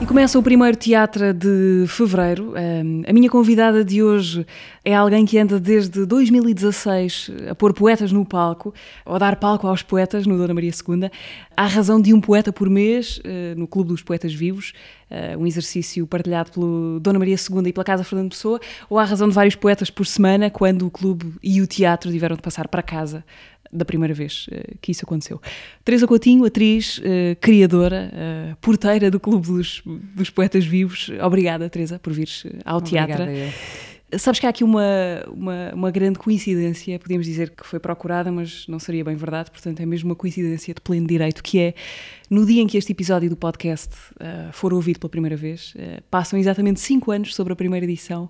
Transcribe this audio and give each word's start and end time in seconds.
E 0.00 0.06
começa 0.06 0.38
o 0.38 0.42
primeiro 0.42 0.78
teatro 0.78 1.34
de 1.34 1.84
fevereiro. 1.86 2.54
A 3.06 3.12
minha 3.12 3.28
convidada 3.28 3.84
de 3.84 4.02
hoje 4.02 4.46
é 4.82 4.94
alguém 4.94 5.26
que 5.26 5.36
anda 5.38 5.60
desde 5.60 6.06
2016 6.06 7.30
a 7.50 7.54
pôr 7.54 7.74
poetas 7.74 8.10
no 8.10 8.24
palco, 8.24 8.72
ou 9.04 9.14
a 9.14 9.18
dar 9.18 9.36
palco 9.36 9.66
aos 9.66 9.82
poetas 9.82 10.26
no 10.26 10.38
Dona 10.38 10.54
Maria 10.54 10.70
II, 10.70 11.10
à 11.54 11.66
razão 11.66 12.00
de 12.00 12.14
um 12.14 12.20
poeta 12.20 12.50
por 12.50 12.70
mês 12.70 13.20
eh, 13.22 13.54
no 13.54 13.66
Clube 13.68 13.90
dos 13.90 14.02
Poetas 14.02 14.32
Vivos, 14.32 14.72
eh, 15.10 15.36
um 15.36 15.46
exercício 15.46 16.06
partilhado 16.06 16.50
pelo 16.50 16.98
Dona 16.98 17.18
Maria 17.18 17.36
II 17.36 17.68
e 17.68 17.72
pela 17.72 17.84
Casa 17.84 18.02
Fernando 18.02 18.30
Pessoa, 18.30 18.58
ou 18.88 18.98
à 18.98 19.04
razão 19.04 19.28
de 19.28 19.34
vários 19.34 19.54
poetas 19.54 19.90
por 19.90 20.06
semana, 20.06 20.48
quando 20.48 20.86
o 20.86 20.90
clube 20.90 21.34
e 21.42 21.60
o 21.60 21.66
teatro 21.66 22.10
tiveram 22.10 22.36
de 22.36 22.42
passar 22.42 22.68
para 22.68 22.82
casa 22.82 23.22
da 23.72 23.84
primeira 23.84 24.12
vez 24.12 24.46
uh, 24.48 24.78
que 24.80 24.90
isso 24.92 25.04
aconteceu. 25.04 25.40
Teresa 25.84 26.06
Coutinho, 26.06 26.44
atriz, 26.44 26.98
uh, 26.98 27.36
criadora, 27.40 28.10
uh, 28.12 28.56
porteira 28.56 29.10
do 29.10 29.20
Clube 29.20 29.46
dos, 29.46 29.82
dos, 30.14 30.30
Poetas 30.30 30.64
Vivos. 30.64 31.10
Obrigada, 31.22 31.68
Teresa, 31.70 31.98
por 31.98 32.12
vires 32.12 32.44
ao 32.64 32.78
Obrigada, 32.78 33.16
teatro. 33.16 33.32
Eu. 33.32 34.18
Sabes 34.18 34.40
que 34.40 34.46
há 34.46 34.48
aqui 34.48 34.64
uma, 34.64 34.82
uma, 35.28 35.70
uma, 35.72 35.90
grande 35.92 36.18
coincidência, 36.18 36.98
podíamos 36.98 37.24
dizer 37.24 37.50
que 37.50 37.64
foi 37.64 37.78
procurada, 37.78 38.32
mas 38.32 38.66
não 38.66 38.80
seria 38.80 39.04
bem 39.04 39.14
verdade, 39.14 39.52
portanto 39.52 39.78
é 39.78 39.86
mesmo 39.86 40.10
uma 40.10 40.16
coincidência 40.16 40.74
de 40.74 40.80
pleno 40.80 41.06
direito, 41.06 41.40
que 41.40 41.60
é, 41.60 41.74
no 42.28 42.44
dia 42.44 42.60
em 42.60 42.66
que 42.66 42.76
este 42.76 42.90
episódio 42.90 43.30
do 43.30 43.36
podcast 43.36 43.94
for 44.50 44.74
ouvido 44.74 44.98
pela 44.98 45.10
primeira 45.10 45.36
vez, 45.36 45.74
passam 46.10 46.36
exatamente 46.40 46.80
cinco 46.80 47.12
anos 47.12 47.36
sobre 47.36 47.52
a 47.52 47.56
primeira 47.56 47.86
edição 47.86 48.28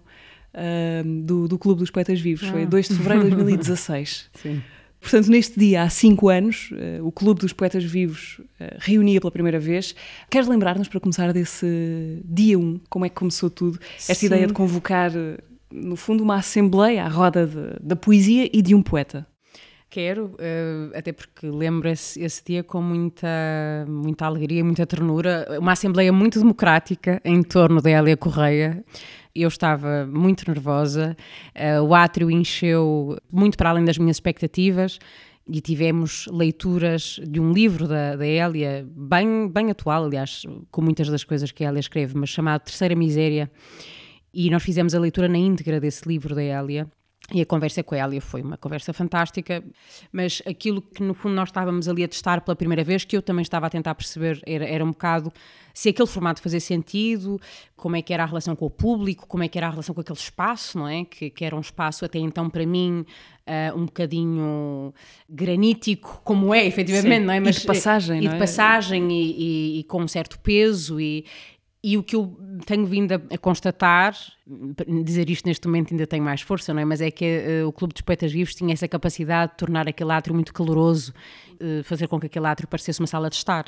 do, 1.24 1.48
do 1.48 1.58
Clube 1.58 1.78
dos 1.78 1.90
Poetas 1.90 2.20
Vivos, 2.20 2.46
ah. 2.46 2.52
foi 2.52 2.66
2 2.66 2.88
de 2.88 2.94
fevereiro 2.96 3.30
de 3.30 3.36
2016. 3.36 4.30
Sim. 4.34 4.62
Portanto, 5.00 5.28
neste 5.28 5.58
dia, 5.58 5.82
há 5.82 5.88
cinco 5.88 6.28
anos, 6.28 6.70
uh, 6.72 7.04
o 7.06 7.10
Clube 7.10 7.40
dos 7.40 7.52
Poetas 7.52 7.82
Vivos 7.82 8.38
uh, 8.38 8.76
reunia 8.78 9.18
pela 9.20 9.30
primeira 9.30 9.58
vez. 9.58 9.94
Queres 10.28 10.46
lembrar-nos, 10.46 10.88
para 10.88 11.00
começar 11.00 11.32
desse 11.32 12.20
dia 12.24 12.58
1, 12.58 12.62
um, 12.62 12.80
como 12.88 13.06
é 13.06 13.08
que 13.08 13.14
começou 13.14 13.48
tudo? 13.48 13.78
Esta 13.96 14.14
Sim. 14.14 14.26
ideia 14.26 14.46
de 14.46 14.52
convocar, 14.52 15.10
eh, 15.16 15.38
no 15.72 15.96
fundo, 15.96 16.22
uma 16.22 16.36
assembleia 16.36 17.04
à 17.04 17.08
roda 17.08 17.48
da 17.80 17.96
poesia 17.96 18.48
e 18.52 18.60
de 18.60 18.74
um 18.74 18.82
poeta. 18.82 19.26
Quero, 19.88 20.36
até 20.94 21.12
porque 21.12 21.48
lembro 21.48 21.88
esse, 21.88 22.22
esse, 22.22 22.44
dia 22.44 22.62
com 22.62 22.80
muita, 22.80 23.26
muita 23.88 24.24
alegria, 24.24 24.64
muita 24.64 24.86
ternura. 24.86 25.44
Uma 25.58 25.72
assembleia 25.72 26.12
muito 26.12 26.38
democrática 26.38 27.20
em 27.24 27.42
torno 27.42 27.82
da 27.82 27.90
Hélia 27.90 28.16
Correia. 28.16 28.84
Eu 29.34 29.48
estava 29.48 30.06
muito 30.06 30.44
nervosa, 30.48 31.16
uh, 31.54 31.82
o 31.82 31.94
átrio 31.94 32.30
encheu 32.30 33.16
muito 33.30 33.56
para 33.56 33.70
além 33.70 33.84
das 33.84 33.96
minhas 33.96 34.16
expectativas 34.16 34.98
e 35.48 35.60
tivemos 35.60 36.26
leituras 36.30 37.20
de 37.26 37.40
um 37.40 37.52
livro 37.52 37.88
da, 37.88 38.16
da 38.16 38.26
Hélia, 38.26 38.86
bem, 38.88 39.48
bem 39.48 39.70
atual, 39.70 40.04
aliás, 40.04 40.44
com 40.70 40.80
muitas 40.80 41.08
das 41.08 41.24
coisas 41.24 41.50
que 41.50 41.64
a 41.64 41.68
Hélia 41.68 41.80
escreve, 41.80 42.16
mas 42.16 42.30
chamado 42.30 42.62
Terceira 42.62 42.94
Miséria. 42.94 43.50
E 44.32 44.48
nós 44.48 44.62
fizemos 44.62 44.94
a 44.94 45.00
leitura 45.00 45.28
na 45.28 45.38
íntegra 45.38 45.80
desse 45.80 46.08
livro 46.08 46.34
da 46.34 46.42
Hélia. 46.42 46.88
E 47.32 47.40
a 47.40 47.46
conversa 47.46 47.82
com 47.82 47.94
a 47.94 47.98
Elia 47.98 48.20
foi 48.20 48.42
uma 48.42 48.56
conversa 48.56 48.92
fantástica, 48.92 49.62
mas 50.12 50.42
aquilo 50.46 50.82
que 50.82 51.02
no 51.02 51.14
fundo 51.14 51.34
nós 51.34 51.48
estávamos 51.48 51.88
ali 51.88 52.02
a 52.02 52.08
testar 52.08 52.40
pela 52.40 52.56
primeira 52.56 52.82
vez, 52.82 53.04
que 53.04 53.16
eu 53.16 53.22
também 53.22 53.42
estava 53.42 53.66
a 53.66 53.70
tentar 53.70 53.94
perceber, 53.94 54.42
era, 54.44 54.66
era 54.66 54.84
um 54.84 54.90
bocado 54.90 55.32
se 55.72 55.88
aquele 55.88 56.08
formato 56.08 56.42
fazia 56.42 56.60
sentido, 56.60 57.40
como 57.76 57.96
é 57.96 58.02
que 58.02 58.12
era 58.12 58.24
a 58.24 58.26
relação 58.26 58.56
com 58.56 58.66
o 58.66 58.70
público, 58.70 59.26
como 59.26 59.42
é 59.42 59.48
que 59.48 59.56
era 59.56 59.68
a 59.68 59.70
relação 59.70 59.94
com 59.94 60.00
aquele 60.00 60.18
espaço, 60.18 60.78
não 60.78 60.88
é? 60.88 61.04
Que, 61.04 61.30
que 61.30 61.44
era 61.44 61.54
um 61.54 61.60
espaço 61.60 62.04
até 62.04 62.18
então 62.18 62.50
para 62.50 62.66
mim 62.66 63.04
uh, 63.46 63.78
um 63.78 63.84
bocadinho 63.86 64.92
granítico, 65.28 66.20
como 66.24 66.54
é 66.54 66.66
efetivamente, 66.66 67.20
Sim. 67.20 67.26
não 67.26 67.34
é? 67.34 67.40
Mas, 67.40 67.56
e 67.56 67.60
de 67.60 67.66
passagem, 67.66 68.18
e, 68.18 68.24
não 68.24 68.30
de 68.30 68.36
é? 68.36 68.38
passagem 68.38 69.12
e, 69.12 69.14
e, 69.14 69.80
e, 69.80 69.84
com 69.84 70.02
um 70.02 70.08
certo 70.08 70.38
peso 70.40 71.00
e, 71.00 71.24
e 71.82 71.96
o 71.96 72.02
que 72.02 72.14
eu 72.14 72.38
tenho 72.66 72.84
vindo 72.84 73.12
a, 73.12 73.38
constatar, 73.38 74.14
dizer 75.02 75.30
isto 75.30 75.46
neste 75.46 75.66
momento 75.66 75.92
ainda 75.92 76.06
tem 76.06 76.20
mais 76.20 76.42
força, 76.42 76.74
não 76.74 76.80
é? 76.80 76.84
Mas 76.84 77.00
é 77.00 77.10
que 77.10 77.62
uh, 77.62 77.68
o 77.68 77.72
Clube 77.72 77.94
dos 77.94 78.02
Poetas 78.02 78.30
Vivos 78.30 78.54
tinha 78.54 78.72
essa 78.72 78.86
capacidade 78.86 79.52
de 79.52 79.58
tornar 79.58 79.88
aquele 79.88 80.12
átrio 80.12 80.34
muito 80.34 80.52
caloroso, 80.52 81.14
uh, 81.54 81.82
fazer 81.84 82.06
com 82.06 82.20
que 82.20 82.26
aquele 82.26 82.46
átrio 82.46 82.68
parecesse 82.68 83.00
uma 83.00 83.06
sala 83.06 83.30
de 83.30 83.36
estar 83.36 83.64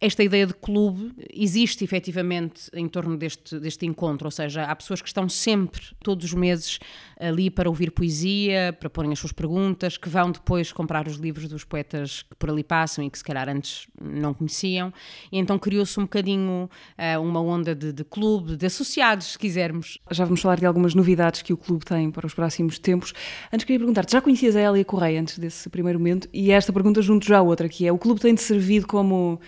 esta 0.00 0.22
ideia 0.22 0.46
de 0.46 0.54
clube 0.54 1.12
existe 1.32 1.82
efetivamente 1.82 2.70
em 2.72 2.86
torno 2.86 3.16
deste, 3.16 3.58
deste 3.58 3.84
encontro, 3.84 4.28
ou 4.28 4.30
seja, 4.30 4.62
há 4.62 4.76
pessoas 4.76 5.02
que 5.02 5.08
estão 5.08 5.28
sempre, 5.28 5.82
todos 6.04 6.24
os 6.24 6.32
meses, 6.32 6.78
ali 7.18 7.50
para 7.50 7.68
ouvir 7.68 7.90
poesia, 7.90 8.76
para 8.78 8.88
porem 8.88 9.10
as 9.12 9.18
suas 9.18 9.32
perguntas, 9.32 9.96
que 9.96 10.08
vão 10.08 10.30
depois 10.30 10.70
comprar 10.70 11.08
os 11.08 11.16
livros 11.16 11.48
dos 11.48 11.64
poetas 11.64 12.22
que 12.22 12.36
por 12.36 12.48
ali 12.48 12.62
passam 12.62 13.04
e 13.04 13.10
que 13.10 13.18
se 13.18 13.24
calhar 13.24 13.48
antes 13.48 13.88
não 14.00 14.32
conheciam. 14.32 14.92
E 15.32 15.38
então 15.38 15.58
criou-se 15.58 15.98
um 15.98 16.04
bocadinho 16.04 16.70
uh, 16.96 17.20
uma 17.20 17.40
onda 17.40 17.74
de, 17.74 17.92
de, 17.92 18.04
clube, 18.04 18.56
de 18.56 18.66
associados, 18.66 19.32
se 19.32 19.38
quisermos. 19.38 19.98
Já 20.12 20.24
vamos 20.24 20.40
falar 20.40 20.60
de 20.60 20.66
algumas 20.66 20.94
novidades 20.94 21.42
que 21.42 21.52
o 21.52 21.56
clube 21.56 21.84
tem 21.84 22.08
para 22.12 22.24
os 22.24 22.34
próximos 22.34 22.78
tempos. 22.78 23.12
Antes 23.52 23.64
queria 23.64 23.80
perguntar-te, 23.80 24.12
já 24.12 24.20
conhecias 24.20 24.54
a 24.54 24.60
Elia 24.60 24.84
Correia 24.84 25.20
antes 25.20 25.38
desse 25.38 25.68
primeiro 25.68 25.98
momento? 25.98 26.28
E 26.32 26.52
esta 26.52 26.72
pergunta 26.72 27.02
junto 27.02 27.26
já 27.26 27.38
a 27.38 27.42
outra, 27.42 27.68
que 27.68 27.84
é, 27.84 27.90
o 27.90 27.98
clube 27.98 28.20
tem-te 28.20 28.42
servido 28.42 28.86
como 28.86 29.40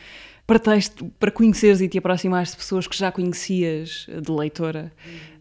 pretexto 0.51 1.09
para 1.17 1.31
conheceres 1.31 1.81
e 1.81 1.89
te 1.89 1.97
aproximares 1.99 2.51
de 2.51 2.57
pessoas 2.57 2.89
que 2.89 2.99
já 2.99 3.13
conhecias 3.13 4.09
de 4.21 4.33
leitora 4.33 4.91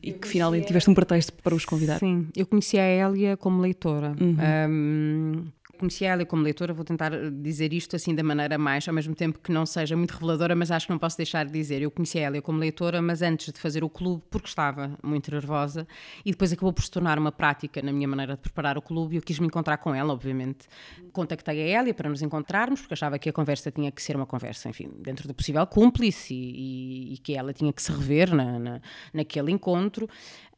e 0.03 0.13
que 0.13 0.27
finalmente 0.27 0.67
tiveste 0.67 0.87
um 0.87 0.93
pretexto 0.93 1.33
para 1.33 1.55
os 1.55 1.65
convidar. 1.65 1.97
Sim, 1.97 2.27
eu 2.37 2.45
conheci 2.45 2.77
a 2.77 2.83
Hélia 2.83 3.35
como 3.35 3.59
leitora. 3.59 4.15
Uhum. 4.21 4.37
Um, 4.69 5.47
conheci 5.79 6.05
ela 6.05 6.25
como 6.25 6.43
leitora, 6.43 6.73
vou 6.73 6.85
tentar 6.85 7.11
dizer 7.31 7.73
isto 7.73 7.95
assim 7.95 8.13
da 8.13 8.23
maneira 8.23 8.57
mais, 8.57 8.87
ao 8.87 8.93
mesmo 8.93 9.15
tempo 9.15 9.39
que 9.39 9.51
não 9.51 9.65
seja 9.65 9.95
muito 9.95 10.11
reveladora, 10.11 10.55
mas 10.55 10.69
acho 10.69 10.85
que 10.85 10.91
não 10.91 10.99
posso 10.99 11.17
deixar 11.17 11.45
de 11.45 11.51
dizer. 11.51 11.81
Eu 11.81 11.89
conheci 11.89 12.19
ela 12.19 12.41
como 12.41 12.59
leitora, 12.59 13.01
mas 13.01 13.21
antes 13.21 13.51
de 13.51 13.59
fazer 13.59 13.83
o 13.83 13.89
clube, 13.89 14.21
porque 14.29 14.47
estava 14.47 14.97
muito 15.01 15.31
nervosa, 15.31 15.87
e 16.25 16.31
depois 16.31 16.51
acabou 16.53 16.73
por 16.73 16.83
se 16.83 16.91
tornar 16.91 17.17
uma 17.17 17.31
prática 17.31 17.81
na 17.81 17.91
minha 17.91 18.07
maneira 18.07 18.35
de 18.35 18.41
preparar 18.41 18.77
o 18.77 18.81
clube, 18.81 19.15
e 19.15 19.17
eu 19.17 19.21
quis 19.21 19.39
me 19.39 19.47
encontrar 19.47 19.77
com 19.77 19.95
ela, 19.95 20.13
obviamente. 20.13 20.67
Contactei 21.11 21.61
a 21.73 21.79
Hélia 21.79 21.93
para 21.93 22.09
nos 22.09 22.21
encontrarmos, 22.21 22.81
porque 22.81 22.93
achava 22.93 23.17
que 23.17 23.29
a 23.29 23.33
conversa 23.33 23.71
tinha 23.71 23.91
que 23.91 24.01
ser 24.01 24.15
uma 24.15 24.25
conversa, 24.25 24.69
enfim, 24.69 24.91
dentro 24.99 25.27
do 25.27 25.33
possível 25.33 25.65
cúmplice, 25.65 26.33
e, 26.33 27.11
e, 27.11 27.13
e 27.13 27.17
que 27.17 27.35
ela 27.35 27.53
tinha 27.53 27.71
que 27.71 27.81
se 27.81 27.91
rever 27.91 28.33
na, 28.33 28.59
na 28.59 28.81
naquele 29.13 29.51
encontro. 29.51 30.05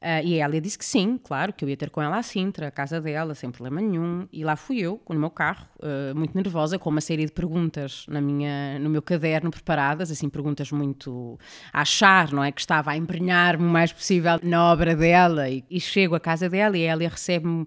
Uh, 0.02 0.26
e 0.26 0.40
ela 0.40 0.60
disse 0.60 0.80
que 0.80 0.86
sim, 0.86 1.20
claro, 1.24 1.54
que 1.54 1.64
eu 1.64 1.70
ia 1.70 1.78
ter 1.78 1.92
com 1.92 2.02
ela 2.02 2.18
à 2.18 2.24
Sintra, 2.24 2.68
a 2.68 2.72
casa 2.72 3.00
dela, 3.00 3.36
sem 3.36 3.52
problema 3.52 3.80
nenhum. 3.82 4.28
E 4.34 4.44
lá 4.44 4.56
fui 4.56 4.80
eu, 4.80 4.98
no 5.14 5.20
meu 5.20 5.30
carro, 5.30 5.68
uh, 5.80 6.16
muito 6.16 6.36
nervosa, 6.36 6.80
com 6.80 6.90
uma 6.90 7.02
série 7.02 7.26
de 7.26 7.32
perguntas 7.32 8.06
na 8.08 8.22
minha, 8.22 8.80
no 8.80 8.90
meu 8.90 9.02
caderno 9.02 9.52
preparadas, 9.52 10.12
assim, 10.12 10.30
perguntas 10.30 10.72
muito 10.72 11.38
a 11.74 11.82
achar, 11.82 12.32
não 12.32 12.44
é? 12.44 12.52
Que 12.52 12.62
estava 12.62 12.92
a 12.92 12.98
embrenhar-me 12.98 13.66
o 13.66 13.70
mais 13.70 13.92
possível 13.92 14.40
na 14.44 14.72
obra 14.72 14.96
dela. 14.96 15.50
E, 15.50 15.64
e 15.70 15.80
chego 15.80 16.16
à 16.16 16.20
casa 16.20 16.50
dela 16.50 16.78
e 16.78 16.84
ela 16.84 17.02
recebe-me 17.08 17.66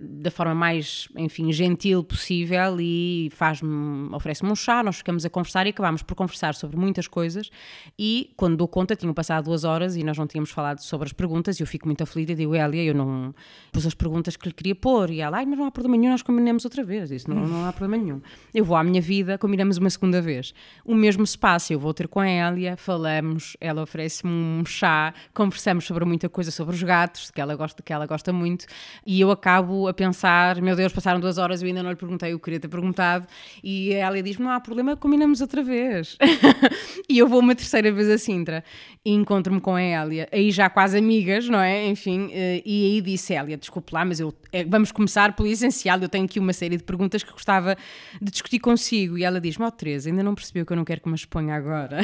da 0.00 0.30
forma 0.30 0.54
mais, 0.54 1.08
enfim, 1.14 1.52
gentil 1.52 2.02
possível 2.02 2.80
e 2.80 3.28
faz-me, 3.34 4.08
oferece-me 4.14 4.50
um 4.50 4.56
chá, 4.56 4.82
nós 4.82 4.96
ficamos 4.96 5.26
a 5.26 5.30
conversar 5.30 5.66
e 5.66 5.70
acabámos 5.70 6.02
por 6.02 6.14
conversar 6.14 6.54
sobre 6.54 6.78
muitas 6.78 7.06
coisas 7.06 7.50
e 7.98 8.32
quando 8.34 8.56
dou 8.56 8.66
conta 8.66 8.96
tinham 8.96 9.12
passado 9.12 9.44
duas 9.44 9.62
horas 9.62 9.96
e 9.96 10.02
nós 10.02 10.16
não 10.16 10.26
tínhamos 10.26 10.50
falado 10.50 10.80
sobre 10.80 11.06
as 11.06 11.12
perguntas 11.12 11.60
e 11.60 11.62
eu 11.62 11.66
fico 11.66 11.86
muito 11.86 12.02
aflita 12.02 12.32
e 12.32 12.34
digo, 12.34 12.54
Elia, 12.54 12.82
eu 12.84 12.94
não 12.94 13.34
pus 13.70 13.84
as 13.86 13.92
perguntas 13.92 14.36
que 14.36 14.48
lhe 14.48 14.54
queria 14.54 14.74
pôr 14.74 15.10
e 15.10 15.20
ela, 15.20 15.36
ai, 15.36 15.44
mas 15.44 15.58
não 15.58 15.66
há 15.66 15.70
problema 15.70 15.98
nenhum, 15.98 16.12
nós 16.12 16.22
combinamos 16.22 16.64
outra 16.64 16.82
vez, 16.82 17.10
isso 17.10 17.28
não, 17.28 17.46
não 17.46 17.66
há 17.66 17.72
problema 17.72 18.02
nenhum. 18.02 18.22
Eu 18.54 18.64
vou 18.64 18.76
à 18.76 18.82
minha 18.82 19.02
vida, 19.02 19.36
combinamos 19.36 19.76
uma 19.76 19.90
segunda 19.90 20.22
vez. 20.22 20.54
O 20.82 20.94
mesmo 20.94 21.26
se 21.26 21.36
passa, 21.36 21.74
eu 21.74 21.78
vou 21.78 21.92
ter 21.92 22.08
com 22.08 22.20
a 22.20 22.28
Elia, 22.28 22.74
falamos, 22.76 23.54
ela 23.60 23.82
oferece-me 23.82 24.32
um 24.32 24.64
chá, 24.64 25.12
conversamos 25.34 25.84
sobre 25.84 26.06
muita 26.06 26.28
coisa, 26.28 26.50
sobre 26.50 26.74
os 26.74 26.82
gatos, 26.82 27.30
que 27.30 27.40
ela 27.40 27.54
gosta, 27.54 27.82
que 27.82 27.92
ela 27.92 28.06
gosta 28.06 28.32
muito 28.32 28.64
e 29.04 29.20
eu 29.20 29.30
acabo 29.30 29.89
a 29.90 29.94
pensar, 29.94 30.60
meu 30.62 30.74
Deus, 30.74 30.92
passaram 30.92 31.20
duas 31.20 31.38
horas 31.38 31.60
e 31.60 31.64
eu 31.64 31.68
ainda 31.68 31.82
não 31.82 31.90
lhe 31.90 31.96
perguntei, 31.96 32.32
eu 32.32 32.38
queria 32.38 32.60
ter 32.60 32.68
perguntado, 32.68 33.26
e 33.62 33.92
ela 33.92 34.22
diz-me, 34.22 34.44
não 34.44 34.52
há 34.52 34.60
problema, 34.60 34.96
combinamos 34.96 35.40
outra 35.40 35.62
vez. 35.62 36.16
e 37.08 37.18
eu 37.18 37.28
vou 37.28 37.40
uma 37.40 37.54
terceira 37.54 37.92
vez 37.92 38.08
a 38.08 38.18
Sintra 38.18 38.64
e 39.04 39.12
encontro-me 39.12 39.60
com 39.60 39.74
a 39.74 39.80
Hélia, 39.80 40.28
aí 40.30 40.50
já 40.50 40.68
quase 40.68 40.98
amigas, 40.98 41.48
não 41.48 41.58
é? 41.58 41.86
Enfim, 41.86 42.28
eh, 42.32 42.62
e 42.66 42.84
aí 42.84 43.00
disse, 43.00 43.32
Hélia, 43.32 43.56
desculpe 43.56 43.94
lá, 43.94 44.04
mas 44.04 44.20
eu, 44.20 44.34
eh, 44.52 44.64
vamos 44.64 44.92
começar 44.92 45.34
pelo 45.34 45.48
essencial, 45.48 45.98
eu 46.00 46.08
tenho 46.08 46.26
aqui 46.26 46.38
uma 46.38 46.52
série 46.52 46.76
de 46.76 46.84
perguntas 46.84 47.22
que 47.22 47.32
gostava 47.32 47.76
de 48.20 48.30
discutir 48.30 48.58
consigo, 48.58 49.16
e 49.16 49.24
ela 49.24 49.40
diz-me, 49.40 49.64
oh 49.64 49.70
Teresa, 49.70 50.10
ainda 50.10 50.22
não 50.22 50.34
percebeu 50.34 50.66
que 50.66 50.72
eu 50.72 50.76
não 50.76 50.84
quero 50.84 51.00
que 51.00 51.08
me 51.08 51.14
exponha 51.14 51.54
agora. 51.54 52.00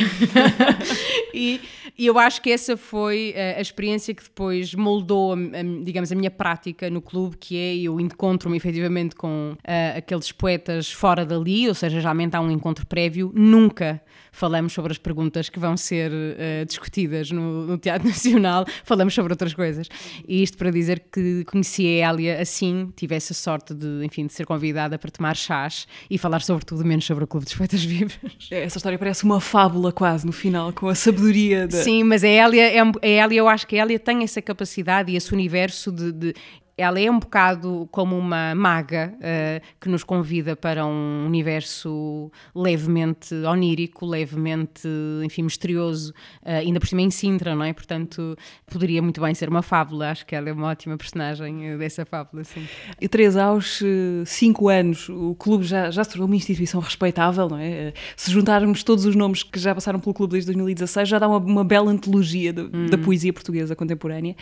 e, 1.35 1.61
e, 1.99 2.06
eu 2.06 2.19
acho 2.19 2.41
que 2.41 2.50
essa 2.50 2.79
foi 2.79 3.35
a, 3.37 3.38
eh, 3.38 3.59
a 3.59 3.61
experiência 3.61 4.15
que 4.15 4.23
depois 4.23 4.75
moldou, 4.75 5.37
digamos, 5.85 6.11
a 6.11 6.15
minha 6.15 6.31
prática 6.31 6.88
no 6.88 7.03
clube, 7.03 7.37
que 7.37 7.59
é 7.59 7.75
eu 7.84 8.00
encontro-me 8.00 8.56
efetivamente 8.56 9.14
com 9.14 9.52
uh, 9.52 9.99
aqueles 9.99 10.32
poetas 10.32 10.90
fora 10.90 11.25
dali, 11.25 11.69
ou 11.69 11.75
seja, 11.75 12.00
geralmente 12.00 12.34
há 12.34 12.40
um 12.40 12.50
encontro 12.50 12.87
prévio, 12.87 13.32
nunca 13.34 14.00
falamos 14.37 14.73
sobre 14.73 14.93
as 14.93 14.99
perguntas 14.99 15.49
que 15.49 15.58
vão 15.58 15.76
ser 15.76 16.12
uh, 16.12 16.67
discutidas 16.67 17.31
no, 17.31 17.67
no, 17.67 17.78
Teatro 17.78 18.06
Nacional, 18.08 18.67
falamos 18.84 19.14
sobre 19.14 19.32
outras 19.32 19.55
coisas. 19.55 19.88
E 20.28 20.43
isto 20.43 20.58
para 20.58 20.70
dizer 20.70 21.05
que 21.11 21.44
conheci 21.44 22.02
a 22.02 22.11
Elia 22.11 22.40
assim, 22.40 22.93
tive 22.94 23.14
essa 23.14 23.32
sorte 23.32 23.75
de, 23.75 24.05
enfim, 24.05 24.26
de 24.26 24.32
ser 24.32 24.44
convidada 24.44 24.99
para 24.99 25.11
tomar 25.11 25.37
chás 25.37 25.88
e 26.11 26.19
falar 26.19 26.43
sobre 26.43 26.64
tudo 26.64 26.84
menos 26.84 27.05
sobre 27.05 27.25
o 27.25 27.26
Clube 27.26 27.44
dos 27.44 27.55
Poetas 27.55 27.82
Vivos. 27.84 28.19
Essa 28.50 28.78
história 28.78 28.99
parece 28.99 29.25
uma 29.25 29.40
fábula 29.40 29.90
quase 29.90 30.26
no 30.26 30.32
final, 30.32 30.73
com 30.73 30.88
a 30.88 30.94
sabedoria 30.94 31.67
da... 31.67 31.82
Sim, 31.82 32.05
mas 32.05 32.23
a 32.23 32.28
Elia, 32.28 32.73
é, 32.73 32.81
a 32.81 33.25
Elia, 33.25 33.38
eu 33.38 33.49
acho 33.49 33.67
que 33.67 33.78
a 33.78 33.82
Elia 33.82 33.99
tem 33.99 34.23
essa 34.23 34.43
capacidade 34.43 35.11
e 35.11 35.17
esse 35.17 35.32
universo 35.32 35.90
de, 35.90 36.12
de 36.12 36.34
ela 36.78 37.00
é 37.00 37.11
um 37.11 37.19
bocado 37.19 37.88
como 37.90 38.19
uma 38.19 38.55
maga 38.55 39.14
uh, 39.14 39.67
que 39.81 39.88
nos 39.88 40.05
convida 40.05 40.55
para 40.55 40.84
um 40.84 41.25
universo 41.25 42.31
levemente 42.55 43.34
onírico, 43.34 44.05
levemente, 44.05 44.87
enfim, 45.25 45.43
misterioso, 45.43 46.12
uh, 46.43 46.50
ainda 46.50 46.78
por 46.78 46.87
cima 46.87 47.00
em 47.00 47.11
Sintra, 47.11 47.55
não 47.55 47.64
é? 47.64 47.73
Portanto, 47.73 48.37
poderia 48.67 49.00
muito 49.00 49.23
bem 49.23 49.34
ser 49.34 49.49
uma 49.49 49.62
fábula. 49.62 50.11
Acho 50.11 50.26
que 50.26 50.34
ela 50.34 50.50
é 50.50 50.52
uma 50.52 50.67
ótima 50.67 50.99
personagem 50.99 51.75
uh, 51.75 51.78
dessa 51.78 52.05
fábula, 52.05 52.44
sim. 52.44 52.67
E 53.00 53.08
Teresa, 53.08 53.44
aos 53.44 53.81
cinco 54.26 54.69
anos, 54.69 55.08
o 55.08 55.34
clube 55.34 55.64
já, 55.64 55.90
já 55.90 56.05
se 56.05 56.11
tornou 56.11 56.26
uma 56.26 56.37
instituição 56.37 56.81
respeitável, 56.81 57.49
não 57.49 57.58
é? 57.58 57.94
Se 58.14 58.31
juntarmos 58.31 58.82
todos 58.82 59.06
os 59.06 59.17
nomes 59.17 59.43
que 59.43 59.58
já 59.58 59.75
passaram 59.75 59.99
pelo 59.99 60.12
clube 60.12 60.32
desde 60.32 60.49
2016, 60.49 61.08
já 61.08 61.19
dá 61.19 61.26
uma, 61.26 61.38
uma 61.38 61.64
bela 61.64 61.90
antologia 61.90 62.52
de, 62.52 62.61
uhum. 62.61 62.87
da 62.87 62.99
poesia 62.99 63.32
portuguesa 63.32 63.75
contemporânea. 63.75 64.37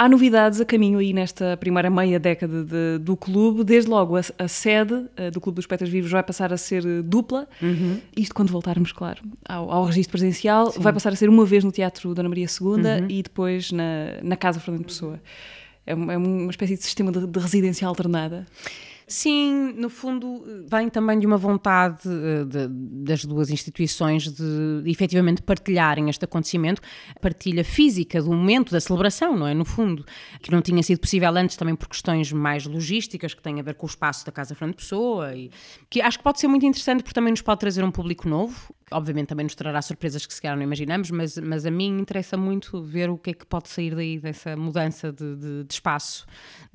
Há 0.00 0.08
novidades 0.08 0.58
a 0.62 0.64
caminho 0.64 0.98
aí 0.98 1.12
nesta 1.12 1.58
primeira 1.58 1.90
meia 1.90 2.18
década 2.18 2.64
de, 2.64 2.96
do 3.04 3.14
clube. 3.14 3.62
Desde 3.62 3.90
logo, 3.90 4.16
a, 4.16 4.22
a 4.38 4.48
sede 4.48 4.94
uh, 4.94 5.30
do 5.30 5.42
Clube 5.42 5.56
dos 5.56 5.66
Poetas 5.66 5.90
Vivos 5.90 6.10
vai 6.10 6.22
passar 6.22 6.54
a 6.54 6.56
ser 6.56 6.86
uh, 6.86 7.02
dupla. 7.02 7.46
Uhum. 7.60 8.00
Isto 8.16 8.34
quando 8.34 8.50
voltarmos, 8.50 8.92
claro, 8.92 9.22
ao, 9.46 9.70
ao 9.70 9.84
registro 9.84 10.12
presencial. 10.12 10.70
Sim. 10.70 10.80
Vai 10.80 10.94
passar 10.94 11.12
a 11.12 11.16
ser 11.16 11.28
uma 11.28 11.44
vez 11.44 11.64
no 11.64 11.70
Teatro 11.70 12.14
Dona 12.14 12.30
Maria 12.30 12.46
II 12.46 12.66
uhum. 12.66 13.06
e 13.10 13.22
depois 13.22 13.72
na, 13.72 14.22
na 14.22 14.36
Casa 14.38 14.58
Fernando 14.58 14.86
Pessoa. 14.86 15.20
É, 15.86 15.92
é 15.92 15.94
uma 15.94 16.50
espécie 16.50 16.78
de 16.78 16.82
sistema 16.82 17.12
de, 17.12 17.26
de 17.26 17.38
residência 17.38 17.86
alternada. 17.86 18.46
Sim, 19.10 19.74
no 19.76 19.90
fundo, 19.90 20.44
vem 20.70 20.88
também 20.88 21.18
de 21.18 21.26
uma 21.26 21.36
vontade 21.36 22.08
eh, 22.08 22.44
de, 22.44 22.68
das 22.68 23.24
duas 23.24 23.50
instituições 23.50 24.32
de, 24.32 24.82
de 24.84 24.88
efetivamente 24.88 25.42
partilharem 25.42 26.08
este 26.08 26.24
acontecimento, 26.24 26.80
partilha 27.20 27.64
física 27.64 28.22
do 28.22 28.30
momento, 28.30 28.70
da 28.70 28.78
celebração, 28.78 29.36
não 29.36 29.48
é? 29.48 29.52
No 29.52 29.64
fundo, 29.64 30.06
que 30.40 30.52
não 30.52 30.62
tinha 30.62 30.80
sido 30.84 31.00
possível 31.00 31.36
antes 31.36 31.56
também 31.56 31.74
por 31.74 31.88
questões 31.88 32.32
mais 32.32 32.64
logísticas, 32.66 33.34
que 33.34 33.42
têm 33.42 33.58
a 33.58 33.64
ver 33.64 33.74
com 33.74 33.84
o 33.84 33.88
espaço 33.88 34.24
da 34.24 34.30
Casa 34.30 34.54
Fernando 34.54 34.76
Pessoa, 34.76 35.34
e 35.34 35.50
que 35.90 36.00
acho 36.00 36.18
que 36.18 36.22
pode 36.22 36.38
ser 36.38 36.46
muito 36.46 36.64
interessante 36.64 37.02
porque 37.02 37.14
também 37.14 37.32
nos 37.32 37.42
pode 37.42 37.58
trazer 37.58 37.82
um 37.82 37.90
público 37.90 38.28
novo, 38.28 38.72
obviamente 38.90 39.28
também 39.28 39.44
nos 39.44 39.54
trará 39.54 39.80
surpresas 39.80 40.26
que 40.26 40.34
se 40.34 40.40
calhar 40.40 40.56
não 40.56 40.62
imaginamos, 40.62 41.10
mas, 41.10 41.38
mas 41.38 41.64
a 41.64 41.70
mim 41.70 42.00
interessa 42.00 42.36
muito 42.36 42.82
ver 42.82 43.08
o 43.10 43.16
que 43.16 43.30
é 43.30 43.32
que 43.32 43.46
pode 43.46 43.68
sair 43.68 43.94
daí 43.94 44.18
dessa 44.18 44.56
mudança 44.56 45.12
de, 45.12 45.36
de, 45.36 45.64
de 45.64 45.72
espaço, 45.72 46.26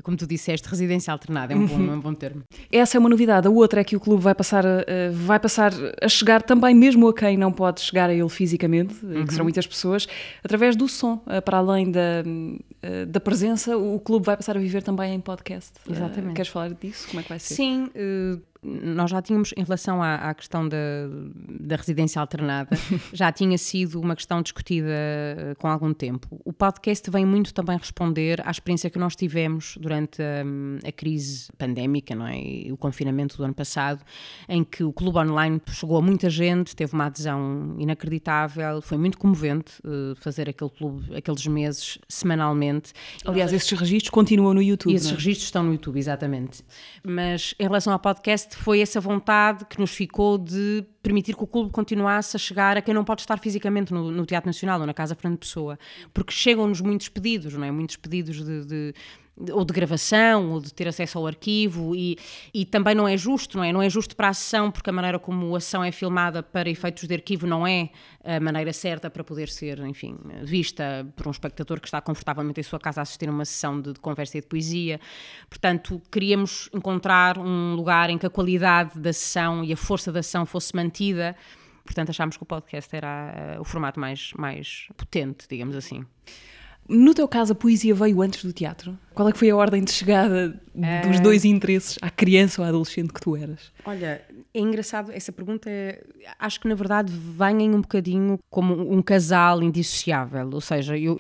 como 0.04 0.16
tu 0.16 0.26
disseste, 0.26 0.68
residência 0.68 1.12
alternada, 1.12 1.54
é 1.54 1.56
um 1.56 1.66
bom, 1.66 1.76
é 1.76 1.96
um 1.96 2.00
bom 2.00 2.14
termo. 2.14 2.44
Essa 2.72 2.98
é 2.98 3.00
uma 3.00 3.10
novidade. 3.10 3.48
A 3.48 3.50
outra 3.50 3.82
é 3.82 3.84
que 3.84 3.96
o 3.96 4.00
clube 4.00 4.22
vai 4.24 4.34
passar 4.34 4.66
a, 4.66 4.86
vai 5.14 5.40
passar 5.40 5.74
a 6.02 6.08
chegar 6.08 6.42
também 6.42 6.74
mesmo 6.74 7.08
a 7.08 7.14
quem 7.14 7.38
não 7.38 7.52
pode 7.52 7.82
chegar 7.82 8.10
a 8.10 8.14
ele 8.14 8.30
fisicamente, 8.30 9.06
uhum. 9.06 9.26
que 9.26 9.32
serão 9.32 9.46
muitas 9.46 9.68
pessoas, 9.68 10.08
através 10.44 10.76
do 10.76 10.88
som, 10.88 11.22
eh, 11.28 11.42
para 11.42 11.58
além 11.58 11.92
da, 11.92 12.24
eh, 12.82 13.06
da 13.06 13.20
presença, 13.20 13.78
o 13.78 14.00
clube 14.00 14.26
vai 14.26 14.38
passar 14.38 14.56
a 14.56 14.60
viver 14.60 14.84
também 14.84 15.14
em 15.14 15.20
podcast. 15.20 15.74
Exatamente. 15.90 16.36
Queres 16.36 16.52
falar 16.52 16.74
disso? 16.74 17.08
Como 17.08 17.20
é 17.20 17.24
que 17.24 17.30
vai 17.30 17.40
ser? 17.40 17.56
Sim, 17.56 17.90
uh 17.96 18.55
nós 18.66 19.12
já 19.12 19.22
tínhamos, 19.22 19.54
em 19.56 19.64
relação 19.64 20.02
à, 20.02 20.16
à 20.16 20.34
questão 20.34 20.68
da, 20.68 20.78
da, 21.60 21.76
residência 21.76 22.20
alternada, 22.20 22.76
já 23.14 23.32
tinha 23.32 23.58
sido 23.58 24.02
uma 24.02 24.16
questão 24.16 24.42
discutida 24.42 24.88
eh, 24.90 25.56
com 25.60 25.68
algum 25.68 25.94
tempo. 25.94 26.28
O 26.44 26.52
podcast 26.52 27.10
vem 27.12 27.26
muito 27.26 27.54
também 27.54 27.78
responder 27.78 28.42
à 28.46 28.50
experiência 28.50 28.90
que 28.90 28.98
nós 28.98 29.16
tivemos 29.16 29.78
durante 29.80 30.22
a, 30.22 30.88
a 30.88 30.92
crise 30.92 31.52
pandémica, 31.58 32.16
não 32.16 32.28
é? 32.28 32.40
E 32.40 32.72
o 32.72 32.78
confinamento 32.78 33.38
do 33.38 33.44
ano 33.44 33.54
passado, 33.54 34.04
em 34.50 34.64
que 34.64 34.84
o 34.84 34.92
clube 34.92 35.20
online 35.20 35.62
chegou 35.70 35.98
a 35.98 36.02
muita 36.02 36.30
gente, 36.30 36.76
teve 36.76 36.94
uma 36.94 37.06
adesão 37.06 37.76
inacreditável, 37.78 38.82
foi 38.82 38.98
muito 38.98 39.18
comovente 39.18 39.74
uh, 39.84 40.16
fazer 40.16 40.50
aquele 40.50 40.72
clube, 40.72 41.16
aqueles 41.16 41.46
meses 41.46 42.00
semanalmente. 42.08 42.94
Aliás, 43.26 43.54
esses 43.54 43.72
registros 43.72 44.10
continuam 44.10 44.54
no 44.54 44.62
YouTube. 44.62 44.92
E 44.92 44.96
esses 44.96 45.12
é? 45.12 45.14
registros 45.14 45.46
estão 45.46 45.64
no 45.64 45.74
YouTube, 45.74 46.00
exatamente. 46.00 46.64
Mas 47.04 47.54
em 47.60 47.64
relação 47.64 47.94
ao 47.94 48.00
podcast, 48.00 48.55
foi 48.56 48.80
essa 48.80 49.00
vontade 49.00 49.66
que 49.66 49.80
nos 49.80 49.92
ficou 49.92 50.38
de 50.38 50.84
permitir 51.04 51.36
que 51.36 51.44
o 51.44 51.48
clube 51.48 51.72
continuasse 51.72 52.36
a 52.36 52.40
chegar 52.40 52.78
a 52.78 52.82
quem 52.82 52.94
não 52.94 53.04
pode 53.04 53.22
estar 53.22 53.38
fisicamente 53.38 53.94
no, 53.94 54.10
no 54.10 54.26
Teatro 54.26 54.48
Nacional 54.48 54.80
ou 54.80 54.86
na 54.86 54.94
Casa 54.94 55.14
Fernando 55.16 55.40
Pessoa, 55.40 55.78
porque 56.14 56.32
chegam-nos 56.32 56.82
muitos 56.82 57.10
pedidos, 57.10 57.54
não 57.54 57.64
é? 57.64 57.72
Muitos 57.72 57.98
pedidos 57.98 58.44
de, 58.44 58.66
de 58.66 58.94
ou 59.52 59.66
de 59.66 59.74
gravação, 59.74 60.52
ou 60.52 60.62
de 60.62 60.74
ter 60.74 60.88
acesso 60.88 61.18
ao 61.18 61.28
arquivo, 61.28 61.96
e, 61.96 62.18
e 62.54 62.66
também 62.66 62.96
não 62.96 63.08
é 63.08 63.18
justo, 63.18 63.58
não 63.58 63.64
é? 63.64 63.74
Não 63.74 63.82
é 63.82 63.90
justo 63.90 64.16
para 64.16 64.30
a 64.30 64.34
sessão, 64.34 64.72
porque 64.72 64.90
a 64.90 64.94
maneira 64.94 65.20
como 65.20 65.54
a 65.54 65.58
ação 65.58 65.84
é 65.84 65.92
filmada 65.92 66.42
para 66.42 66.70
efeitos 66.70 67.08
de 67.08 67.14
arquivo 67.14 67.46
não 67.46 67.68
é 67.68 67.90
a 68.24 68.40
maneira 68.40 68.72
certa 68.72 69.10
para 69.10 69.24
poder 69.24 69.50
ser, 69.50 69.80
enfim, 69.80 70.18
vista 70.44 71.06
por 71.16 71.28
um 71.28 71.32
espectador 71.32 71.80
que 71.80 71.88
está 71.88 72.00
confortavelmente 72.00 72.60
em 72.60 72.64
sua 72.64 72.80
casa 72.80 73.02
a 73.02 73.04
assistir 73.04 73.28
a 73.28 73.32
uma 73.32 73.46
sessão 73.46 73.80
de, 73.80 73.94
de 73.94 74.00
conversa 74.00 74.38
e 74.38 74.42
de 74.42 74.48
poesia. 74.48 75.00
Portanto, 75.50 76.02
queríamos 76.12 76.70
encontrar 76.74 77.38
um 77.38 77.76
lugar 77.76 78.10
em 78.10 78.18
que 78.18 78.26
a 78.26 78.30
qualidade 78.30 78.98
da 79.00 79.12
sessão 79.12 79.64
e 79.64 79.74
a 79.74 79.78
força 79.78 80.12
da 80.12 80.22
ação 80.22 80.46
fosse 80.46 80.76
mantida. 80.76 81.36
Portanto, 81.84 82.10
achámos 82.10 82.36
que 82.36 82.44
o 82.44 82.46
podcast 82.46 82.96
era 82.96 83.58
uh, 83.58 83.62
o 83.62 83.64
formato 83.64 84.00
mais, 84.00 84.34
mais 84.34 84.88
potente, 84.98 85.46
digamos 85.48 85.76
assim. 85.76 86.04
No 86.88 87.14
teu 87.14 87.28
caso, 87.28 87.54
a 87.54 87.56
poesia 87.56 87.96
veio 87.96 88.22
antes 88.22 88.44
do 88.46 88.54
teatro? 88.54 88.98
Qual 89.14 89.28
é 89.28 89.32
que 89.32 89.40
foi 89.40 89.50
a 89.50 89.56
ordem 89.56 89.84
de 89.84 89.92
chegada 89.92 90.62
dos 91.08 91.20
dois 91.20 91.44
eh, 91.44 91.48
interesses, 91.48 91.98
à 92.02 92.10
criança 92.10 92.62
ou 92.62 92.66
à 92.66 92.70
adolescente 92.70 93.12
que 93.12 93.20
tu 93.20 93.36
eras? 93.36 93.72
Olha, 93.86 94.22
é 94.54 94.60
engraçado, 94.60 95.12
essa 95.12 95.32
pergunta 95.32 95.70
é, 95.70 96.04
acho 96.38 96.60
que 96.60 96.68
na 96.68 96.76
verdade 96.76 97.12
vem 97.12 97.74
um 97.74 97.82
bocadinho 97.82 98.40
como 98.50 98.94
um 98.94 99.02
casal 99.02 99.64
indissociável, 99.64 100.50
ou 100.54 100.62
seja, 100.62 100.98
eu 100.98 101.20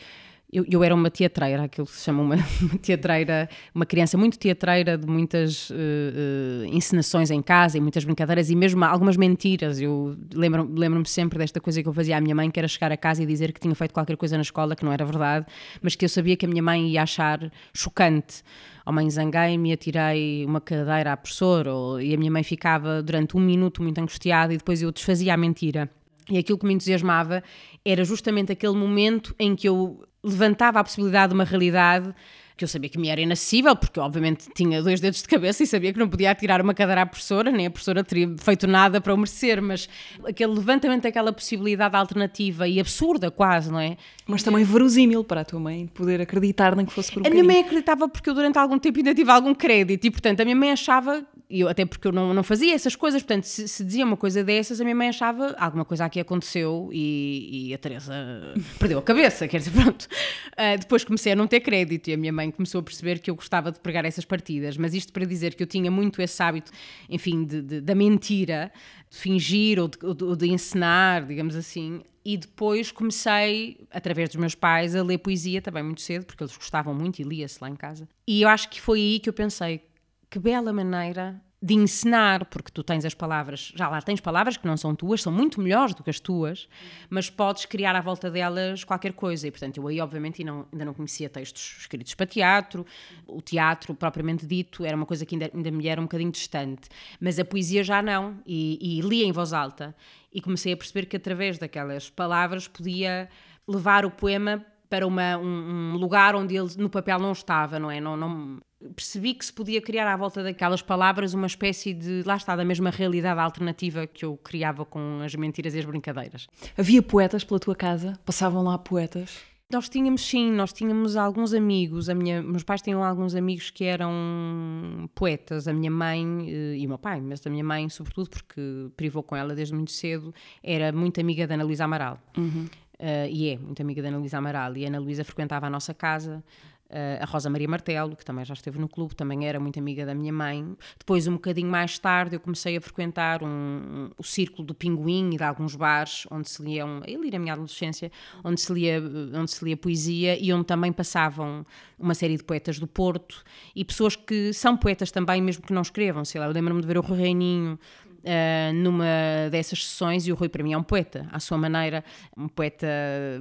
eu, 0.56 0.66
eu, 0.69 0.84
era 0.86 0.96
uma 0.96 1.12
teatreira, 1.12 1.63
aquilo 1.63 1.86
que 1.86 1.94
se 1.94 2.06
chama 2.06 2.22
uma, 2.24 2.36
uma 2.62 2.78
teatreira, 2.81 3.50
uma 3.74 3.86
criança 3.86 4.18
muito 4.18 4.40
teatreira, 4.40 4.98
de 4.98 5.06
muitas 5.06 5.69
uh, 5.69 5.74
uh, 5.74 6.66
encenações 6.68 7.30
em 7.30 7.42
casa 7.42 7.78
e 7.78 7.81
muitas 7.81 8.06
brincadeiras 8.06 8.50
e 8.50 8.56
mesmo 8.56 8.86
algumas 8.86 9.18
mentiras. 9.18 9.81
Eu 9.81 10.16
lembro-me 10.34 10.80
lembro 10.80 11.06
sempre 11.06 11.38
desta 11.38 11.60
coisa 11.60 11.84
que 11.84 11.90
eu 11.90 11.94
fazia 11.94 12.16
à 12.16 12.22
minha 12.22 12.34
mãe, 12.34 12.50
que 12.50 12.57
era 12.57 12.69
chegar 12.69 12.90
a 12.90 12.96
casa 12.96 13.22
e 13.22 13.25
dizer 13.25 13.52
que 13.52 13.60
tinha 13.60 13.75
feito 13.75 13.94
qualquer 13.94 14.16
coisa 14.16 14.38
na 14.38 14.44
escola 14.44 14.78
que 14.78 14.86
não 14.86 14.94
era 14.94 15.04
verdade, 15.04 15.46
mas 15.81 15.94
que 15.94 16.06
eu 16.06 16.10
sabia 16.10 16.38
que 16.38 16.46
a 16.46 16.50
minha 16.50 16.63
mãe 16.63 16.88
ia 16.88 17.04
achar 17.04 17.51
chocante. 17.74 18.42
Ao 18.86 18.94
mãe 18.94 19.10
zanguei-me, 19.10 19.74
atirei 19.74 20.46
uma 20.46 20.62
cadeira 20.62 21.12
à 21.12 21.18
professora, 21.18 21.74
ou, 21.74 22.00
e 22.00 22.13
a 22.13 22.18
minha 22.18 22.32
mãe 22.32 22.44
ficava 22.44 23.03
durante 23.03 23.36
um 23.36 23.41
minuto 23.41 23.84
muito 23.84 24.00
angustiada 24.00 24.53
e 24.53 24.58
depois 24.58 24.82
eu 24.82 24.89
desfazia 24.89 25.34
a 25.34 25.38
mentira. 25.38 25.89
E 26.29 26.38
aquilo 26.38 26.58
que 26.58 26.65
me 26.65 26.74
entusiasmava 26.74 27.44
era 27.84 28.03
justamente 28.03 28.51
aquele 28.51 28.75
momento 28.75 29.36
em 29.38 29.55
que 29.55 29.67
eu 29.70 30.03
levantava 30.24 30.79
a 30.79 30.84
possibilidade 30.84 31.29
de 31.29 31.36
uma 31.36 31.44
realidade 31.44 32.13
que 32.58 32.63
eu 32.63 32.67
sabia 32.67 32.89
que 32.89 32.98
me 32.98 33.10
era 33.10 33.20
inacessível, 33.20 33.75
porque 33.75 34.00
obviamente 34.00 34.48
tinha 34.55 34.82
dois 34.82 35.01
dedos 35.01 35.22
de 35.22 35.27
cabeça 35.27 35.63
e 35.63 35.67
sabia 35.67 35.91
que 35.91 36.00
não 36.00 36.08
podia 36.08 36.34
tirar 36.34 36.62
uma 36.62 36.74
cadeira 36.74 37.01
à 37.01 37.05
professora, 37.05 37.51
nem 37.51 37.65
a 37.65 37.70
professora 37.70 38.03
teria 38.03 38.34
feito 38.38 38.65
nada 38.65 39.01
para 39.01 39.13
o 39.13 39.17
merecer, 39.17 39.62
mas 39.62 39.89
aquele 40.25 40.53
levantamento 40.53 41.03
daquela 41.03 41.34
possibilidade 41.34 41.96
alternativa 41.96 42.65
e 42.67 42.79
absurda 42.79 43.29
quase, 43.29 43.70
não 43.70 43.79
é? 43.79 43.98
Mas 44.25 44.41
também 44.41 44.63
verosímil 44.63 45.24
para 45.24 45.41
a 45.41 45.46
tua 45.46 45.60
mãe 45.60 45.86
poder 45.88 46.22
acreditar 46.22 46.75
nem 46.75 46.86
que 46.86 46.94
fosse 46.94 47.12
por 47.12 47.24
um 47.24 47.27
A 47.27 47.29
minha 47.29 47.44
mãe 47.44 47.60
acreditava 47.60 48.08
porque 48.08 48.29
eu 48.29 48.34
durante 48.34 48.58
algum 48.58 48.79
tempo 48.79 49.00
ainda 49.00 49.13
tive 49.13 49.32
algum 49.32 49.53
crédito 49.53 50.05
e 50.05 50.12
portanto 50.12 50.39
a 50.39 50.46
minha 50.46 50.55
mãe 50.55 50.72
achava 50.72 51.25
eu, 51.50 51.68
até 51.68 51.86
porque 51.86 52.08
eu 52.08 52.12
não, 52.12 52.34
não 52.34 52.44
fazia 52.44 52.74
essas 52.74 52.96
coisas, 52.96 53.22
portanto, 53.22 53.44
se, 53.44 53.68
se, 53.68 53.84
dizia 53.84 54.06
uma 54.06 54.18
coisa 54.18 54.44
dessas, 54.44 54.82
a 54.82 54.84
minha 54.84 54.96
mãe 54.96 55.10
achava 55.10 55.56
alguma 55.58 55.86
coisa 55.86 56.06
aqui 56.06 56.20
aconteceu 56.20 56.90
e, 56.92 57.70
e 57.70 57.74
a 57.74 57.78
Teresa 57.78 58.14
perdeu 58.80 59.00
a 59.00 59.02
cabeça, 59.02 59.48
quer 59.48 59.60
dizer, 59.60 59.72
pronto. 59.72 60.04
Uh, 60.04 60.80
depois 60.80 61.04
comecei 61.04 61.34
a 61.34 61.36
não 61.36 61.48
ter 61.48 61.60
crédito 61.60 62.10
e 62.10 62.14
a 62.14 62.18
minha 62.18 62.34
mãe 62.34 62.50
começou 62.50 62.80
a 62.80 62.84
perceber 62.84 63.20
que 63.20 63.30
eu 63.30 63.36
gostava 63.36 63.72
de 63.72 63.80
pregar 63.80 64.06
essas 64.06 64.25
partidas, 64.25 64.78
mas 64.78 64.94
isto 64.94 65.14
para 65.14 65.25
dizer 65.25 65.54
que 65.56 65.62
eu 65.62 65.68
tinha 65.68 65.92
muito 65.92 66.22
esse 66.22 66.42
hábito, 66.42 66.72
enfim, 67.10 67.46
de, 67.46 67.62
de, 67.62 67.82
da 67.82 67.94
mentira, 67.94 68.72
de 69.10 69.18
fingir 69.18 69.80
ou 69.80 69.88
de, 69.88 69.98
ou 70.04 70.36
de 70.36 70.48
encenar, 70.48 71.25
digamos 71.25 71.56
assim, 71.56 72.02
e 72.25 72.38
depois 72.38 72.92
comecei, 72.92 73.78
através 73.92 74.30
dos 74.30 74.38
meus 74.38 74.56
pais, 74.56 74.96
a 74.96 75.04
ler 75.04 75.20
poesia 75.20 75.62
também 75.62 75.84
muito 75.84 76.02
cedo, 76.02 76.25
porque 76.25 76.44
eles 76.44 76.58
gostavam 76.58 76.92
muito 76.92 77.20
e 77.20 77.24
lia-se 77.24 77.60
lá 77.62 77.70
em 77.70 77.75
casa. 77.75 78.10
E 78.28 78.42
eu 78.42 78.50
acho 78.50 78.68
que 78.68 78.82
foi 78.82 79.00
aí 79.00 79.20
que 79.20 79.30
eu 79.30 79.34
pensei, 79.34 79.82
que 80.29 80.39
bela 80.39 80.74
maneira 80.74 81.41
de 81.65 81.74
encenar, 81.74 82.46
porque 82.46 82.70
tu 82.72 82.84
tens 82.84 83.05
as 83.05 83.15
palavras, 83.15 83.74
já 83.75 83.89
lá 83.89 84.00
tens 84.00 84.22
palavras 84.22 84.55
que 84.55 84.67
não 84.67 84.77
são 84.77 84.94
tuas, 84.94 85.24
são 85.24 85.34
muito 85.34 85.60
melhores 85.60 85.96
do 85.96 86.03
que 86.03 86.12
as 86.12 86.20
tuas, 86.20 86.70
mas 87.10 87.27
podes 87.27 87.65
criar 87.65 87.96
à 87.96 88.01
volta 88.01 88.29
delas 88.29 88.84
qualquer 88.84 89.13
coisa. 89.13 89.48
E 89.48 89.51
portanto, 89.51 89.77
eu 89.77 89.88
aí, 89.88 90.00
obviamente, 90.00 90.44
não, 90.44 90.67
ainda 90.72 90.86
não 90.86 90.94
conhecia 90.94 91.27
textos 91.27 91.77
escritos 91.79 92.13
para 92.13 92.27
teatro, 92.27 92.86
o 93.25 93.41
teatro 93.41 93.96
propriamente 93.96 94.46
dito 94.46 94.86
era 94.86 94.96
uma 94.96 95.08
coisa 95.08 95.25
que 95.25 95.34
ainda, 95.34 95.50
ainda 95.51 95.72
me 95.72 95.88
era 95.88 96.00
um 96.00 96.03
bocadinho 96.03 96.32
distante, 96.32 96.88
mas 97.20 97.39
a 97.39 97.46
poesia 97.46 97.84
já 97.84 98.00
não, 98.00 98.38
e, 98.46 99.01
e 99.01 99.24
em 99.24 99.32
voz 99.32 99.51
alta. 99.51 99.96
E 100.32 100.41
comecei 100.41 100.74
a 100.74 100.77
perceber 100.77 101.08
que 101.08 101.15
através 101.15 101.58
daquelas 101.58 102.12
palavras 102.12 102.67
podia 102.67 103.27
levar 103.67 104.05
o 104.05 104.12
poema 104.12 104.63
para 104.88 105.08
uma, 105.08 105.38
um, 105.38 105.94
um, 105.94 105.98
lugar 105.98 106.36
onde 106.36 106.55
ele 106.55 106.70
no 106.77 106.89
papel 106.89 107.20
não 107.20 107.32
estava, 107.32 107.79
não 107.79 107.89
é? 107.89 108.00
Não, 108.00 108.15
não, 108.15 108.60
percebi 108.96 109.34
que 109.34 109.46
se 109.46 109.54
podia 109.54 109.82
criar 109.82 110.12
à 110.12 110.18
volta 110.18 110.44
daquelas 110.44 110.82
palavras 110.82 111.34
uma 111.34 111.48
espécie 111.48 111.94
de, 111.94 112.24
lá 112.25 112.36
está, 112.36 112.56
da 112.56 112.65
mesma 112.65 112.89
realidade 112.89 113.39
alternativa 113.39 114.06
que 114.06 114.25
eu 114.25 114.38
criava 114.38 114.86
com 114.86 115.22
as 115.24 115.34
mentiras 115.36 115.75
e 115.75 115.80
as 115.80 115.86
brincadeiras. 115.86 116.48
Havia 116.77 117.01
poetas 117.01 117.44
pela 117.44 117.60
tua 117.60 117.75
casa? 117.75 118.20
Passavam 118.25 118.63
lá 118.63 118.77
poetas? 118.77 119.42
Nós 119.72 119.89
tínhamos, 119.89 120.22
sim, 120.22 120.51
nós 120.51 120.72
tínhamos 120.72 121.15
alguns 121.15 121.51
amigos. 121.51 122.08
A 122.08 122.13
minha, 122.13 122.42
meus 122.42 122.62
pais 122.62 122.84
tinham 122.84 123.04
alguns 123.04 123.34
amigos 123.34 123.72
que 123.72 123.84
eram 123.84 125.10
poetas. 125.15 125.68
A 125.68 125.74
minha 125.74 125.89
mãe 125.89 126.24
eh, 126.48 126.77
e 126.77 126.86
o 126.86 126.89
meu 126.89 127.00
pai, 127.00 127.20
mas 127.20 127.46
a 127.48 127.50
minha 127.50 127.63
mãe, 127.63 127.89
sobretudo, 127.89 128.30
porque 128.30 128.62
privou 128.96 129.24
com 129.24 129.36
ela 129.36 129.56
desde 129.56 129.74
muito 129.74 129.92
cedo, 129.92 130.34
era 130.63 130.92
muito 130.92 131.20
amiga 131.20 131.48
da 131.48 131.56
Ana 131.56 131.63
Luísa 131.63 131.86
Amaral. 131.86 132.20
Uhum. 132.38 132.68
Uh, 132.98 133.27
e 133.30 133.50
é 133.50 133.58
muito 133.58 133.82
amiga 133.82 134.01
da 134.01 134.10
Ana 134.10 134.20
Luísa 134.20 134.38
Amaral. 134.38 134.77
E 134.77 134.86
a 134.86 134.88
Ana 134.88 135.00
Luísa 135.00 135.24
frequentava 135.24 135.65
a 135.65 135.70
nossa 135.70 135.96
casa. 135.96 136.44
Uh, 136.88 137.24
a 137.24 137.25
Rosa 137.25 137.50
Maria 137.50 137.68
Martelo, 137.68 138.15
que 138.15 138.24
também 138.24 138.46
já 138.46 138.54
esteve 138.54 138.77
no 138.77 138.88
clube, 138.88 139.15
também 139.15 139.48
era 139.48 139.60
muito 139.60 139.80
amiga 139.80 140.06
da 140.06 140.13
minha 140.13 140.32
mãe. 140.32 140.75
Depois, 141.00 141.27
um 141.27 141.34
bocadinho 141.34 141.70
mais 141.70 141.98
tarde, 141.98 142.36
eu 142.36 142.39
comecei 142.39 142.77
a 142.77 142.82
frequentar 142.82 143.42
um, 143.44 143.48
um, 143.48 144.12
o 144.18 144.24
círculo 144.24 144.63
do 144.63 144.75
Pinguim 144.75 145.34
e 145.34 145.38
de 145.38 145.44
alguns 145.44 145.75
bares 145.75 146.27
onde 146.30 146.48
se 146.48 146.62
liam, 146.62 147.01
eu 147.08 147.24
li 147.24 147.32
na 147.32 147.39
minha 147.39 147.54
adolescência, 147.54 148.12
onde 148.44 148.62
se, 148.62 148.72
lia, 148.72 149.01
onde 149.34 149.50
se 149.50 149.65
lia 149.65 149.75
poesia 149.75 150.38
e 150.39 150.54
onde 150.54 150.65
também 150.65 150.94
passavam 150.94 151.65
uma 151.98 152.13
série 152.13 152.38
de 152.38 152.44
poetas 152.44 152.77
do 152.77 152.86
Porto 152.86 153.44
e 153.75 153.84
pessoas 153.84 154.15
que 154.15 154.54
são 154.54 154.77
poetas 154.77 155.12
também, 155.12 155.42
mesmo 155.42 155.63
que 155.63 155.74
não 155.74 155.82
escrevam. 155.82 156.24
Sei 156.24 156.39
lá, 156.39 156.48
lembro-me 156.48 156.82
de 156.82 156.88
ver 156.88 157.00
o 157.00 157.01
Reininho 157.01 157.80
uh, 158.25 158.74
numa 158.74 159.05
dessas 159.51 159.86
sessões, 159.86 160.27
e 160.27 160.32
o 160.32 160.36
Rui 160.36 160.50
para 160.50 160.63
mim 160.63 160.74
é 160.74 160.77
um 160.77 160.84
poeta, 160.84 161.27
à 161.32 161.39
sua 161.39 161.58
maneira, 161.58 162.03
um 162.36 162.48
poeta 162.48 162.88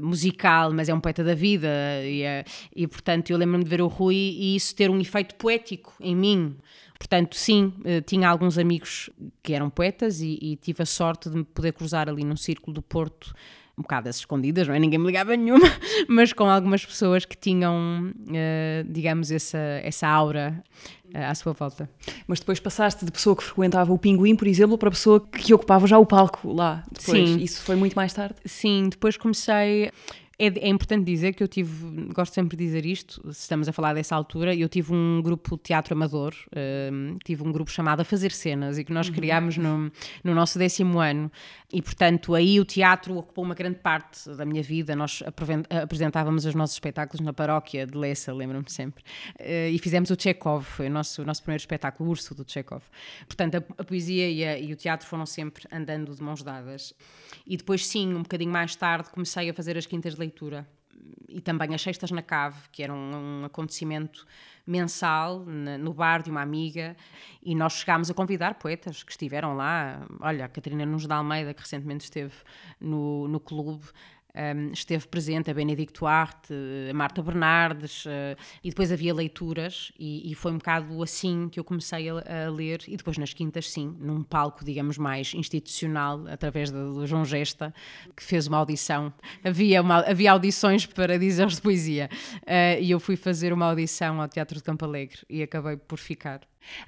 musical, 0.00 0.72
mas 0.72 0.88
é 0.88 0.94
um 0.94 1.00
poeta 1.00 1.24
da 1.24 1.34
vida, 1.34 1.68
e, 2.04 2.22
uh, 2.22 2.44
e 2.74 2.86
portanto 2.86 3.30
eu 3.30 3.38
lembro-me 3.38 3.64
de 3.64 3.70
ver 3.70 3.80
o 3.80 3.86
Rui 3.86 4.14
e 4.14 4.56
isso 4.56 4.74
ter 4.74 4.90
um 4.90 5.00
efeito 5.00 5.34
poético 5.36 5.94
em 6.00 6.14
mim. 6.14 6.56
Portanto, 6.98 7.36
sim, 7.36 7.72
uh, 7.80 8.00
tinha 8.06 8.28
alguns 8.28 8.56
amigos 8.56 9.10
que 9.42 9.52
eram 9.52 9.68
poetas 9.68 10.20
e, 10.20 10.38
e 10.40 10.56
tive 10.56 10.82
a 10.82 10.86
sorte 10.86 11.28
de 11.28 11.36
me 11.36 11.44
poder 11.44 11.72
cruzar 11.72 12.08
ali 12.08 12.24
no 12.24 12.36
Círculo 12.36 12.72
do 12.72 12.82
Porto 12.82 13.34
um 13.76 13.82
bocado 13.82 14.08
às 14.08 14.16
escondidas, 14.16 14.68
não 14.68 14.74
é? 14.74 14.78
Ninguém 14.78 14.98
me 14.98 15.06
ligava 15.06 15.36
nenhuma, 15.36 15.66
mas 16.08 16.32
com 16.32 16.44
algumas 16.44 16.84
pessoas 16.84 17.24
que 17.24 17.36
tinham, 17.36 18.12
uh, 18.12 18.84
digamos, 18.88 19.30
essa, 19.30 19.58
essa 19.82 20.06
aura 20.06 20.62
uh, 21.12 21.18
à 21.18 21.34
sua 21.34 21.52
volta. 21.52 21.90
Mas 22.26 22.38
depois 22.38 22.60
passaste 22.60 23.04
de 23.04 23.10
pessoa 23.10 23.36
que 23.36 23.42
frequentava 23.42 23.92
o 23.92 23.98
Pinguim, 23.98 24.36
por 24.36 24.46
exemplo, 24.46 24.78
para 24.78 24.90
pessoa 24.90 25.20
que 25.20 25.52
ocupava 25.52 25.86
já 25.86 25.98
o 25.98 26.06
palco 26.06 26.52
lá. 26.52 26.84
Depois. 26.90 27.28
Sim. 27.28 27.38
Isso 27.38 27.62
foi 27.62 27.76
muito 27.76 27.94
mais 27.94 28.12
tarde? 28.12 28.36
Sim, 28.44 28.88
depois 28.88 29.16
comecei 29.16 29.90
é, 30.38 30.46
é, 30.46 30.68
importante 30.68 31.04
dizer 31.04 31.32
que 31.34 31.42
eu 31.42 31.48
tive, 31.48 32.08
gosto 32.12 32.34
sempre 32.34 32.56
de 32.56 32.64
dizer 32.64 32.84
isto, 32.84 33.20
se 33.32 33.42
estamos 33.42 33.68
a 33.68 33.72
falar 33.72 33.94
dessa 33.94 34.16
altura, 34.16 34.54
eu 34.54 34.68
tive 34.68 34.92
um 34.92 35.22
grupo 35.22 35.56
de 35.56 35.62
teatro 35.62 35.94
amador, 35.94 36.34
uh, 36.48 37.18
tive 37.24 37.42
um 37.46 37.52
grupo 37.52 37.70
chamado 37.70 38.00
A 38.00 38.04
Fazer 38.04 38.32
Cenas 38.32 38.78
e 38.78 38.84
que 38.84 38.92
nós 38.92 39.08
uhum. 39.08 39.14
criámos 39.14 39.56
no, 39.56 39.92
no 40.24 40.34
nosso 40.34 40.58
décimo 40.58 40.98
ano 40.98 41.30
e, 41.74 41.82
portanto, 41.82 42.36
aí 42.36 42.60
o 42.60 42.64
teatro 42.64 43.16
ocupou 43.16 43.44
uma 43.44 43.54
grande 43.54 43.80
parte 43.80 44.30
da 44.30 44.44
minha 44.44 44.62
vida. 44.62 44.94
Nós 44.94 45.24
apresentávamos 45.82 46.44
os 46.44 46.54
nossos 46.54 46.76
espetáculos 46.76 47.20
na 47.20 47.32
paróquia 47.32 47.84
de 47.84 47.98
Lessa, 47.98 48.32
lembro-me 48.32 48.70
sempre, 48.70 49.02
uh, 49.40 49.68
e 49.72 49.76
fizemos 49.80 50.08
o 50.08 50.16
Chekhov, 50.16 50.62
foi 50.64 50.86
o 50.86 50.90
nosso, 50.90 51.22
o 51.22 51.24
nosso 51.24 51.42
primeiro 51.42 51.60
espetáculo, 51.60 52.08
o 52.08 52.12
Urso 52.12 52.32
do 52.32 52.48
Chekhov. 52.48 52.84
Portanto, 53.26 53.56
a, 53.56 53.82
a 53.82 53.84
poesia 53.84 54.30
e, 54.30 54.44
a, 54.44 54.56
e 54.56 54.72
o 54.72 54.76
teatro 54.76 55.04
foram 55.04 55.26
sempre 55.26 55.66
andando 55.72 56.14
de 56.14 56.22
mãos 56.22 56.44
dadas. 56.44 56.94
E 57.44 57.56
depois, 57.56 57.84
sim, 57.84 58.14
um 58.14 58.22
bocadinho 58.22 58.52
mais 58.52 58.76
tarde, 58.76 59.10
comecei 59.10 59.50
a 59.50 59.54
fazer 59.54 59.76
as 59.76 59.84
quintas 59.84 60.14
de 60.14 60.20
leitura 60.20 60.64
e 61.28 61.40
também 61.40 61.74
as 61.74 61.82
Sextas 61.82 62.10
na 62.10 62.22
Cave, 62.22 62.56
que 62.70 62.82
era 62.82 62.92
um, 62.92 63.40
um 63.40 63.44
acontecimento 63.44 64.26
mensal 64.66 65.44
no 65.44 65.92
bar 65.92 66.22
de 66.22 66.30
uma 66.30 66.40
amiga, 66.40 66.96
e 67.42 67.54
nós 67.54 67.74
chegámos 67.74 68.10
a 68.10 68.14
convidar 68.14 68.54
poetas 68.54 69.02
que 69.02 69.10
estiveram 69.10 69.54
lá. 69.54 70.06
Olha, 70.20 70.46
a 70.46 70.48
Catarina 70.48 70.86
Nunes 70.86 71.06
da 71.06 71.16
Almeida, 71.16 71.52
que 71.52 71.60
recentemente 71.60 72.04
esteve 72.04 72.32
no, 72.80 73.28
no 73.28 73.40
clube, 73.40 73.84
um, 74.34 74.72
esteve 74.72 75.06
presente 75.06 75.50
a 75.50 75.54
Benedicto 75.54 76.06
Arte, 76.06 76.52
a 76.90 76.94
Marta 76.94 77.22
Bernardes, 77.22 78.04
uh, 78.06 78.36
e 78.62 78.70
depois 78.70 78.90
havia 78.90 79.14
leituras, 79.14 79.92
e, 79.98 80.30
e, 80.30 80.34
foi 80.34 80.52
um 80.52 80.58
bocado 80.58 81.02
assim 81.02 81.48
que 81.48 81.60
eu 81.60 81.64
comecei 81.64 82.08
a, 82.10 82.46
a, 82.46 82.50
ler, 82.50 82.82
e 82.88 82.96
depois 82.96 83.16
nas 83.16 83.32
quintas, 83.32 83.70
sim, 83.70 83.96
num 84.00 84.22
palco, 84.22 84.64
digamos, 84.64 84.98
mais 84.98 85.32
institucional, 85.34 86.26
através 86.26 86.70
do 86.70 87.06
João 87.06 87.24
Gesta, 87.24 87.72
que 88.16 88.22
fez 88.22 88.46
uma 88.46 88.58
audição. 88.58 89.12
Havia, 89.44 89.80
uma, 89.80 90.00
havia 90.00 90.32
audições 90.32 90.86
para 90.86 91.18
dizeres 91.18 91.56
de 91.56 91.62
poesia, 91.62 92.10
uh, 92.42 92.80
e 92.80 92.90
eu 92.90 92.98
fui 92.98 93.16
fazer 93.16 93.52
uma 93.52 93.66
audição 93.66 94.20
ao 94.20 94.28
Teatro 94.28 94.56
de 94.56 94.62
Campo 94.62 94.84
Alegre, 94.84 95.18
e 95.28 95.42
acabei 95.42 95.76
por 95.76 95.98
ficar. 95.98 96.40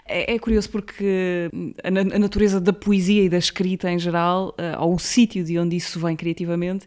É, 0.08 0.34
é, 0.34 0.38
curioso 0.38 0.70
porque 0.70 1.50
a, 1.82 1.88
a, 1.88 2.18
natureza 2.18 2.60
da 2.60 2.72
poesia 2.72 3.24
e 3.24 3.28
da 3.28 3.38
escrita 3.38 3.90
em 3.90 3.98
geral, 3.98 4.54
uh, 4.58 4.82
ou 4.82 4.94
o 4.94 4.98
sítio 4.98 5.44
de 5.44 5.58
onde 5.58 5.76
isso 5.76 5.98
vem 6.00 6.16
criativamente, 6.16 6.86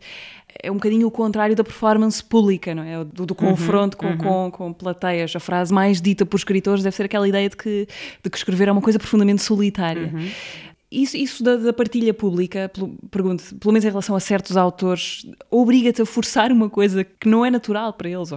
é 0.62 0.72
um 0.72 0.76
bocadinho 0.76 1.08
o 1.08 1.12
contrário 1.12 1.56
da 1.56 1.64
performance 1.64 2.24
pública, 2.24 2.74
não 2.74 2.84
é? 2.84 3.04
Do, 3.04 3.26
do 3.26 3.36
confronto 3.36 3.98
uhum, 4.02 4.18
com, 4.18 4.26
uhum. 4.26 4.52
Com, 4.52 4.52
com, 4.52 4.74
plateias. 4.74 5.36
A 5.36 5.40
frase 5.40 5.74
mais 5.74 6.02
dita 6.02 6.26
por 6.26 6.38
escritores 6.38 6.84
deve 6.84 6.96
ser 6.96 7.04
aquela 7.04 7.28
ideia 7.28 7.50
de 7.50 7.56
que, 7.56 7.88
de 8.24 8.30
que 8.30 8.38
escrever 8.38 8.68
é 8.68 8.72
uma 8.72 8.82
coisa 8.82 8.98
profundamente 8.98 9.42
solitária. 9.42 10.12
Uhum. 10.14 10.30
Isso, 10.92 11.16
isso 11.16 11.44
da, 11.44 11.56
da, 11.56 11.72
partilha 11.72 12.16
pública, 12.16 12.72
pergunto, 13.12 13.56
pelo 13.58 13.72
menos 13.72 13.86
em 13.86 13.90
relação 13.90 14.16
a 14.16 14.20
certos 14.20 14.58
autores, 14.58 15.24
obriga-te 15.52 16.02
a 16.02 16.06
forçar 16.06 16.52
uma 16.52 16.68
coisa 16.68 17.04
que 17.04 17.30
não 17.30 17.46
é 17.46 17.52
natural 17.52 17.94
para 17.94 18.10
eles, 18.10 18.32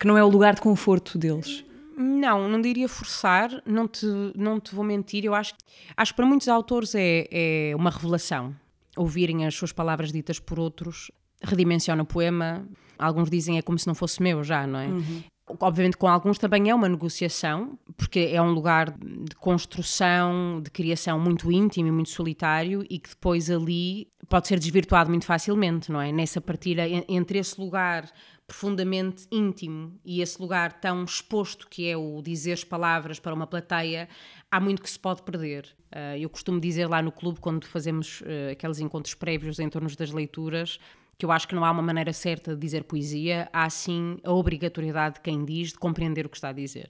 que 0.00 0.06
não 0.06 0.16
é 0.16 0.24
o 0.24 0.28
lugar 0.28 0.54
de 0.54 0.62
conforto 0.62 1.18
deles? 1.18 1.62
Não, 1.98 2.48
não 2.48 2.60
diria 2.60 2.88
forçar, 2.88 3.50
não 3.66 3.88
te, 3.88 4.06
não 4.36 4.60
te 4.60 4.74
vou 4.74 4.84
mentir. 4.84 5.24
Eu 5.24 5.34
acho, 5.34 5.54
acho 5.96 6.12
que 6.12 6.16
para 6.16 6.26
muitos 6.26 6.46
autores 6.48 6.94
é, 6.94 7.26
é 7.30 7.76
uma 7.76 7.90
revelação 7.90 8.54
ouvirem 8.98 9.46
as 9.46 9.54
suas 9.54 9.72
palavras 9.72 10.12
ditas 10.12 10.38
por 10.40 10.58
outros 10.58 11.10
redimensiona 11.42 12.02
o 12.02 12.06
poema. 12.06 12.66
Alguns 12.98 13.30
dizem 13.30 13.58
é 13.58 13.62
como 13.62 13.78
se 13.78 13.86
não 13.86 13.94
fosse 13.94 14.20
meu 14.22 14.42
já, 14.42 14.66
não 14.66 14.78
é? 14.78 14.86
Uhum. 14.88 15.22
Obviamente, 15.60 15.96
com 15.96 16.06
alguns 16.06 16.38
também 16.38 16.68
é 16.70 16.74
uma 16.74 16.88
negociação, 16.88 17.78
porque 17.96 18.30
é 18.32 18.40
um 18.40 18.52
lugar 18.52 18.90
de 18.90 19.34
construção, 19.36 20.60
de 20.62 20.70
criação 20.70 21.18
muito 21.18 21.50
íntimo 21.50 21.88
e 21.88 21.90
muito 21.90 22.10
solitário 22.10 22.84
e 22.88 22.98
que 22.98 23.10
depois 23.10 23.50
ali 23.50 24.08
pode 24.28 24.48
ser 24.48 24.58
desvirtuado 24.58 25.10
muito 25.10 25.24
facilmente, 25.24 25.90
não 25.90 26.00
é? 26.00 26.12
Nessa 26.12 26.40
partilha 26.40 26.84
entre 27.08 27.38
esse 27.38 27.60
lugar 27.60 28.10
profundamente 28.48 29.26
íntimo 29.30 30.00
e 30.02 30.22
esse 30.22 30.40
lugar 30.40 30.80
tão 30.80 31.04
exposto 31.04 31.68
que 31.68 31.86
é 31.86 31.96
o 31.96 32.22
dizer 32.22 32.52
as 32.52 32.64
palavras 32.64 33.20
para 33.20 33.34
uma 33.34 33.46
plateia, 33.46 34.08
há 34.50 34.58
muito 34.58 34.80
que 34.80 34.88
se 34.88 34.98
pode 34.98 35.22
perder. 35.22 35.66
Uh, 35.92 36.16
eu 36.18 36.30
costumo 36.30 36.58
dizer 36.58 36.86
lá 36.86 37.02
no 37.02 37.12
clube, 37.12 37.40
quando 37.40 37.66
fazemos 37.66 38.22
uh, 38.22 38.52
aqueles 38.52 38.80
encontros 38.80 39.14
prévios 39.14 39.58
em 39.58 39.68
torno 39.68 39.94
das 39.94 40.10
leituras, 40.10 40.80
que 41.18 41.26
eu 41.26 41.32
acho 41.32 41.48
que 41.48 41.54
não 41.54 41.64
há 41.64 41.70
uma 41.70 41.82
maneira 41.82 42.12
certa 42.12 42.54
de 42.54 42.60
dizer 42.60 42.84
poesia, 42.84 43.48
há 43.52 43.68
sim 43.68 44.18
a 44.22 44.32
obrigatoriedade 44.32 45.16
de 45.16 45.20
quem 45.20 45.44
diz 45.44 45.70
de 45.70 45.78
compreender 45.78 46.24
o 46.24 46.28
que 46.28 46.36
está 46.36 46.50
a 46.50 46.52
dizer. 46.52 46.88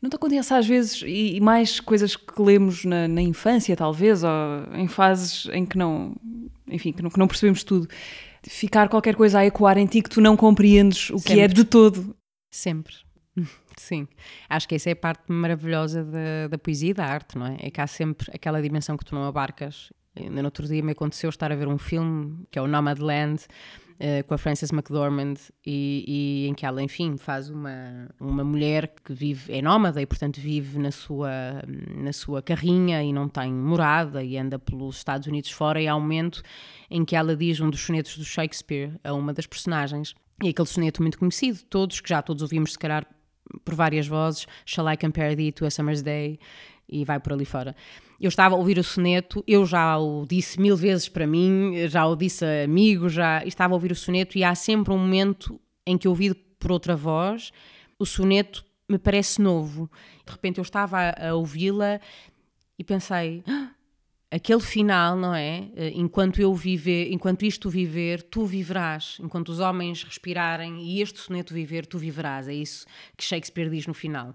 Não 0.00 0.10
te 0.10 0.16
acontece 0.16 0.52
às 0.52 0.66
vezes, 0.66 1.02
e 1.06 1.40
mais 1.40 1.80
coisas 1.80 2.16
que 2.16 2.40
lemos 2.40 2.84
na, 2.84 3.08
na 3.08 3.22
infância, 3.22 3.74
talvez, 3.76 4.22
ou 4.22 4.30
em 4.74 4.88
fases 4.88 5.46
em 5.52 5.64
que 5.64 5.76
não, 5.76 6.14
enfim, 6.68 6.92
que 6.92 7.02
não, 7.02 7.10
que 7.10 7.18
não 7.18 7.26
percebemos 7.26 7.64
tudo, 7.64 7.88
ficar 8.42 8.88
qualquer 8.88 9.14
coisa 9.14 9.40
a 9.40 9.46
ecoar 9.46 9.78
em 9.78 9.86
ti 9.86 10.02
que 10.02 10.10
tu 10.10 10.20
não 10.20 10.36
compreendes 10.36 11.10
o 11.10 11.18
Sempre. 11.18 11.34
que 11.34 11.40
é 11.40 11.48
de 11.48 11.64
todo? 11.64 12.14
Sempre. 12.50 12.94
Sim, 13.76 14.06
acho 14.48 14.68
que 14.68 14.74
essa 14.74 14.90
é 14.90 14.92
a 14.92 14.96
parte 14.96 15.32
maravilhosa 15.32 16.04
da, 16.04 16.48
da 16.48 16.58
poesia 16.58 16.90
e 16.90 16.94
da 16.94 17.06
arte, 17.06 17.38
não 17.38 17.46
é? 17.46 17.56
É 17.60 17.70
que 17.70 17.80
há 17.80 17.86
sempre 17.86 18.30
aquela 18.34 18.60
dimensão 18.60 18.96
que 18.96 19.04
tu 19.04 19.14
não 19.14 19.24
abarcas 19.24 19.90
Ainda 20.16 20.42
no 20.42 20.46
outro 20.46 20.66
dia 20.66 20.82
me 20.82 20.92
aconteceu 20.92 21.30
estar 21.30 21.52
a 21.52 21.54
ver 21.54 21.68
um 21.68 21.78
filme 21.78 22.44
que 22.50 22.58
é 22.58 22.62
o 22.62 22.66
Nomadland, 22.66 23.42
uh, 24.00 24.26
com 24.26 24.34
a 24.34 24.38
Frances 24.38 24.72
McDormand, 24.72 25.34
e, 25.64 26.04
e, 26.44 26.48
em 26.48 26.54
que 26.54 26.66
ela, 26.66 26.82
enfim, 26.82 27.16
faz 27.16 27.48
uma, 27.48 28.08
uma 28.18 28.42
mulher 28.42 28.92
que 29.04 29.12
vive, 29.12 29.52
é 29.52 29.62
nómada 29.62 30.02
e, 30.02 30.06
portanto, 30.06 30.40
vive 30.40 30.78
na 30.78 30.90
sua, 30.90 31.30
na 31.94 32.12
sua 32.12 32.42
carrinha 32.42 33.02
e 33.02 33.12
não 33.12 33.28
tem 33.28 33.52
morada 33.52 34.22
e 34.24 34.36
anda 34.36 34.58
pelos 34.58 34.96
Estados 34.96 35.28
Unidos 35.28 35.50
fora. 35.50 35.80
E 35.80 35.86
há 35.86 35.94
um 35.94 36.00
momento 36.00 36.42
em 36.90 37.04
que 37.04 37.14
ela 37.14 37.36
diz 37.36 37.60
um 37.60 37.70
dos 37.70 37.80
sonetos 37.80 38.16
do 38.18 38.24
Shakespeare 38.24 38.98
a 39.04 39.12
uma 39.12 39.32
das 39.32 39.46
personagens, 39.46 40.14
e 40.42 40.48
aquele 40.48 40.68
soneto 40.68 41.02
muito 41.02 41.18
conhecido, 41.18 41.60
todos, 41.68 42.00
que 42.00 42.08
já 42.08 42.22
todos 42.22 42.42
ouvimos, 42.42 42.72
se 42.72 42.78
calhar, 42.78 43.06
por 43.64 43.74
várias 43.74 44.06
vozes, 44.06 44.46
Shall 44.64 44.90
I 44.90 44.96
Compare 44.96 45.36
Thee 45.36 45.52
to 45.52 45.66
a 45.66 45.70
Summer's 45.70 46.02
Day? 46.02 46.38
e 46.90 47.04
vai 47.04 47.20
por 47.20 47.32
ali 47.32 47.44
fora. 47.44 47.74
Eu 48.20 48.28
estava 48.28 48.54
a 48.54 48.58
ouvir 48.58 48.78
o 48.78 48.84
soneto, 48.84 49.42
eu 49.46 49.64
já 49.64 49.96
o 49.96 50.26
disse 50.26 50.60
mil 50.60 50.76
vezes 50.76 51.08
para 51.08 51.26
mim, 51.26 51.88
já 51.88 52.06
o 52.06 52.14
disse 52.14 52.44
a 52.44 52.64
amigos, 52.64 53.14
já 53.14 53.42
estava 53.46 53.72
a 53.72 53.76
ouvir 53.76 53.92
o 53.92 53.96
soneto 53.96 54.36
e 54.36 54.44
há 54.44 54.54
sempre 54.54 54.92
um 54.92 54.98
momento 54.98 55.58
em 55.86 55.96
que 55.96 56.06
ouvido 56.06 56.36
por 56.58 56.70
outra 56.70 56.94
voz, 56.94 57.50
o 57.98 58.04
soneto 58.04 58.62
me 58.86 58.98
parece 58.98 59.40
novo. 59.40 59.90
De 60.26 60.32
repente 60.32 60.58
eu 60.58 60.62
estava 60.62 61.14
a, 61.16 61.34
ouvi-la 61.34 61.98
e 62.78 62.84
pensei, 62.84 63.42
ah, 63.48 63.70
aquele 64.30 64.60
final, 64.60 65.16
não 65.16 65.34
é? 65.34 65.70
Eh, 65.74 65.92
enquanto 65.94 66.42
eu 66.42 66.54
viver, 66.54 67.10
enquanto 67.10 67.44
isto 67.44 67.70
viver, 67.70 68.22
tu 68.24 68.44
viverás. 68.44 69.16
Enquanto 69.18 69.48
os 69.48 69.60
homens 69.60 70.04
respirarem 70.04 70.82
e 70.82 71.00
este 71.00 71.18
soneto 71.18 71.54
viver, 71.54 71.86
tu 71.86 71.98
viverás. 71.98 72.48
É 72.48 72.54
isso 72.54 72.84
que 73.16 73.24
Shakespeare 73.24 73.70
diz 73.70 73.86
no 73.86 73.94
final 73.94 74.34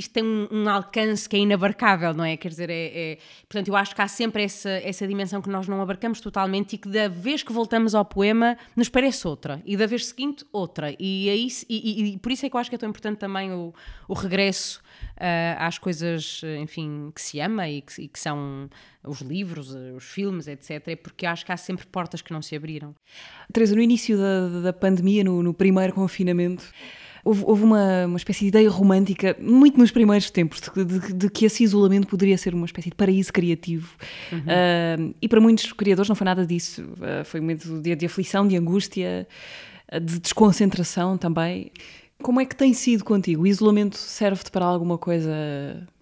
isto 0.00 0.12
tem 0.12 0.24
um, 0.24 0.48
um, 0.50 0.68
alcance 0.68 1.28
que 1.28 1.36
é 1.36 1.40
inabarcável, 1.40 2.14
não 2.14 2.24
é? 2.24 2.34
Quer 2.34 2.48
dizer, 2.48 2.70
é, 2.70 3.12
é, 3.12 3.18
portanto, 3.46 3.68
eu 3.68 3.76
acho 3.76 3.94
que 3.94 4.00
há 4.00 4.08
sempre 4.08 4.42
essa, 4.42 4.70
essa 4.70 5.06
dimensão 5.06 5.42
que 5.42 5.50
nós 5.50 5.68
não 5.68 5.80
abarcamos 5.80 6.22
totalmente 6.22 6.72
e 6.72 6.78
que 6.78 6.88
da 6.88 7.06
vez 7.06 7.42
que 7.42 7.52
voltamos 7.52 7.94
ao 7.94 8.02
poema 8.02 8.56
nos 8.74 8.88
parece 8.88 9.28
outra 9.28 9.62
e 9.64 9.76
da 9.76 9.86
vez 9.86 10.06
seguinte 10.06 10.44
outra. 10.50 10.96
E, 10.98 11.28
é 11.28 11.36
isso, 11.36 11.66
e, 11.68 12.02
e, 12.02 12.14
e 12.14 12.18
por 12.18 12.32
isso 12.32 12.46
é 12.46 12.50
que 12.50 12.56
eu 12.56 12.60
acho 12.60 12.70
que 12.70 12.76
é 12.76 12.78
tão 12.78 12.88
importante 12.88 13.18
também 13.18 13.52
o, 13.52 13.74
o 14.08 14.14
regresso 14.14 14.80
uh, 15.18 15.56
às 15.58 15.76
coisas, 15.76 16.40
enfim, 16.58 17.12
que 17.14 17.20
se 17.20 17.38
ama 17.38 17.68
e 17.68 17.82
que, 17.82 18.02
e 18.02 18.08
que 18.08 18.18
são 18.18 18.70
os 19.04 19.20
livros, 19.20 19.70
os 19.70 20.04
filmes, 20.04 20.48
etc. 20.48 20.88
É 20.88 20.96
porque 20.96 21.26
acho 21.26 21.44
que 21.44 21.52
há 21.52 21.58
sempre 21.58 21.86
portas 21.86 22.22
que 22.22 22.32
não 22.32 22.40
se 22.40 22.56
abriram. 22.56 22.94
Teresa, 23.52 23.74
no 23.74 23.82
início 23.82 24.16
da, 24.16 24.60
da 24.60 24.72
pandemia, 24.72 25.22
no, 25.24 25.42
no 25.42 25.52
primeiro 25.52 25.92
confinamento, 25.92 26.64
Houve, 27.24 27.44
houve 27.44 27.64
uma, 27.64 28.06
uma 28.06 28.16
espécie 28.16 28.40
de 28.40 28.48
ideia 28.48 28.70
romântica, 28.70 29.36
muito 29.40 29.78
nos 29.78 29.90
primeiros 29.90 30.30
tempos, 30.30 30.60
de, 30.60 30.84
de, 30.84 31.12
de, 31.12 31.30
que 31.30 31.44
esse 31.44 31.62
isolamento 31.62 32.06
poderia 32.06 32.36
ser 32.38 32.54
uma 32.54 32.66
espécie 32.66 32.90
de 32.90 32.96
paraíso 32.96 33.32
criativo. 33.32 33.94
Uhum. 34.32 34.38
Uh, 34.38 35.14
e 35.20 35.28
para 35.28 35.40
muitos 35.40 35.72
criadores 35.72 36.08
não 36.08 36.16
foi 36.16 36.24
nada 36.24 36.46
disso. 36.46 36.82
Uh, 36.82 37.24
foi 37.24 37.40
um 37.40 37.42
momento 37.42 37.80
de, 37.80 37.94
de 37.94 38.06
aflição, 38.06 38.46
de 38.46 38.56
angústia, 38.56 39.26
de 40.02 40.18
desconcentração 40.20 41.18
também. 41.18 41.72
Como 42.22 42.40
é 42.40 42.44
que 42.44 42.54
tem 42.54 42.72
sido 42.72 43.04
contigo? 43.04 43.42
O 43.42 43.46
isolamento 43.46 43.96
serve-te 43.96 44.50
para 44.50 44.64
alguma 44.64 44.98
coisa 44.98 45.32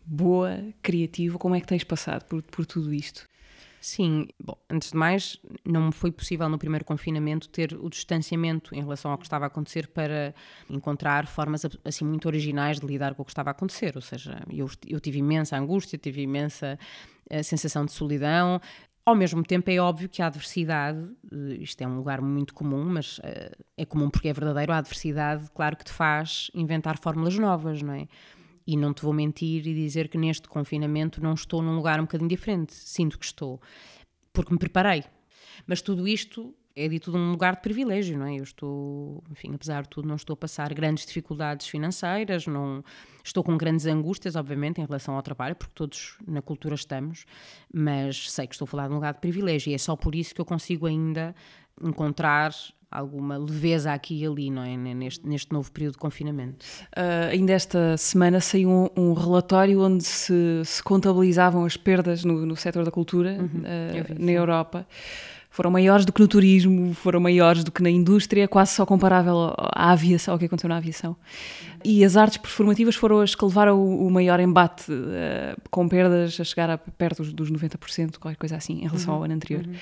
boa, 0.05 0.59
criativa? 0.83 1.39
Como 1.39 1.55
é 1.55 1.61
que 1.61 1.67
tens 1.67 1.85
passado 1.85 2.25
por, 2.25 2.43
por 2.43 2.67
tudo 2.67 2.93
isto? 2.93 3.27
Sim, 3.81 4.27
bom, 4.41 4.57
antes 4.69 4.91
de 4.91 4.97
mais, 4.97 5.41
não 5.65 5.87
me 5.87 5.93
foi 5.93 6.11
possível 6.11 6.49
no 6.49 6.59
primeiro 6.59 6.85
confinamento 6.85 7.49
ter 7.49 7.75
o 7.75 7.89
distanciamento 7.89 8.75
em 8.75 8.81
relação 8.81 9.11
ao 9.11 9.19
que 9.19 9.25
estava 9.25 9.45
a 9.45 9.49
acontecer 9.49 9.87
para 9.89 10.35
encontrar 10.69 11.27
formas 11.27 11.65
assim 11.85 12.05
muito 12.05 12.27
originais 12.27 12.81
de 12.81 12.87
lidar 12.87 13.15
com 13.15 13.23
o 13.23 13.25
que 13.25 13.31
estava 13.31 13.51
a 13.51 13.53
acontecer. 13.53 13.93
Ou 13.95 14.03
seja, 14.03 14.43
eu, 14.51 14.69
eu 14.87 14.99
tive 14.99 15.19
imensa 15.19 15.57
angústia, 15.57 15.97
tive 15.97 16.23
imensa 16.23 16.79
uh, 17.31 17.45
sensação 17.45 17.85
de 17.85 17.93
solidão. 17.93 18.61
Ao 19.07 19.15
mesmo 19.15 19.43
tempo, 19.45 19.71
é 19.71 19.79
óbvio 19.79 20.09
que 20.09 20.21
a 20.21 20.27
adversidade, 20.27 20.99
uh, 21.33 21.53
isto 21.61 21.81
é 21.81 21.87
um 21.87 21.97
lugar 21.97 22.21
muito 22.21 22.55
comum, 22.55 22.85
mas 22.85 23.19
uh, 23.19 23.65
é 23.77 23.85
comum 23.85 24.11
porque 24.11 24.29
é 24.29 24.33
verdadeiro, 24.33 24.73
a 24.73 24.79
adversidade, 24.79 25.49
claro 25.55 25.77
que 25.77 25.85
te 25.85 25.93
faz 25.93 26.51
inventar 26.53 26.99
fórmulas 26.99 27.39
novas, 27.39 27.81
não 27.81 27.95
é? 27.95 28.09
E 28.71 28.77
não 28.77 28.93
te 28.93 29.01
vou 29.01 29.15
mentir 29.15 29.67
e 29.67 29.73
dizer 29.73 30.09
que 30.09 30.19
neste 30.19 30.47
confinamento 30.47 31.23
não 31.23 31.33
estou 31.33 31.63
num 31.63 31.75
lugar 31.75 31.99
um 31.99 32.03
bocadinho 32.03 32.29
diferente. 32.29 32.75
Sinto 32.75 33.19
que 33.19 33.25
estou, 33.25 33.59
porque 34.31 34.53
me 34.53 34.59
preparei. 34.59 35.05
Mas 35.67 35.81
tudo 35.81 36.07
isto 36.07 36.55
é 36.77 36.87
dito 36.87 37.11
num 37.11 37.31
lugar 37.31 37.57
de 37.57 37.63
privilégio, 37.63 38.19
não 38.19 38.27
é? 38.27 38.37
Eu 38.37 38.43
estou, 38.43 39.25
enfim, 39.31 39.55
apesar 39.55 39.85
de 39.85 39.89
tudo, 39.89 40.07
não 40.07 40.17
estou 40.17 40.35
a 40.35 40.37
passar 40.37 40.73
grandes 40.75 41.07
dificuldades 41.07 41.67
financeiras, 41.67 42.47
não 42.47 42.85
estou 43.25 43.43
com 43.43 43.57
grandes 43.57 43.87
angústias, 43.87 44.37
obviamente, 44.37 44.81
em 44.81 44.85
relação 44.85 45.17
ao 45.17 45.23
trabalho, 45.23 45.57
porque 45.57 45.73
todos 45.75 46.19
na 46.27 46.43
cultura 46.43 46.75
estamos, 46.75 47.25
mas 47.73 48.31
sei 48.31 48.47
que 48.47 48.55
estou 48.55 48.67
a 48.67 48.69
falar 48.69 48.87
de 48.87 48.93
um 48.93 48.97
lugar 48.97 49.15
de 49.15 49.21
privilégio 49.21 49.71
e 49.71 49.75
é 49.75 49.79
só 49.79 49.97
por 49.97 50.15
isso 50.15 50.35
que 50.35 50.41
eu 50.41 50.45
consigo 50.45 50.87
ainda 50.87 51.35
encontrar 51.83 52.53
alguma 52.91 53.37
leveza 53.37 53.93
aqui 53.93 54.23
e 54.23 54.27
ali, 54.27 54.51
não 54.51 54.63
é? 54.63 54.77
Neste, 54.77 55.27
neste 55.27 55.53
novo 55.53 55.71
período 55.71 55.93
de 55.93 55.99
confinamento. 55.99 56.65
Uh, 56.97 57.31
ainda 57.31 57.53
esta 57.53 57.97
semana 57.97 58.41
saiu 58.41 58.71
um, 58.71 58.89
um 58.97 59.13
relatório 59.13 59.81
onde 59.83 60.05
se, 60.05 60.63
se, 60.65 60.83
contabilizavam 60.83 61.65
as 61.65 61.77
perdas 61.77 62.25
no, 62.25 62.47
no 62.47 62.57
setor 62.57 62.85
da 62.85 62.91
cultura 62.91 63.39
uhum, 63.39 63.61
uh, 63.61 64.25
na 64.25 64.33
Europa. 64.33 64.87
Foram 65.51 65.71
maiores 65.71 66.05
do 66.05 66.13
que 66.13 66.21
no 66.21 66.29
turismo, 66.29 66.95
foram 66.95 67.19
maiores 67.19 67.65
do 67.65 67.73
que 67.73 67.83
na 67.83 67.91
indústria, 67.91 68.47
quase 68.47 68.75
só 68.75 68.87
comparável 68.87 69.53
à 69.59 69.91
aviação, 69.91 70.35
ao 70.35 70.39
que 70.39 70.45
aconteceu 70.45 70.69
na 70.69 70.77
aviação. 70.77 71.17
E 71.85 72.05
as 72.05 72.17
artes 72.17 72.39
performativas 72.39 72.95
foram 72.95 73.21
as 73.21 73.35
que 73.35 73.45
levaram 73.45 73.83
o, 73.83 74.11
maior 74.11 74.39
embate, 74.41 74.93
uh, 74.93 75.61
com 75.71 75.89
perdas 75.89 76.39
a 76.39 76.45
chegar 76.45 76.71
a 76.71 76.79
perto 76.79 77.23
dos, 77.23 77.33
dos 77.33 77.51
90%, 77.51 78.19
qualquer 78.19 78.39
coisa 78.39 78.57
assim, 78.57 78.75
em 78.75 78.87
relação 78.87 79.15
uhum, 79.15 79.19
ao 79.19 79.25
ano 79.25 79.35
anterior. 79.35 79.67
Uhum. 79.67 79.75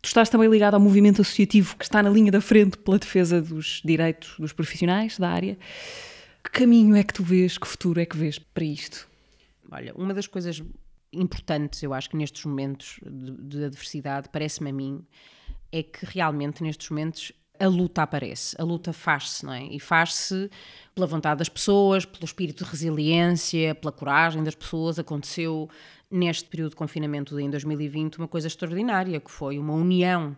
Tu 0.00 0.06
estás 0.06 0.28
também 0.28 0.48
ligado 0.48 0.74
ao 0.74 0.80
movimento 0.80 1.22
associativo 1.22 1.76
que 1.76 1.84
está 1.84 2.02
na 2.02 2.10
linha 2.10 2.30
da 2.30 2.40
frente 2.40 2.78
pela 2.78 2.98
defesa 2.98 3.42
dos 3.42 3.82
direitos 3.84 4.36
dos 4.38 4.52
profissionais 4.52 5.18
da 5.18 5.28
área. 5.28 5.58
Que 6.42 6.50
caminho 6.50 6.96
é 6.96 7.02
que 7.02 7.12
tu 7.12 7.22
vês, 7.22 7.58
que 7.58 7.66
futuro 7.66 8.00
é 8.00 8.06
que 8.06 8.16
vês 8.16 8.38
para 8.38 8.64
isto? 8.64 9.08
Olha, 9.70 9.92
uma 9.94 10.14
das 10.14 10.26
coisas 10.26 10.62
importantes, 11.12 11.82
eu 11.82 11.92
acho 11.92 12.10
que 12.10 12.16
nestes 12.16 12.44
momentos 12.44 13.00
de, 13.04 13.32
de 13.32 13.64
adversidade, 13.64 14.28
parece-me 14.30 14.70
a 14.70 14.72
mim, 14.72 15.04
é 15.72 15.82
que 15.82 16.06
realmente 16.06 16.62
nestes 16.62 16.88
momentos 16.88 17.32
a 17.60 17.66
luta 17.66 18.02
aparece, 18.02 18.56
a 18.58 18.64
luta 18.64 18.92
faz-se, 18.92 19.44
não 19.44 19.52
é? 19.52 19.64
E 19.64 19.80
faz-se 19.80 20.50
pela 20.94 21.06
vontade 21.06 21.38
das 21.38 21.48
pessoas, 21.48 22.04
pelo 22.04 22.24
espírito 22.24 22.64
de 22.64 22.70
resiliência, 22.70 23.74
pela 23.74 23.92
coragem 23.92 24.42
das 24.42 24.54
pessoas. 24.54 24.98
Aconteceu 24.98 25.68
neste 26.10 26.48
período 26.48 26.70
de 26.70 26.76
confinamento 26.76 27.38
em 27.38 27.50
2020 27.50 28.18
uma 28.18 28.28
coisa 28.28 28.46
extraordinária, 28.46 29.20
que 29.20 29.30
foi 29.30 29.58
uma 29.58 29.74
união 29.74 30.36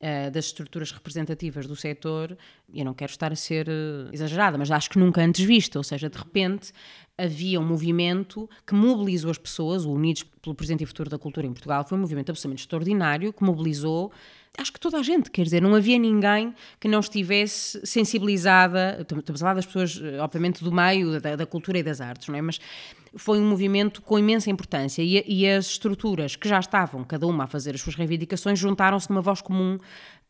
uh, 0.00 0.30
das 0.30 0.46
estruturas 0.46 0.92
representativas 0.92 1.66
do 1.66 1.76
setor, 1.76 2.36
eu 2.72 2.84
não 2.84 2.94
quero 2.94 3.10
estar 3.10 3.32
a 3.32 3.36
ser 3.36 3.68
uh, 3.68 4.08
exagerada, 4.12 4.56
mas 4.56 4.70
acho 4.70 4.90
que 4.90 4.98
nunca 4.98 5.20
antes 5.20 5.44
vista, 5.44 5.78
ou 5.78 5.84
seja, 5.84 6.08
de 6.08 6.16
repente 6.16 6.72
havia 7.18 7.60
um 7.60 7.66
movimento 7.66 8.48
que 8.66 8.74
mobilizou 8.74 9.30
as 9.30 9.38
pessoas, 9.38 9.84
o 9.84 9.92
Unidos 9.92 10.24
pelo 10.40 10.54
Presente 10.54 10.82
e 10.82 10.86
Futuro 10.86 11.10
da 11.10 11.18
Cultura 11.18 11.46
em 11.46 11.52
Portugal, 11.52 11.84
foi 11.84 11.98
um 11.98 12.00
movimento 12.00 12.30
absolutamente 12.30 12.62
extraordinário 12.62 13.32
que 13.32 13.44
mobilizou 13.44 14.10
acho 14.58 14.72
que 14.72 14.80
toda 14.80 14.98
a 14.98 15.02
gente, 15.02 15.30
quer 15.30 15.44
dizer, 15.44 15.62
não 15.62 15.74
havia 15.74 15.98
ninguém 15.98 16.54
que 16.78 16.88
não 16.88 17.00
estivesse 17.00 17.80
sensibilizada, 17.84 18.98
estamos 19.00 19.40
a 19.40 19.44
falar 19.44 19.54
das 19.54 19.66
pessoas, 19.66 20.00
eh, 20.02 20.18
obviamente, 20.20 20.62
do 20.62 20.72
meio 20.72 21.20
da, 21.20 21.36
da 21.36 21.46
cultura 21.46 21.78
e 21.78 21.82
das 21.82 22.00
artes, 22.00 22.28
não 22.28 22.34
é? 22.34 22.42
Mas 22.42 22.60
foi 23.14 23.38
um 23.40 23.48
movimento 23.48 24.02
com 24.02 24.18
imensa 24.18 24.50
importância 24.50 25.02
e, 25.02 25.24
e 25.26 25.48
as 25.48 25.66
estruturas 25.66 26.36
que 26.36 26.48
já 26.48 26.58
estavam, 26.58 27.04
cada 27.04 27.26
uma 27.26 27.44
a 27.44 27.46
fazer 27.46 27.74
as 27.74 27.80
suas 27.80 27.94
reivindicações, 27.94 28.58
juntaram-se 28.58 29.08
numa 29.10 29.22
voz 29.22 29.40
comum 29.40 29.78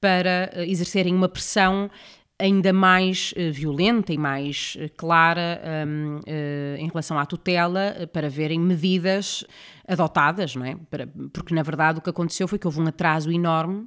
para 0.00 0.50
uh, 0.54 0.60
exercerem 0.60 1.14
uma 1.14 1.28
pressão 1.28 1.90
ainda 2.38 2.72
mais 2.72 3.34
uh, 3.36 3.52
violenta 3.52 4.12
e 4.12 4.18
mais 4.18 4.76
clara 4.96 5.60
um, 5.86 6.16
uh, 6.18 6.76
em 6.78 6.88
relação 6.88 7.18
à 7.18 7.26
tutela 7.26 8.08
para 8.12 8.30
verem 8.30 8.58
medidas 8.58 9.44
adotadas, 9.86 10.54
não 10.54 10.64
é? 10.64 10.76
Para, 10.90 11.06
porque 11.32 11.54
na 11.54 11.62
verdade 11.62 11.98
o 11.98 12.02
que 12.02 12.08
aconteceu 12.08 12.48
foi 12.48 12.58
que 12.58 12.66
houve 12.66 12.80
um 12.80 12.86
atraso 12.86 13.30
enorme 13.30 13.86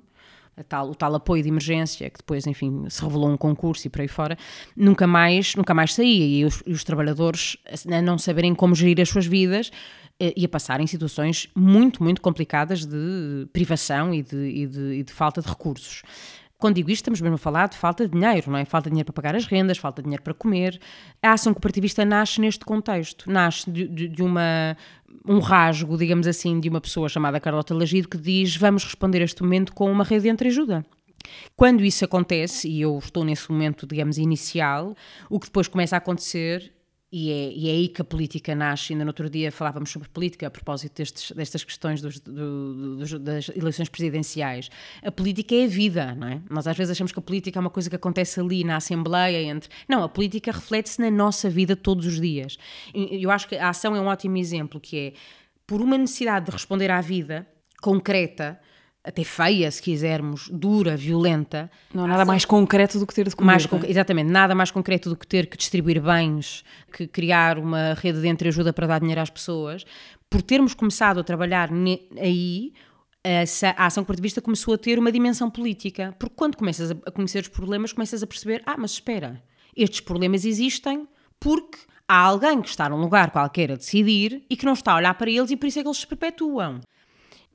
tal, 0.61 0.89
o 0.89 0.95
tal 0.95 1.15
apoio 1.15 1.41
de 1.41 1.49
emergência, 1.49 2.09
que 2.09 2.17
depois, 2.17 2.45
enfim, 2.45 2.85
se 2.89 3.01
revelou 3.01 3.29
um 3.29 3.37
concurso 3.37 3.87
e 3.87 3.89
por 3.89 4.01
aí 4.01 4.07
fora, 4.07 4.37
nunca 4.75 5.07
mais, 5.07 5.55
nunca 5.55 5.73
mais 5.73 5.93
saía. 5.93 6.25
E 6.25 6.45
os, 6.45 6.61
e 6.67 6.71
os 6.71 6.83
trabalhadores, 6.83 7.57
a 7.91 8.01
não 8.01 8.17
saberem 8.17 8.53
como 8.53 8.75
gerir 8.75 9.01
as 9.01 9.09
suas 9.09 9.25
vidas, 9.25 9.71
eh, 10.19 10.33
e 10.37 10.45
a 10.45 10.49
passar 10.49 10.79
em 10.79 10.87
situações 10.87 11.49
muito, 11.55 12.03
muito 12.03 12.21
complicadas 12.21 12.85
de 12.85 13.47
privação 13.51 14.13
e 14.13 14.21
de, 14.21 14.37
e 14.37 14.67
de, 14.67 14.93
e 14.99 15.03
de 15.03 15.11
falta 15.11 15.41
de 15.41 15.47
recursos. 15.47 16.03
Quando 16.63 16.75
digo 16.75 16.89
isto, 16.89 17.01
estamos 17.01 17.19
mesmo 17.19 17.35
a 17.35 17.37
falar 17.37 17.67
de 17.67 17.75
falta 17.75 18.07
de 18.07 18.17
dinheiro, 18.17 18.49
não 18.49 18.57
é? 18.57 18.63
Falta 18.63 18.89
de 18.89 18.93
dinheiro 18.93 19.07
para 19.07 19.21
pagar 19.21 19.35
as 19.35 19.45
rendas, 19.45 19.77
falta 19.77 20.01
de 20.01 20.05
dinheiro 20.05 20.23
para 20.23 20.33
comer. 20.33 20.79
A 21.21 21.33
ação 21.33 21.53
cooperativista 21.53 22.05
nasce 22.05 22.39
neste 22.39 22.63
contexto, 22.63 23.29
nasce 23.29 23.69
de, 23.69 23.85
de, 23.85 24.07
de 24.07 24.23
uma, 24.23 24.77
um 25.27 25.39
rasgo, 25.39 25.97
digamos 25.97 26.25
assim, 26.25 26.61
de 26.61 26.69
uma 26.69 26.79
pessoa 26.79 27.09
chamada 27.09 27.37
Carlota 27.37 27.73
Lagido 27.73 28.07
que 28.07 28.17
diz 28.17 28.55
vamos 28.55 28.85
responder 28.85 29.19
a 29.19 29.25
este 29.25 29.43
momento 29.43 29.73
com 29.73 29.91
uma 29.91 30.05
rede 30.05 30.21
de 30.21 30.29
entreajuda. 30.29 30.85
Quando 31.53 31.83
isso 31.83 32.05
acontece, 32.05 32.69
e 32.69 32.79
eu 32.79 32.97
estou 32.97 33.25
nesse 33.25 33.51
momento, 33.51 33.85
digamos, 33.85 34.17
inicial, 34.17 34.95
o 35.29 35.41
que 35.41 35.47
depois 35.47 35.67
começa 35.67 35.97
a 35.97 35.99
acontecer 35.99 36.71
e 37.15 37.29
é, 37.29 37.53
e 37.53 37.69
é, 37.69 37.71
aí 37.73 37.87
que 37.89 38.01
a 38.01 38.03
política 38.03 38.55
nasce. 38.55 38.91
Ainda 38.91 39.05
no 39.05 39.09
outro 39.09 39.29
dia 39.29 39.51
falávamos 39.51 39.91
sobre 39.91 40.09
política 40.09 40.47
a 40.47 40.49
propósito 40.49 40.95
destes, 40.97 41.31
destas 41.31 41.63
questões 41.63 42.01
dos, 42.01 42.19
do, 42.19 42.97
dos, 42.97 43.19
das 43.19 43.49
eleições 43.49 43.87
presidenciais. 43.87 44.71
A 45.03 45.11
política 45.11 45.53
é 45.53 45.65
a 45.65 45.67
vida, 45.67 46.15
não 46.15 46.27
é? 46.27 46.41
Nós 46.49 46.65
às 46.65 46.75
vezes 46.75 46.89
achamos 46.89 47.11
que 47.11 47.19
a 47.19 47.21
política 47.21 47.59
é 47.59 47.61
uma 47.61 47.69
coisa 47.69 47.87
que 47.87 47.95
acontece 47.95 48.39
ali 48.39 48.63
na 48.63 48.77
Assembleia. 48.77 49.43
entre 49.43 49.69
Não, 49.87 50.01
a 50.03 50.09
política 50.09 50.51
reflete-se 50.51 50.99
na 50.99 51.11
nossa 51.11 51.51
vida 51.51 51.75
todos 51.75 52.07
os 52.07 52.19
dias. 52.19 52.57
Eu 52.95 53.29
acho 53.29 53.47
que 53.47 53.57
a 53.57 53.69
ação 53.69 53.95
é 53.95 54.01
um 54.01 54.07
ótimo 54.07 54.37
exemplo, 54.37 54.79
que 54.79 54.97
é 54.97 55.13
por 55.67 55.81
uma 55.81 55.99
necessidade 55.99 56.47
de 56.47 56.51
responder 56.51 56.89
à 56.89 56.99
vida 56.99 57.45
concreta 57.79 58.59
até 59.03 59.23
feia, 59.23 59.69
se 59.69 59.81
quisermos, 59.81 60.49
dura, 60.49 60.95
violenta. 60.95 61.69
Não 61.93 62.05
há 62.05 62.07
nada 62.07 62.23
mais 62.23 62.45
concreto 62.45 62.97
do 62.97 63.05
que 63.05 63.13
ter 63.13 63.27
de 63.27 63.35
comer. 63.35 63.47
Mais 63.47 63.65
é? 63.65 63.89
Exatamente, 63.89 64.31
nada 64.31 64.55
mais 64.55 64.71
concreto 64.71 65.09
do 65.09 65.17
que 65.17 65.27
ter 65.27 65.47
que 65.47 65.57
distribuir 65.57 66.01
bens, 66.01 66.63
que 66.91 67.05
criar 67.05 67.59
uma 67.59 67.93
rede 67.95 68.21
de 68.21 68.27
entreajuda 68.29 68.71
para 68.71 68.87
dar 68.87 68.99
dinheiro 68.99 69.19
às 69.19 69.29
pessoas. 69.29 69.83
Por 70.29 70.41
termos 70.41 70.73
começado 70.73 71.19
a 71.19 71.23
trabalhar 71.23 71.69
aí, 72.17 72.71
a 73.75 73.85
ação 73.85 74.03
cooperativista 74.03 74.41
começou 74.41 74.73
a 74.73 74.77
ter 74.77 74.97
uma 74.97 75.11
dimensão 75.11 75.49
política. 75.49 76.15
Porque 76.17 76.35
quando 76.35 76.55
começas 76.55 76.91
a 76.91 77.11
conhecer 77.11 77.41
os 77.41 77.49
problemas, 77.49 77.91
começas 77.91 78.23
a 78.23 78.27
perceber: 78.27 78.63
ah, 78.65 78.77
mas 78.77 78.91
espera, 78.91 79.43
estes 79.75 79.99
problemas 79.99 80.45
existem 80.45 81.05
porque 81.41 81.77
há 82.07 82.19
alguém 82.19 82.61
que 82.61 82.69
está 82.69 82.87
num 82.87 83.01
lugar 83.01 83.31
qualquer 83.31 83.73
a 83.73 83.75
decidir 83.75 84.45
e 84.49 84.55
que 84.55 84.65
não 84.65 84.73
está 84.73 84.93
a 84.93 84.95
olhar 84.95 85.13
para 85.15 85.29
eles 85.29 85.51
e 85.51 85.57
por 85.57 85.67
isso 85.67 85.79
é 85.79 85.81
que 85.81 85.87
eles 85.89 85.97
se 85.97 86.07
perpetuam 86.07 86.79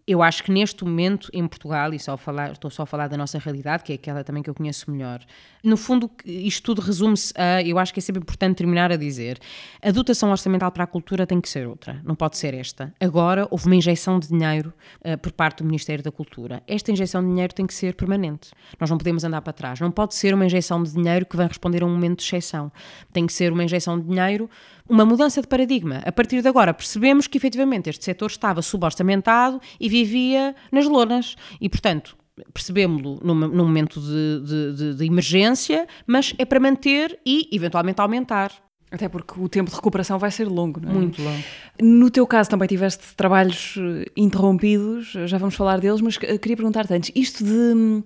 eu 0.08 0.22
acho 0.22 0.42
que 0.42 0.50
neste 0.50 0.82
momento 0.84 1.28
em 1.34 1.46
Portugal, 1.46 1.92
e 1.92 1.98
só 1.98 2.16
falar, 2.16 2.52
estou 2.52 2.70
só 2.70 2.84
a 2.84 2.86
falar 2.86 3.08
da 3.08 3.16
nossa 3.16 3.38
realidade, 3.38 3.84
que 3.84 3.92
é 3.92 3.94
aquela 3.96 4.24
também 4.24 4.42
que 4.42 4.48
eu 4.48 4.54
conheço 4.54 4.90
melhor, 4.90 5.20
no 5.62 5.76
fundo 5.76 6.10
isto 6.24 6.62
tudo 6.62 6.80
resume-se 6.80 7.34
a, 7.36 7.62
eu 7.62 7.78
acho 7.78 7.92
que 7.92 8.00
é 8.00 8.02
sempre 8.02 8.22
importante 8.22 8.56
terminar 8.56 8.90
a 8.90 8.96
dizer, 8.96 9.38
a 9.82 9.90
dotação 9.90 10.30
orçamental 10.30 10.72
para 10.72 10.84
a 10.84 10.86
cultura 10.86 11.26
tem 11.26 11.40
que 11.42 11.48
ser 11.48 11.68
outra, 11.68 12.00
não 12.04 12.14
pode 12.14 12.38
ser 12.38 12.54
esta. 12.54 12.94
Agora 12.98 13.46
houve 13.50 13.66
uma 13.66 13.76
injeção 13.76 14.18
de 14.18 14.28
dinheiro 14.28 14.72
uh, 15.04 15.18
por 15.18 15.32
parte 15.32 15.62
do 15.62 15.66
Ministério 15.66 16.02
da 16.02 16.10
Cultura. 16.10 16.62
Esta 16.66 16.90
injeção 16.90 17.22
de 17.22 17.28
dinheiro 17.28 17.52
tem 17.52 17.66
que 17.66 17.74
ser 17.74 17.94
permanente. 17.94 18.50
Nós 18.80 18.88
não 18.88 18.96
podemos 18.96 19.24
andar 19.24 19.42
para 19.42 19.52
trás. 19.52 19.78
Não 19.78 19.90
pode 19.90 20.14
ser 20.14 20.32
uma 20.32 20.46
injeção 20.46 20.82
de 20.82 20.92
dinheiro 20.92 21.26
que 21.26 21.36
vem 21.36 21.46
responder 21.46 21.82
a 21.82 21.86
um 21.86 21.90
momento 21.90 22.20
de 22.20 22.24
exceção. 22.24 22.72
Tem 23.12 23.26
que 23.26 23.32
ser 23.32 23.52
uma 23.52 23.62
injeção 23.62 24.00
de 24.00 24.06
dinheiro 24.06 24.48
uma 24.88 25.04
mudança 25.04 25.42
de 25.42 25.46
paradigma. 25.46 26.00
A 26.04 26.10
partir 26.10 26.40
de 26.40 26.48
agora 26.48 26.72
percebemos 26.72 27.26
que 27.26 27.36
efetivamente 27.36 27.90
este 27.90 28.04
setor 28.04 28.30
estava 28.30 28.62
suborçamentado 28.62 29.60
e 29.78 29.88
vivia 30.04 30.54
nas 30.70 30.86
lonas. 30.86 31.36
E, 31.60 31.68
portanto, 31.68 32.16
percebemos-lo 32.52 33.20
num, 33.22 33.34
num, 33.34 33.64
momento 33.64 34.00
de, 34.00 34.40
de, 34.44 34.72
de, 34.72 34.94
de 34.94 35.04
emergência, 35.04 35.86
mas 36.06 36.34
é 36.38 36.44
para 36.44 36.60
manter 36.60 37.18
e 37.26 37.48
eventualmente 37.52 38.00
aumentar. 38.00 38.52
Até 38.90 39.06
porque 39.06 39.38
o 39.38 39.48
tempo 39.48 39.68
de 39.68 39.76
recuperação 39.76 40.18
vai 40.18 40.30
ser 40.30 40.48
longo, 40.48 40.80
não 40.80 40.90
é? 40.90 40.94
Muito 40.94 41.22
longo. 41.22 41.44
No 41.80 42.10
teu 42.10 42.26
caso 42.26 42.48
também 42.48 42.66
tiveste 42.66 43.14
trabalhos 43.14 43.74
eh, 43.76 44.06
interrompidos, 44.16 45.12
já 45.26 45.36
vamos 45.36 45.54
falar 45.54 45.78
deles, 45.78 46.00
mas 46.00 46.16
queria 46.16 46.56
perguntar-te 46.56 46.94
antes, 46.94 47.12
isto 47.14 47.44
de 47.44 48.02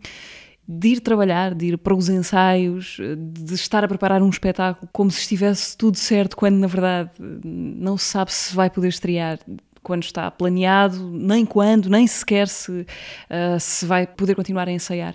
de 0.67 0.89
ir 0.89 1.01
trabalhar, 1.01 1.55
de 1.55 1.67
ir 1.67 1.79
para 1.79 1.95
os 1.95 2.09
ensaios, 2.09 2.99
de 3.19 3.55
estar 3.55 3.85
a 3.85 3.89
preparar 3.89 4.23
um 4.23 4.31
espetáculo 4.31 4.89
como 4.93 5.11
se 5.11 5.21
estivesse 5.21 5.77
tudo 5.77 5.99
certo, 5.99 6.37
quando 6.37 6.57
na 6.57 6.67
verdade 6.67 7.11
não 7.45 7.99
se 7.99 8.05
sabe 8.05 8.33
se 8.33 8.55
vai 8.55 8.71
poder 8.71 8.89
estrear 8.89 9.39
quando 9.83 10.05
está 10.05 10.31
planeado, 10.31 11.11
nem 11.11 11.45
quando, 11.45 11.91
nem 11.91 12.07
sequer 12.07 12.49
se, 12.49 12.71
uh, 12.71 13.59
se 13.59 13.85
vai 13.85 14.07
poder 14.07 14.35
continuar 14.35 14.69
a 14.69 14.73
ensaiar. 14.73 15.15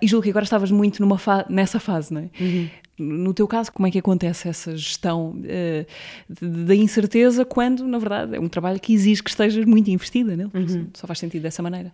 E 0.00 0.06
julgo 0.06 0.24
que 0.24 0.30
agora 0.30 0.44
estavas 0.44 0.70
muito 0.70 1.00
numa 1.00 1.18
fa 1.18 1.46
nessa 1.48 1.80
fase, 1.80 2.12
não 2.12 2.20
é? 2.22 2.30
Uhum. 2.40 2.68
No 2.98 3.32
teu 3.32 3.48
caso, 3.48 3.72
como 3.72 3.86
é 3.86 3.90
que 3.90 3.98
acontece 3.98 4.48
essa 4.48 4.76
gestão 4.76 5.30
uh, 5.30 6.64
da 6.64 6.74
incerteza 6.74 7.44
quando, 7.44 7.86
na 7.86 7.98
verdade, 7.98 8.36
é 8.36 8.40
um 8.40 8.48
trabalho 8.48 8.78
que 8.78 8.92
exige 8.92 9.22
que 9.22 9.30
estejas 9.30 9.64
muito 9.64 9.90
investida 9.90 10.36
nele? 10.36 10.50
Uhum. 10.52 10.88
Só 10.94 11.06
faz 11.06 11.18
sentido 11.18 11.42
dessa 11.42 11.62
maneira 11.62 11.92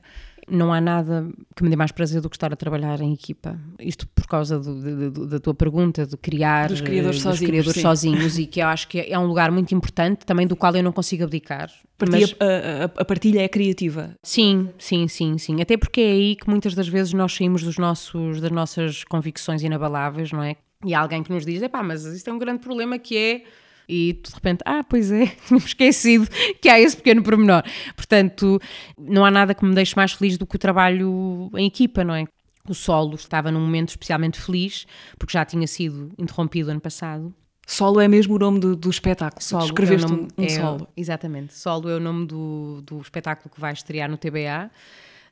não 0.50 0.72
há 0.72 0.80
nada 0.80 1.28
que 1.54 1.62
me 1.62 1.70
dê 1.70 1.76
mais 1.76 1.92
prazer 1.92 2.20
do 2.20 2.28
que 2.28 2.36
estar 2.36 2.52
a 2.52 2.56
trabalhar 2.56 3.00
em 3.00 3.12
equipa. 3.12 3.58
Isto 3.78 4.06
por 4.08 4.26
causa 4.26 4.58
do, 4.58 5.10
de, 5.10 5.26
da 5.26 5.38
tua 5.38 5.54
pergunta, 5.54 6.06
de 6.06 6.16
criar 6.16 6.68
dos 6.68 6.80
criadores, 6.80 7.16
dos 7.16 7.22
sozinhos, 7.22 7.50
criadores 7.50 7.82
sozinhos, 7.82 8.38
e 8.38 8.46
que 8.46 8.60
eu 8.60 8.66
acho 8.66 8.88
que 8.88 9.00
é 9.00 9.18
um 9.18 9.26
lugar 9.26 9.50
muito 9.50 9.74
importante, 9.74 10.24
também 10.24 10.46
do 10.46 10.56
qual 10.56 10.74
eu 10.74 10.82
não 10.82 10.92
consigo 10.92 11.24
abdicar. 11.24 11.70
Partilha, 11.96 12.26
mas... 12.38 12.48
a, 12.48 12.82
a, 12.82 12.84
a, 12.84 13.04
partilha 13.04 13.40
é 13.40 13.48
criativa. 13.48 14.14
Sim, 14.22 14.68
sim, 14.78 15.08
sim, 15.08 15.36
sim. 15.36 15.60
Até 15.60 15.76
porque 15.76 16.00
é 16.00 16.10
aí 16.10 16.36
que 16.36 16.48
muitas 16.48 16.74
das 16.74 16.88
vezes 16.88 17.12
nós 17.12 17.34
saímos 17.34 17.62
dos 17.62 17.76
nossos, 17.76 18.40
das 18.40 18.50
nossas 18.50 19.04
convicções 19.04 19.62
inabaláveis, 19.62 20.30
não 20.30 20.42
é? 20.42 20.56
E 20.84 20.94
há 20.94 21.00
alguém 21.00 21.22
que 21.22 21.32
nos 21.32 21.44
diz, 21.44 21.66
pá, 21.68 21.82
mas 21.82 22.04
isto 22.04 22.30
é 22.30 22.32
um 22.32 22.38
grande 22.38 22.60
problema 22.60 22.98
que 22.98 23.16
é 23.16 23.42
e 23.88 24.14
tu 24.14 24.28
de 24.28 24.34
repente, 24.34 24.62
ah, 24.64 24.82
pois 24.88 25.10
é, 25.10 25.26
tínhamos 25.46 25.66
esquecido 25.66 26.28
que 26.60 26.68
há 26.68 26.78
esse 26.78 26.96
pequeno 26.96 27.22
pormenor. 27.22 27.62
Portanto, 27.96 28.60
não 28.98 29.24
há 29.24 29.30
nada 29.30 29.54
que 29.54 29.64
me 29.64 29.74
deixe 29.74 29.96
mais 29.96 30.12
feliz 30.12 30.36
do 30.36 30.46
que 30.46 30.56
o 30.56 30.58
trabalho 30.58 31.50
em 31.56 31.66
equipa, 31.66 32.04
não 32.04 32.14
é? 32.14 32.24
O 32.68 32.74
solo 32.74 33.14
estava 33.14 33.50
num 33.50 33.60
momento 33.60 33.90
especialmente 33.90 34.38
feliz, 34.38 34.86
porque 35.18 35.32
já 35.32 35.44
tinha 35.44 35.66
sido 35.66 36.12
interrompido 36.18 36.70
ano 36.70 36.80
passado. 36.80 37.34
Solo 37.66 38.00
é 38.00 38.08
mesmo 38.08 38.34
o 38.34 38.38
nome 38.38 38.60
do, 38.60 38.76
do 38.76 38.90
espetáculo. 38.90 39.42
Solo 39.42 39.64
Escreveste 39.64 40.06
é 40.06 40.08
nome, 40.08 40.28
um, 40.38 40.42
um 40.42 40.44
é, 40.44 40.48
solo. 40.48 40.88
Exatamente. 40.96 41.54
Solo 41.54 41.88
é 41.88 41.96
o 41.96 42.00
nome 42.00 42.26
do, 42.26 42.82
do 42.82 43.00
espetáculo 43.00 43.50
que 43.54 43.60
vai 43.60 43.72
estrear 43.72 44.10
no 44.10 44.16
TBA 44.16 44.70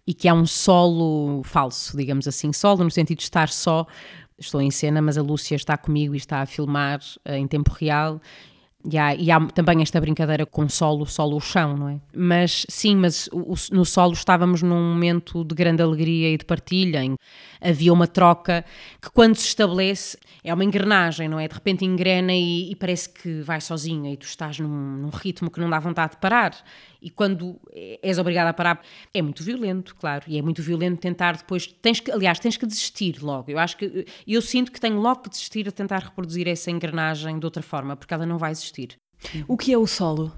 e 0.06 0.14
que 0.14 0.28
é 0.28 0.32
um 0.32 0.46
solo 0.46 1.42
falso, 1.44 1.96
digamos 1.96 2.28
assim. 2.28 2.52
Solo 2.52 2.84
no 2.84 2.90
sentido 2.90 3.18
de 3.18 3.24
estar 3.24 3.48
só, 3.48 3.86
estou 4.38 4.60
em 4.60 4.70
cena, 4.70 5.00
mas 5.00 5.16
a 5.16 5.22
Lúcia 5.22 5.56
está 5.56 5.76
comigo 5.76 6.14
e 6.14 6.18
está 6.18 6.40
a 6.40 6.46
filmar 6.46 7.00
uh, 7.26 7.32
em 7.32 7.46
tempo 7.46 7.72
real. 7.72 8.20
E 8.90 8.96
há, 8.96 9.14
e 9.14 9.30
há, 9.30 9.40
também 9.46 9.82
esta 9.82 10.00
brincadeira 10.00 10.46
com 10.46 10.68
solo, 10.68 11.04
solo 11.06 11.36
o 11.36 11.40
chão, 11.40 11.76
não 11.76 11.88
é? 11.88 12.00
Mas 12.14 12.64
sim, 12.68 12.94
mas 12.94 13.28
o, 13.32 13.52
o, 13.52 13.54
no 13.72 13.84
solo 13.84 14.12
estávamos 14.12 14.62
num 14.62 14.80
momento 14.80 15.44
de 15.44 15.54
grande 15.54 15.82
alegria 15.82 16.32
e 16.32 16.36
de 16.36 16.44
partilha. 16.44 17.02
Em, 17.02 17.16
havia 17.60 17.92
uma 17.92 18.06
troca 18.06 18.64
que, 19.02 19.10
quando 19.10 19.34
se 19.34 19.46
estabelece, 19.46 20.16
é 20.44 20.54
uma 20.54 20.64
engrenagem, 20.64 21.28
não 21.28 21.40
é? 21.40 21.48
De 21.48 21.54
repente 21.54 21.84
engrena 21.84 22.32
e, 22.32 22.70
e 22.70 22.76
parece 22.76 23.08
que 23.08 23.40
vai 23.42 23.60
sozinha 23.60 24.12
e 24.12 24.16
tu 24.16 24.26
estás 24.26 24.60
num, 24.60 24.68
num 24.68 25.10
ritmo 25.10 25.50
que 25.50 25.58
não 25.58 25.68
dá 25.68 25.80
vontade 25.80 26.12
de 26.12 26.18
parar 26.18 26.54
e 27.06 27.10
quando 27.10 27.60
és 28.02 28.18
obrigada 28.18 28.50
a 28.50 28.52
parar, 28.52 28.80
é 29.14 29.22
muito 29.22 29.44
violento, 29.44 29.94
claro, 29.94 30.24
e 30.26 30.38
é 30.38 30.42
muito 30.42 30.60
violento 30.60 30.98
tentar 30.98 31.36
depois, 31.36 31.66
tens 31.66 32.00
que, 32.00 32.10
aliás, 32.10 32.40
tens 32.40 32.56
que 32.56 32.66
desistir 32.66 33.22
logo. 33.22 33.48
Eu 33.48 33.60
acho 33.60 33.76
que 33.76 34.06
eu 34.26 34.42
sinto 34.42 34.72
que 34.72 34.80
tenho 34.80 34.98
logo 34.98 35.22
que 35.22 35.30
desistir 35.30 35.68
a 35.68 35.70
tentar 35.70 35.98
reproduzir 35.98 36.48
essa 36.48 36.68
engrenagem 36.68 37.38
de 37.38 37.44
outra 37.44 37.62
forma, 37.62 37.96
porque 37.96 38.12
ela 38.12 38.26
não 38.26 38.38
vai 38.38 38.50
existir. 38.50 38.75
O 39.48 39.56
que 39.56 39.72
é 39.72 39.78
o 39.78 39.86
solo? 39.86 40.32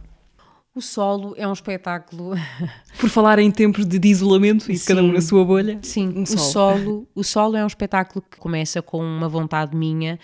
O 0.74 0.80
solo 0.80 1.34
é 1.36 1.46
um 1.46 1.52
espetáculo. 1.52 2.34
Por 3.00 3.10
falar 3.10 3.38
em 3.38 3.50
tempos 3.50 3.84
de, 3.84 3.98
de 3.98 4.08
isolamento 4.08 4.70
e 4.70 4.76
de 4.76 4.84
cada 4.84 5.02
um 5.02 5.12
na 5.12 5.20
sua 5.20 5.44
bolha. 5.44 5.78
Sim, 5.82 6.12
um 6.16 6.24
solo. 6.24 6.36
o 6.36 6.52
solo, 6.52 7.08
o 7.16 7.24
solo 7.24 7.56
é 7.56 7.64
um 7.64 7.66
espetáculo 7.66 8.24
que 8.30 8.38
começa 8.38 8.80
com 8.80 9.00
uma 9.00 9.28
vontade 9.28 9.76
minha 9.76 10.18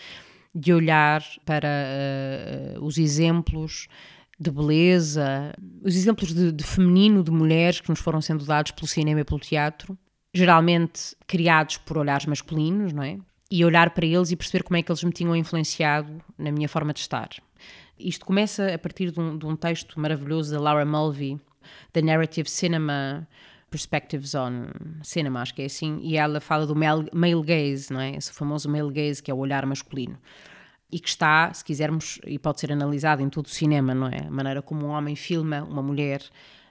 de 0.55 0.73
olhar 0.73 1.23
para 1.45 1.69
uh, 1.69 2.85
os 2.85 2.97
exemplos 2.99 3.89
de 4.39 4.51
beleza, 4.51 5.53
os 5.83 5.97
exemplos 5.97 6.33
de, 6.33 6.53
de, 6.53 6.65
feminino, 6.65 7.23
de 7.23 7.31
mulheres 7.31 7.81
que 7.81 7.89
nos 7.89 8.01
foram 8.01 8.21
sendo 8.21 8.45
dados 8.45 8.71
pelo 8.73 8.87
cinema 8.87 9.21
e 9.21 9.25
pelo 9.25 9.41
teatro, 9.41 9.99
geralmente 10.33 11.17
criados 11.27 11.79
por 11.79 11.99
olhares 11.99 12.27
masculinos, 12.27 12.93
não 12.93 13.03
é? 13.03 13.19
E 13.51 13.65
olhar 13.65 13.91
para 13.91 14.07
eles 14.07 14.31
e 14.31 14.37
perceber 14.37 14.63
como 14.65 14.77
é 14.77 14.83
que 14.83 14.91
eles 14.91 15.03
me 15.03 15.13
tinham 15.13 15.35
influenciado 15.35 16.21
na 16.39 16.51
minha 16.51 16.69
forma 16.69 16.93
de 16.93 17.01
estar. 17.01 17.29
Isto 17.99 18.27
começa 18.27 18.75
a 18.75 18.79
partir 18.79 19.11
de 19.11 19.21
um, 19.21 19.39
de 19.39 19.47
um 19.47 19.57
texto 19.57 19.99
maravilhoso 20.01 20.53
da 20.53 20.61
Laura 20.61 20.85
Mulvey, 20.85 21.41
The 21.93 22.03
Narrative 22.03 22.49
Cinema 22.49 23.27
Perspectives 23.71 24.35
on 24.35 24.67
Cinema, 25.03 25.41
acho 25.43 25.55
que 25.55 25.63
é 25.63 25.65
assim, 25.65 25.99
e 26.03 26.17
ela 26.17 26.41
fala 26.41 26.67
do 26.67 26.77
male, 26.77 27.43
gaze, 27.45 27.93
não 27.93 28.01
é? 28.01 28.17
Esse 28.17 28.33
famoso 28.33 28.69
male 28.69 28.93
gaze, 28.93 29.23
que 29.23 29.31
é 29.31 29.35
o 29.35 29.39
olhar 29.39 29.65
masculino 29.67 30.19
e 30.95 31.01
que 31.01 31.09
está, 31.09 31.53
se 31.53 31.65
quisermos, 31.65 32.21
e 32.25 32.39
pode 32.39 32.61
ser 32.61 32.71
analisado 32.71 33.21
em 33.21 33.29
todo 33.29 33.47
o 33.47 33.49
cinema, 33.49 33.93
não 33.93 34.07
é? 34.07 34.29
A 34.29 34.31
maneira 34.31 34.63
como 34.63 34.87
um 34.87 34.91
homem 34.91 35.17
filma 35.17 35.65
uma 35.65 35.83
mulher, 35.83 36.23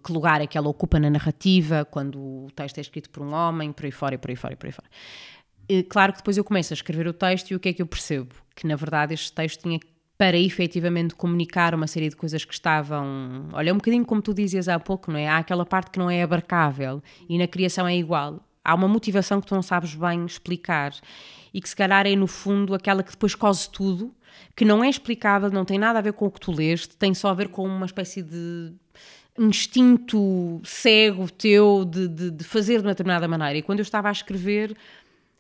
que 0.02 0.14
lugar 0.14 0.40
é 0.40 0.48
que 0.48 0.58
ela 0.58 0.70
ocupa 0.70 0.98
na 0.98 1.10
narrativa, 1.10 1.84
quando 1.84 2.46
o 2.46 2.48
texto 2.56 2.78
é 2.78 2.82
escrito 2.82 3.10
por 3.10 3.22
um 3.22 3.34
homem, 3.34 3.74
por 3.74 3.84
aí 3.84 3.92
fora, 3.92 4.18
por 4.18 4.30
aí 4.30 4.38
fora, 4.38 4.56
por 4.56 4.68
aí 4.68 4.72
fora. 4.72 4.88
E, 5.68 5.84
claro 5.84 6.14
que 6.14 6.20
depois 6.20 6.38
eu 6.38 6.44
começo 6.46 6.72
a 6.72 6.76
escrever 6.76 7.06
o 7.06 7.12
texto 7.12 7.52
e 7.52 7.56
o 7.56 7.60
que 7.60 7.68
é 7.68 7.74
que 7.74 7.82
eu 7.82 7.86
percebo? 7.86 8.34
Que 8.56 8.66
na 8.66 8.78
verdade 8.78 9.14
este 9.14 9.32
texto 9.32 9.62
tinha 9.64 9.78
para 10.18 10.38
efetivamente 10.38 11.16
comunicar 11.16 11.74
uma 11.74 11.88
série 11.88 12.10
de 12.10 12.16
coisas 12.16 12.46
que 12.46 12.54
estavam. 12.54 13.48
Olha, 13.52 13.70
é 13.70 13.74
um 13.74 13.78
bocadinho 13.78 14.06
como 14.06 14.22
tu 14.22 14.34
dizias 14.34 14.68
há 14.68 14.80
pouco, 14.80 15.12
não 15.12 15.20
é? 15.20 15.28
Há 15.28 15.38
aquela 15.38 15.66
parte 15.66 15.92
que 15.92 16.00
não 16.00 16.10
é 16.10 16.22
abarcável 16.22 17.02
e 17.28 17.38
na 17.38 17.48
criação 17.48 17.88
é 17.88 17.96
igual. 17.96 18.48
Há 18.64 18.76
uma 18.76 18.88
motivação 18.88 19.42
que 19.42 19.48
tu 19.48 19.56
não 19.56 19.62
sabes 19.62 19.94
bem 19.96 20.26
explicar 20.26 20.94
e 21.54 21.60
que 21.60 21.68
se 21.68 21.76
calhar 21.76 22.08
é 22.08 22.16
no 22.16 22.28
fundo 22.28 22.74
aquela 22.74 23.04
que 23.04 23.12
depois 23.12 23.36
cose 23.36 23.70
tudo, 23.70 24.16
que 24.56 24.64
não 24.64 24.84
é 24.84 24.90
explicável, 24.90 25.52
não 25.52 25.66
tem 25.66 25.78
nada 25.78 26.00
a 26.00 26.02
ver 26.02 26.14
com 26.14 26.26
o 26.26 26.32
que 26.32 26.40
tu 26.40 26.52
leste, 26.52 26.96
tem 26.96 27.14
só 27.14 27.30
a 27.30 27.34
ver 27.34 27.50
com 27.50 27.66
uma 27.66 27.86
espécie 27.86 28.22
de 28.22 28.74
instinto 29.38 30.62
cego 30.64 31.30
teu 31.30 31.84
de, 31.84 32.08
de, 32.08 32.32
de 32.32 32.44
fazer 32.44 32.78
de 32.78 32.88
uma 32.88 32.92
determinada 32.92 33.28
maneira. 33.28 33.58
E 33.58 33.62
quando 33.62 33.80
eu 33.80 33.84
estava 33.84 34.10
a 34.10 34.12
escrever, 34.12 34.76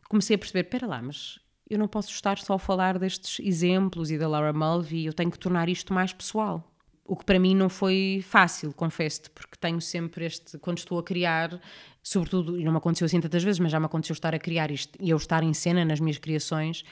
comecei 0.10 0.36
a 0.36 0.40
perceber: 0.40 0.62
espera 0.62 0.88
lá, 0.88 1.02
mas 1.02 1.40
eu 1.69 1.80
não 1.80 1.88
posso 1.88 2.10
estar 2.12 2.38
só 2.38 2.54
a 2.54 2.60
falar 2.60 2.99
destes 2.99 3.39
exemplos 3.45 4.12
e 4.12 4.17
da 4.17 4.28
Laura 4.28 4.54
Mulvey, 4.54 5.06
eu 5.06 5.13
tenho 5.13 5.32
que 5.32 5.39
tornar 5.39 5.69
isto 5.69 5.93
mais 5.93 6.13
pessoal. 6.13 6.69
O 7.06 7.15
que 7.15 7.26
para 7.26 7.39
mim 7.39 7.56
não 7.56 7.67
foi 7.67 8.23
fácil, 8.26 8.73
confesso-te, 8.73 9.30
porque 9.30 9.58
tenho 9.60 9.82
sempre 9.82 10.26
este, 10.26 10.58
quando 10.58 10.78
estou 10.78 10.97
a 10.97 11.04
criar, 11.04 11.60
sobretudo, 12.02 12.60
e 12.60 12.63
não 12.63 12.71
me 12.71 12.78
aconteceu 12.78 13.06
assim 13.06 13.19
tantas 13.19 13.43
vezes, 13.43 13.60
mas 13.60 13.71
já 13.71 13.80
me 13.80 13.86
aconteceu 13.86 14.13
estar 14.13 14.34
a 14.34 14.39
criar 14.39 14.71
isto 14.71 14.97
e 15.02 15.10
eu 15.10 15.17
estar 15.17 15.43
em 15.43 15.54
cena 15.54 15.84
nas 15.84 15.99
minhas 15.99 16.17
criações, 16.17 16.86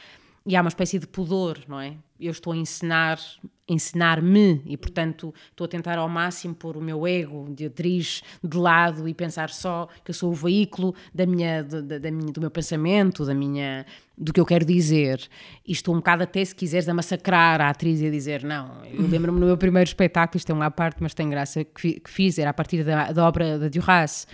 e 0.45 0.55
há 0.55 0.61
uma 0.61 0.69
espécie 0.69 0.97
de 0.97 1.05
pudor, 1.05 1.59
não 1.67 1.79
é? 1.79 1.95
Eu 2.19 2.31
estou 2.31 2.53
a 2.53 2.57
ensinar, 2.57 3.19
ensinar-me 3.67 4.61
e, 4.65 4.75
portanto, 4.75 5.33
estou 5.49 5.65
a 5.65 5.67
tentar 5.67 5.97
ao 5.97 6.09
máximo 6.09 6.53
pôr 6.53 6.77
o 6.77 6.81
meu 6.81 7.07
ego 7.07 7.47
de 7.53 7.65
atriz 7.65 8.23
de 8.43 8.57
lado 8.57 9.07
e 9.07 9.13
pensar 9.13 9.49
só 9.49 9.87
que 10.03 10.11
eu 10.11 10.15
sou 10.15 10.31
o 10.31 10.33
veículo 10.33 10.95
da 11.13 11.25
minha, 11.25 11.63
da, 11.63 11.99
da 11.99 12.11
minha, 12.11 12.31
do 12.31 12.41
meu 12.41 12.51
pensamento, 12.51 13.25
da 13.25 13.33
minha, 13.33 13.85
do 14.17 14.33
que 14.33 14.39
eu 14.39 14.45
quero 14.45 14.65
dizer. 14.65 15.27
E 15.65 15.71
estou 15.71 15.93
um 15.93 15.97
bocado 15.97 16.23
até, 16.23 16.43
se 16.43 16.55
quiseres, 16.55 16.89
a 16.89 16.93
massacrar 16.93 17.61
a 17.61 17.69
atriz 17.69 18.01
e 18.01 18.07
a 18.07 18.11
dizer, 18.11 18.43
não, 18.43 18.83
eu 18.85 19.01
lembro-me 19.09 19.39
no 19.39 19.45
meu 19.45 19.57
primeiro 19.57 19.87
espetáculo, 19.87 20.37
isto 20.37 20.51
é 20.51 20.53
uma 20.53 20.71
parte, 20.71 21.01
mas 21.01 21.13
tem 21.13 21.29
graça, 21.29 21.63
que, 21.63 22.01
fiz, 22.05 22.39
era 22.39 22.49
a 22.49 22.53
partir 22.53 22.83
da, 22.83 23.11
da 23.11 23.27
obra 23.27 23.59
da 23.59 23.67
Duras, 23.67 24.27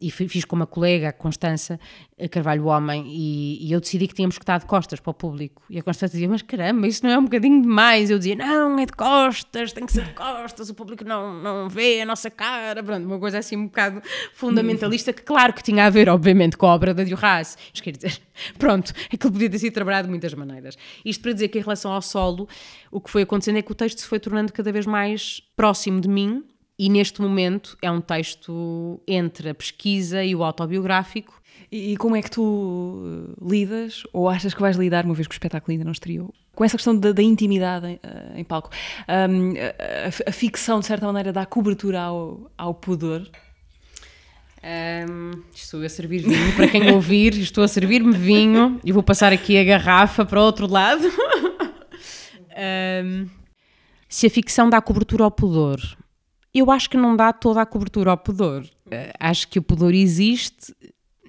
e 0.00 0.10
fiz 0.10 0.44
com 0.44 0.54
uma 0.54 0.66
colega, 0.66 1.08
a 1.08 1.12
Constança 1.12 1.78
Carvalho 2.30 2.66
Homem, 2.66 3.04
e, 3.08 3.66
e, 3.66 3.72
eu 3.72 3.80
decidi 3.80 4.06
que 4.06 4.14
tínhamos 4.14 4.38
que 4.38 4.42
estar 4.42 4.58
de 4.58 4.66
costas 4.66 5.00
para 5.00 5.10
o 5.10 5.14
público. 5.14 5.62
E 5.68 5.78
a 5.78 5.82
Constança 5.82 6.12
dizia: 6.12 6.28
Mas 6.28 6.42
caramba, 6.42 6.86
isso 6.86 7.04
não 7.04 7.10
é 7.10 7.18
um 7.18 7.24
bocadinho 7.24 7.60
demais? 7.62 8.10
Eu 8.10 8.18
dizia: 8.18 8.36
Não, 8.36 8.78
é 8.78 8.86
de 8.86 8.92
costas, 8.92 9.72
tem 9.72 9.86
que 9.86 9.92
ser 9.92 10.04
de 10.04 10.12
costas, 10.12 10.70
o 10.70 10.74
público 10.74 11.04
não, 11.04 11.34
não 11.42 11.68
vê 11.68 12.00
a 12.00 12.06
nossa 12.06 12.30
cara. 12.30 12.82
Pronto, 12.82 13.06
uma 13.06 13.18
coisa 13.18 13.38
assim 13.38 13.56
um 13.56 13.66
bocado 13.66 14.00
fundamentalista, 14.34 15.12
que 15.12 15.22
claro 15.22 15.52
que 15.52 15.62
tinha 15.62 15.86
a 15.86 15.90
ver, 15.90 16.08
obviamente, 16.08 16.56
com 16.56 16.66
a 16.66 16.74
obra 16.74 16.94
da 16.94 17.02
Duras. 17.02 17.56
Mas 17.72 17.80
quer 17.80 17.96
dizer, 17.96 18.20
pronto, 18.58 18.92
aquilo 19.12 19.32
podia 19.32 19.50
ter 19.50 19.58
sido 19.58 19.72
trabalhado 19.72 20.06
de 20.06 20.10
muitas 20.10 20.32
maneiras. 20.34 20.76
Isto 21.04 21.22
para 21.22 21.32
dizer 21.32 21.48
que, 21.48 21.58
em 21.58 21.62
relação 21.62 21.92
ao 21.92 22.02
solo, 22.02 22.48
o 22.90 23.00
que 23.00 23.10
foi 23.10 23.22
acontecendo 23.22 23.58
é 23.58 23.62
que 23.62 23.72
o 23.72 23.74
texto 23.74 24.00
se 24.00 24.06
foi 24.06 24.20
tornando 24.20 24.52
cada 24.52 24.70
vez 24.70 24.86
mais 24.86 25.42
próximo 25.56 26.00
de 26.00 26.08
mim 26.08 26.44
e 26.78 26.88
neste 26.88 27.20
momento 27.20 27.76
é 27.82 27.90
um 27.90 28.00
texto 28.00 29.00
entre 29.06 29.48
a 29.48 29.54
pesquisa 29.54 30.22
e 30.22 30.34
o 30.34 30.44
autobiográfico. 30.44 31.38
E, 31.70 31.96
como 31.98 32.16
é 32.16 32.22
que 32.22 32.30
tu 32.30 33.02
eh, 33.04 33.44
lidas, 33.46 34.04
ou 34.12 34.28
achas 34.28 34.54
que 34.54 34.60
vais 34.60 34.76
lidar, 34.76 35.04
uma 35.04 35.12
vez 35.12 35.26
que 35.26 35.34
o 35.34 35.36
espetáculo 35.36 35.72
ainda 35.72 35.84
não 35.84 35.92
estreou, 35.92 36.32
com 36.54 36.64
essa 36.64 36.76
questão 36.76 36.96
da, 36.96 37.12
da 37.12 37.22
intimidade 37.22 37.86
em, 37.86 38.00
eh, 38.02 38.32
em 38.36 38.44
palco? 38.44 38.70
Um, 39.06 39.52
a, 39.52 40.30
a, 40.30 40.32
ficção, 40.32 40.80
de 40.80 40.86
certa 40.86 41.04
maneira, 41.04 41.30
dá 41.30 41.44
cobertura 41.44 42.00
ao, 42.00 42.50
ao 42.56 42.72
pudor? 42.72 43.28
Um, 44.62 45.42
estou 45.54 45.82
a 45.82 45.88
servir 45.88 46.22
vinho, 46.22 46.56
para 46.56 46.68
quem 46.68 46.90
ouvir, 46.90 47.34
estou 47.34 47.62
a 47.62 47.68
servir-me 47.68 48.16
vinho 48.16 48.80
e 48.82 48.90
vou 48.90 49.02
passar 49.02 49.32
aqui 49.32 49.58
a 49.58 49.64
garrafa 49.64 50.24
para 50.24 50.40
o 50.40 50.44
outro 50.44 50.66
lado. 50.66 51.06
um, 53.04 53.26
se 54.08 54.26
a 54.26 54.30
ficção 54.30 54.70
dá 54.70 54.80
cobertura 54.80 55.24
ao 55.24 55.30
pudor, 55.30 55.78
eu 56.58 56.70
acho 56.70 56.88
que 56.88 56.96
não 56.96 57.16
dá 57.16 57.32
toda 57.32 57.60
a 57.60 57.66
cobertura 57.66 58.10
ao 58.10 58.18
pudor. 58.18 58.62
Uh, 58.86 59.12
acho 59.20 59.48
que 59.48 59.58
o 59.58 59.62
pudor 59.62 59.94
existe. 59.94 60.74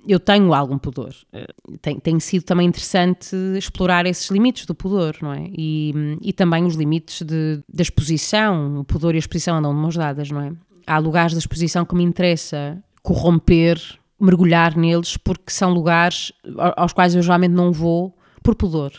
Eu 0.07 0.19
tenho 0.19 0.53
algum 0.53 0.77
pudor. 0.77 1.13
Uh, 1.33 1.77
tem, 1.77 1.99
tem 1.99 2.19
sido 2.19 2.43
também 2.43 2.67
interessante 2.67 3.35
explorar 3.57 4.05
esses 4.05 4.29
limites 4.29 4.65
do 4.65 4.73
pudor, 4.73 5.15
não 5.21 5.33
é? 5.33 5.49
E, 5.51 5.93
e 6.21 6.33
também 6.33 6.65
os 6.65 6.75
limites 6.75 7.21
de, 7.21 7.61
da 7.67 7.81
exposição. 7.81 8.79
O 8.79 8.83
pudor 8.83 9.13
e 9.13 9.17
a 9.17 9.19
exposição 9.19 9.57
andam 9.57 9.73
de 9.73 9.79
mãos 9.79 9.95
dadas, 9.95 10.29
não 10.31 10.41
é? 10.41 10.51
Há 10.87 10.97
lugares 10.97 11.33
da 11.33 11.39
exposição 11.39 11.85
que 11.85 11.95
me 11.95 12.03
interessa 12.03 12.81
corromper, 13.01 13.79
mergulhar 14.19 14.75
neles, 14.75 15.17
porque 15.17 15.51
são 15.51 15.71
lugares 15.71 16.31
aos 16.75 16.93
quais 16.93 17.15
eu 17.15 17.21
geralmente 17.21 17.53
não 17.53 17.71
vou 17.71 18.17
por 18.43 18.55
pudor. 18.55 18.91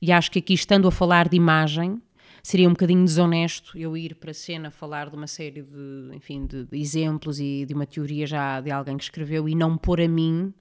E 0.00 0.12
acho 0.12 0.30
que 0.30 0.38
aqui, 0.38 0.54
estando 0.54 0.86
a 0.86 0.92
falar 0.92 1.28
de 1.28 1.36
imagem, 1.36 2.00
seria 2.46 2.68
um 2.68 2.74
bocadinho 2.74 3.04
desonesto 3.04 3.76
eu 3.76 3.96
ir 3.96 4.14
para 4.14 4.30
a 4.30 4.34
cena 4.34 4.70
falar 4.70 5.10
de 5.10 5.16
uma 5.16 5.26
série 5.26 5.62
de, 5.62 6.14
enfim, 6.14 6.46
de, 6.46 6.64
de 6.64 6.78
exemplos 6.78 7.40
e 7.40 7.66
de 7.66 7.74
uma 7.74 7.84
teoria 7.84 8.24
já 8.24 8.60
de 8.60 8.70
alguém 8.70 8.96
que 8.96 9.02
escreveu 9.02 9.48
e 9.48 9.54
não 9.56 9.76
pôr 9.76 10.00
a 10.00 10.06
mim 10.06 10.54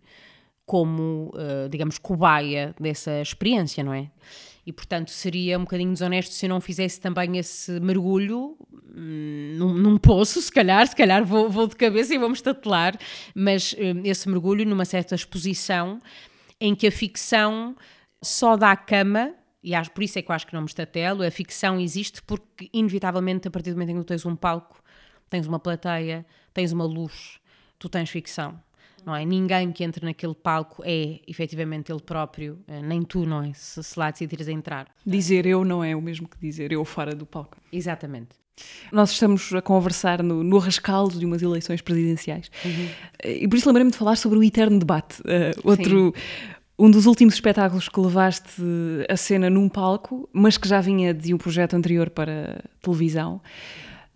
como, 0.66 1.32
uh, 1.36 1.70
digamos, 1.70 2.00
cobaia 2.00 2.74
dessa 2.80 3.22
experiência, 3.22 3.84
não 3.84 3.94
é? 3.94 4.10
E, 4.66 4.74
portanto, 4.74 5.12
seria 5.12 5.60
um 5.60 5.62
bocadinho 5.62 5.94
desonesto 5.94 6.34
se 6.34 6.48
eu 6.48 6.50
não 6.50 6.60
fizesse 6.60 7.00
também 7.00 7.38
esse 7.38 7.80
mergulho 7.80 8.58
hum, 8.98 9.54
num, 9.56 9.74
num, 9.76 9.98
poço, 10.00 10.42
se 10.42 10.52
calhar, 10.52 10.88
se 10.88 10.96
calhar 10.96 11.24
vou, 11.24 11.52
vou 11.52 11.68
de 11.68 11.76
cabeça 11.76 12.16
e 12.16 12.18
vou-me 12.18 12.34
estatelar, 12.34 12.98
mas 13.36 13.76
hum, 13.78 14.02
esse 14.04 14.28
mergulho 14.28 14.66
numa 14.66 14.86
certa 14.86 15.14
exposição 15.14 16.00
em 16.60 16.74
que 16.74 16.88
a 16.88 16.92
ficção 16.92 17.76
só 18.24 18.58
dá 18.58 18.76
cama 18.76 19.36
e 19.66 19.74
acho, 19.74 19.90
por 19.90 20.04
isso 20.04 20.20
é 20.20 20.22
que 20.22 20.30
eu 20.30 20.36
acho 20.36 20.46
que 20.46 20.54
não 20.54 20.62
me 20.62 20.68
estatelo, 20.68 21.24
a 21.24 21.32
ficção 21.32 21.80
existe 21.80 22.22
porque, 22.22 22.70
inevitavelmente, 22.72 23.48
a 23.48 23.52
partir 23.52 23.72
do 23.72 23.78
momento 23.78 23.90
em 23.90 23.94
que 23.96 24.02
tu 24.02 24.06
tens 24.06 24.24
um 24.24 24.36
palco, 24.36 24.80
tens 25.28 25.48
uma 25.48 25.60
plateia, 25.60 26.24
tens 26.54 26.72
uma 26.72 26.86
luz, 26.86 27.40
tu 27.80 27.90
tens 27.90 28.08
ficção. 28.08 28.62
Não 29.04 29.16
é? 29.16 29.26
Ninguém 29.26 29.72
que 29.72 29.84
entra 29.84 30.06
naquele 30.06 30.36
palco 30.36 30.84
é 30.86 31.20
efetivamente 31.28 31.92
ele 31.92 32.00
próprio, 32.00 32.60
eh, 32.68 32.82
nem 32.84 33.02
tu, 33.02 33.26
não 33.26 33.42
é? 33.42 33.54
Se, 33.54 33.84
se 33.84 33.98
lá 33.98 34.12
decidires 34.12 34.48
entrar. 34.48 34.88
Dizer 35.04 35.48
eu 35.48 35.66
não 35.66 35.84
é 35.84 35.96
o 35.96 36.02
mesmo 36.02 36.28
que 36.28 36.38
dizer 36.38 36.72
eu 36.72 36.86
fora 36.86 37.16
do 37.16 37.26
palco. 37.26 37.58
Exatamente. 37.72 38.36
Nós 38.92 39.12
estamos 39.12 39.52
a 39.54 39.62
conversar 39.64 40.22
no, 40.22 40.44
no 40.44 40.60
rescaldo 40.60 41.20
de 41.20 41.26
umas 41.26 41.42
eleições 41.42 41.82
presidenciais 41.82 42.50
uhum. 42.64 42.88
e 43.24 43.48
por 43.50 43.58
isso 43.58 43.68
lembrei-me 43.68 43.92
de 43.92 43.98
falar 43.98 44.16
sobre 44.16 44.40
o 44.40 44.44
eterno 44.44 44.80
debate. 44.80 45.22
Uh, 45.22 45.60
outro, 45.70 46.14
Sim 46.16 46.55
um 46.78 46.92
dos 46.92 47.06
últimos 47.06 47.36
espetáculos 47.36 47.88
que 47.88 48.00
levaste 48.00 48.62
a 49.10 49.16
cena 49.16 49.50
num 49.50 49.70
palco, 49.70 50.30
mas 50.34 50.58
que 50.58 50.68
já 50.68 50.82
vinha 50.82 51.14
de 51.14 51.34
um 51.34 51.38
projeto 51.38 51.76
anterior 51.76 52.10
para 52.10 52.64
televisão. 52.82 53.42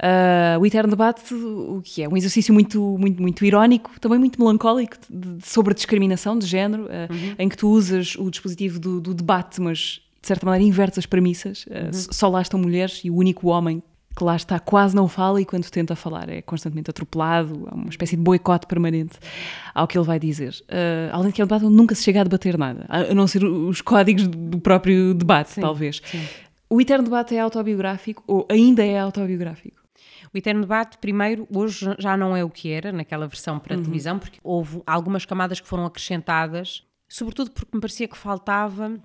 Uh, 0.01 0.57
o 0.59 0.65
Eterno 0.65 0.89
Debate, 0.89 1.33
o 1.33 1.81
que 1.83 2.01
é 2.01 2.07
um 2.07 2.15
exercício 2.15 2.53
muito, 2.53 2.97
muito, 2.97 3.21
muito 3.21 3.43
irónico, 3.43 3.91
também 3.99 4.17
muito 4.17 4.41
melancólico, 4.41 4.95
de, 5.09 5.35
de, 5.35 5.47
sobre 5.47 5.71
a 5.71 5.75
discriminação 5.75 6.39
de 6.39 6.45
género, 6.45 6.83
uh, 6.83 7.13
uhum. 7.13 7.35
em 7.37 7.49
que 7.49 7.57
tu 7.57 7.69
usas 7.69 8.15
o 8.15 8.29
dispositivo 8.29 8.79
do, 8.79 9.01
do, 9.01 9.13
debate, 9.13 9.59
mas 9.59 10.01
de 10.21 10.27
certa 10.27 10.45
maneira 10.45 10.65
invertes 10.65 10.99
as 10.99 11.05
premissas. 11.05 11.65
Uh, 11.65 11.87
uhum. 11.87 11.91
Só 12.11 12.29
lá 12.29 12.41
estão 12.41 12.57
mulheres 12.59 13.01
e 13.03 13.09
o 13.09 13.15
único 13.15 13.49
homem 13.49 13.83
que 14.15 14.23
lá 14.23 14.35
está 14.35 14.59
quase 14.59 14.95
não 14.95 15.07
fala 15.07 15.39
e 15.39 15.45
quando 15.45 15.69
tenta 15.69 15.95
falar 15.95 16.29
é 16.29 16.41
constantemente 16.41 16.89
atropelado, 16.89 17.67
há 17.71 17.75
uma 17.75 17.89
espécie 17.89 18.15
de 18.15 18.21
boicote 18.21 18.67
permanente 18.67 19.17
ao 19.73 19.87
que 19.87 19.97
ele 19.97 20.05
vai 20.05 20.19
dizer. 20.19 20.53
Uh, 20.63 21.13
além 21.13 21.27
de 21.27 21.33
que 21.33 21.41
é 21.41 21.45
um 21.45 21.47
debate 21.47 21.65
onde 21.65 21.75
nunca 21.75 21.95
se 21.95 22.03
chega 22.03 22.21
a 22.21 22.23
debater 22.23 22.57
nada, 22.57 22.85
a 22.89 23.13
não 23.13 23.27
ser 23.27 23.43
os 23.43 23.81
códigos 23.81 24.27
do 24.27 24.59
próprio 24.59 25.13
debate, 25.13 25.51
sim, 25.51 25.61
talvez. 25.61 26.01
Sim. 26.03 26.25
O 26.69 26.79
Eterno 26.79 27.05
Debate 27.05 27.35
é 27.35 27.39
autobiográfico 27.39 28.23
ou 28.27 28.45
ainda 28.49 28.85
é 28.85 28.99
autobiográfico? 28.99 29.81
O 30.31 30.37
Eterno 30.37 30.61
Debate, 30.61 30.99
primeiro, 30.99 31.47
hoje 31.51 31.95
já 31.97 32.15
não 32.15 32.37
é 32.37 32.43
o 32.43 32.49
que 32.49 32.71
era 32.71 32.91
naquela 32.91 33.27
versão 33.27 33.57
para 33.57 33.75
uhum. 33.75 33.81
televisão, 33.81 34.19
porque 34.19 34.39
houve 34.43 34.81
algumas 34.85 35.25
camadas 35.25 35.59
que 35.59 35.67
foram 35.67 35.85
acrescentadas, 35.85 36.83
sobretudo 37.07 37.49
porque 37.49 37.71
me 37.73 37.81
parecia 37.81 38.07
que 38.07 38.15
faltava 38.15 38.87
uh, 38.89 38.99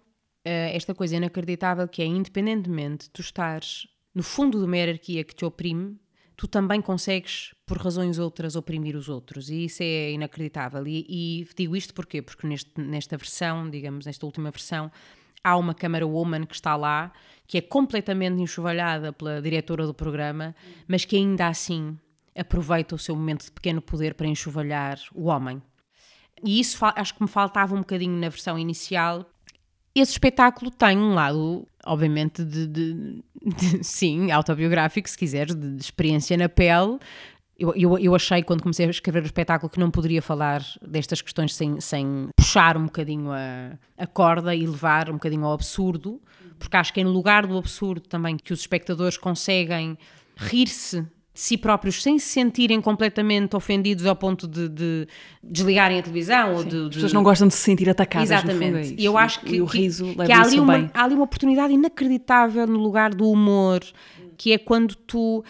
esta 0.45 0.95
coisa 0.95 1.17
inacreditável 1.17 1.89
que 1.89 2.03
é, 2.03 2.05
independentemente 2.05 3.07
de 3.07 3.11
tu 3.11 3.23
estares 3.23 3.87
no 4.15 4.23
fundo 4.23 4.59
de 4.59 4.65
uma 4.65 4.77
hierarquia 4.77 5.25
que 5.25 5.35
te 5.35 5.45
oprime, 5.45 5.99
tu 6.37 6.47
também 6.47 6.81
consegues, 6.81 7.55
por 7.67 7.79
razões 7.79 8.19
outras, 8.19 8.57
oprimir 8.57 8.97
os 8.97 9.09
outros. 9.09 9.51
E 9.51 9.65
isso 9.65 9.83
é 9.83 10.13
inacreditável. 10.13 10.87
E, 10.87 11.05
e 11.09 11.49
digo 11.57 11.77
isto 11.77 11.93
porquê? 11.93 12.23
Porque 12.23 12.47
neste, 12.47 12.71
nesta 12.81 13.17
versão, 13.17 13.69
digamos, 13.69 14.07
nesta 14.07 14.25
última 14.25 14.51
versão, 14.51 14.91
há 15.43 15.57
uma 15.57 15.75
câmara 15.75 16.07
woman 16.07 16.47
que 16.47 16.55
está 16.55 16.77
lá, 16.77 17.13
que 17.47 17.59
é 17.59 17.61
completamente 17.61 18.41
enxovalhada 18.41 19.13
pela 19.13 19.43
diretora 19.43 19.87
do 19.87 19.95
programa, 19.95 20.55
mas 20.87 21.05
que 21.05 21.17
ainda 21.17 21.49
assim 21.49 21.99
aproveita 22.37 22.95
o 22.95 22.99
seu 22.99 23.15
momento 23.15 23.45
de 23.45 23.53
pequeno 23.53 23.81
poder 23.81 24.15
para 24.15 24.27
enxovalhar 24.27 24.99
o 25.15 25.27
homem. 25.27 25.63
E 26.43 26.59
isso 26.59 26.79
acho 26.85 27.15
que 27.15 27.23
me 27.23 27.29
faltava 27.29 27.75
um 27.75 27.79
bocadinho 27.79 28.19
na 28.19 28.29
versão 28.29 28.59
inicial, 28.59 29.25
esse 29.95 30.13
espetáculo 30.13 30.71
tem 30.73 30.99
um 30.99 31.15
lado, 31.15 31.69
obviamente, 31.87 32.45
de, 32.45 32.67
de, 32.67 33.23
sim, 33.83 34.31
autobiográfico, 34.31 35.09
se 35.09 35.17
quiseres, 35.17 35.55
de, 35.55 35.77
de 35.77 35.83
experiência 35.83 36.37
na 36.37 36.49
pele. 36.49 36.99
Eu, 37.57 37.73
eu, 37.77 37.99
eu, 37.99 38.15
achei, 38.15 38.43
quando 38.43 38.63
comecei 38.63 38.87
a 38.87 38.91
escrever 38.91 39.23
o 39.23 39.27
espetáculo, 39.27 39.71
que 39.71 39.79
não 39.79 39.91
poderia 39.91 40.21
falar 40.21 40.63
destas 40.83 41.23
questões 41.23 41.55
sem, 41.55 41.81
sem 41.81 42.29
puxar 42.37 42.77
um 42.77 42.87
bocadinho 42.87 43.31
a, 43.31 43.79
a 43.97 44.07
corda 44.07 44.55
e 44.55 44.67
levar 44.67 45.09
um 45.09 45.15
bocadinho 45.15 45.45
ao 45.45 45.53
absurdo, 45.53 46.21
porque 46.59 46.77
acho 46.77 46.93
que 46.93 47.01
é 47.01 47.05
no 47.05 47.13
lugar 47.13 47.47
do 47.47 47.57
absurdo 47.57 48.09
também 48.09 48.37
que 48.37 48.53
os 48.53 48.61
espectadores 48.61 49.17
conseguem 49.17 49.97
rir-se 50.37 51.07
de 51.35 51.41
si 51.41 51.59
próprios 51.59 52.01
sem 52.01 52.17
se 52.17 52.29
sentirem 52.29 52.81
completamente 52.81 53.57
ofendidos 53.57 54.07
ao 54.07 54.15
ponto 54.15 54.47
de, 54.47 54.69
de 54.69 55.09
desligarem 55.43 55.99
a 55.99 56.03
televisão. 56.03 56.51
Sim, 56.51 56.55
ou 56.55 56.65
de, 56.65 56.71
de... 56.71 56.87
As 56.87 56.95
pessoas 56.95 57.13
não 57.13 57.25
gostam 57.25 57.49
de 57.49 57.55
se 57.55 57.61
sentir 57.61 57.91
atacadas. 57.91 58.31
Exatamente. 58.31 58.95
É 58.95 59.01
e 59.01 59.05
eu 59.05 59.19
acho 59.19 59.41
que, 59.41 59.57
e 59.57 59.61
o 59.61 59.65
riso 59.65 60.07
que, 60.15 60.27
que 60.27 60.33
há, 60.33 60.43
ali 60.43 60.61
uma, 60.61 60.91
há 60.95 61.03
ali 61.03 61.15
uma 61.15 61.25
oportunidade 61.25 61.75
inacreditável 61.75 62.69
no 62.69 62.79
lugar 62.79 63.13
do 63.13 63.29
humor, 63.29 63.81
que 64.39 64.53
é 64.53 64.59
quando 64.59 64.95
tu 64.95 65.45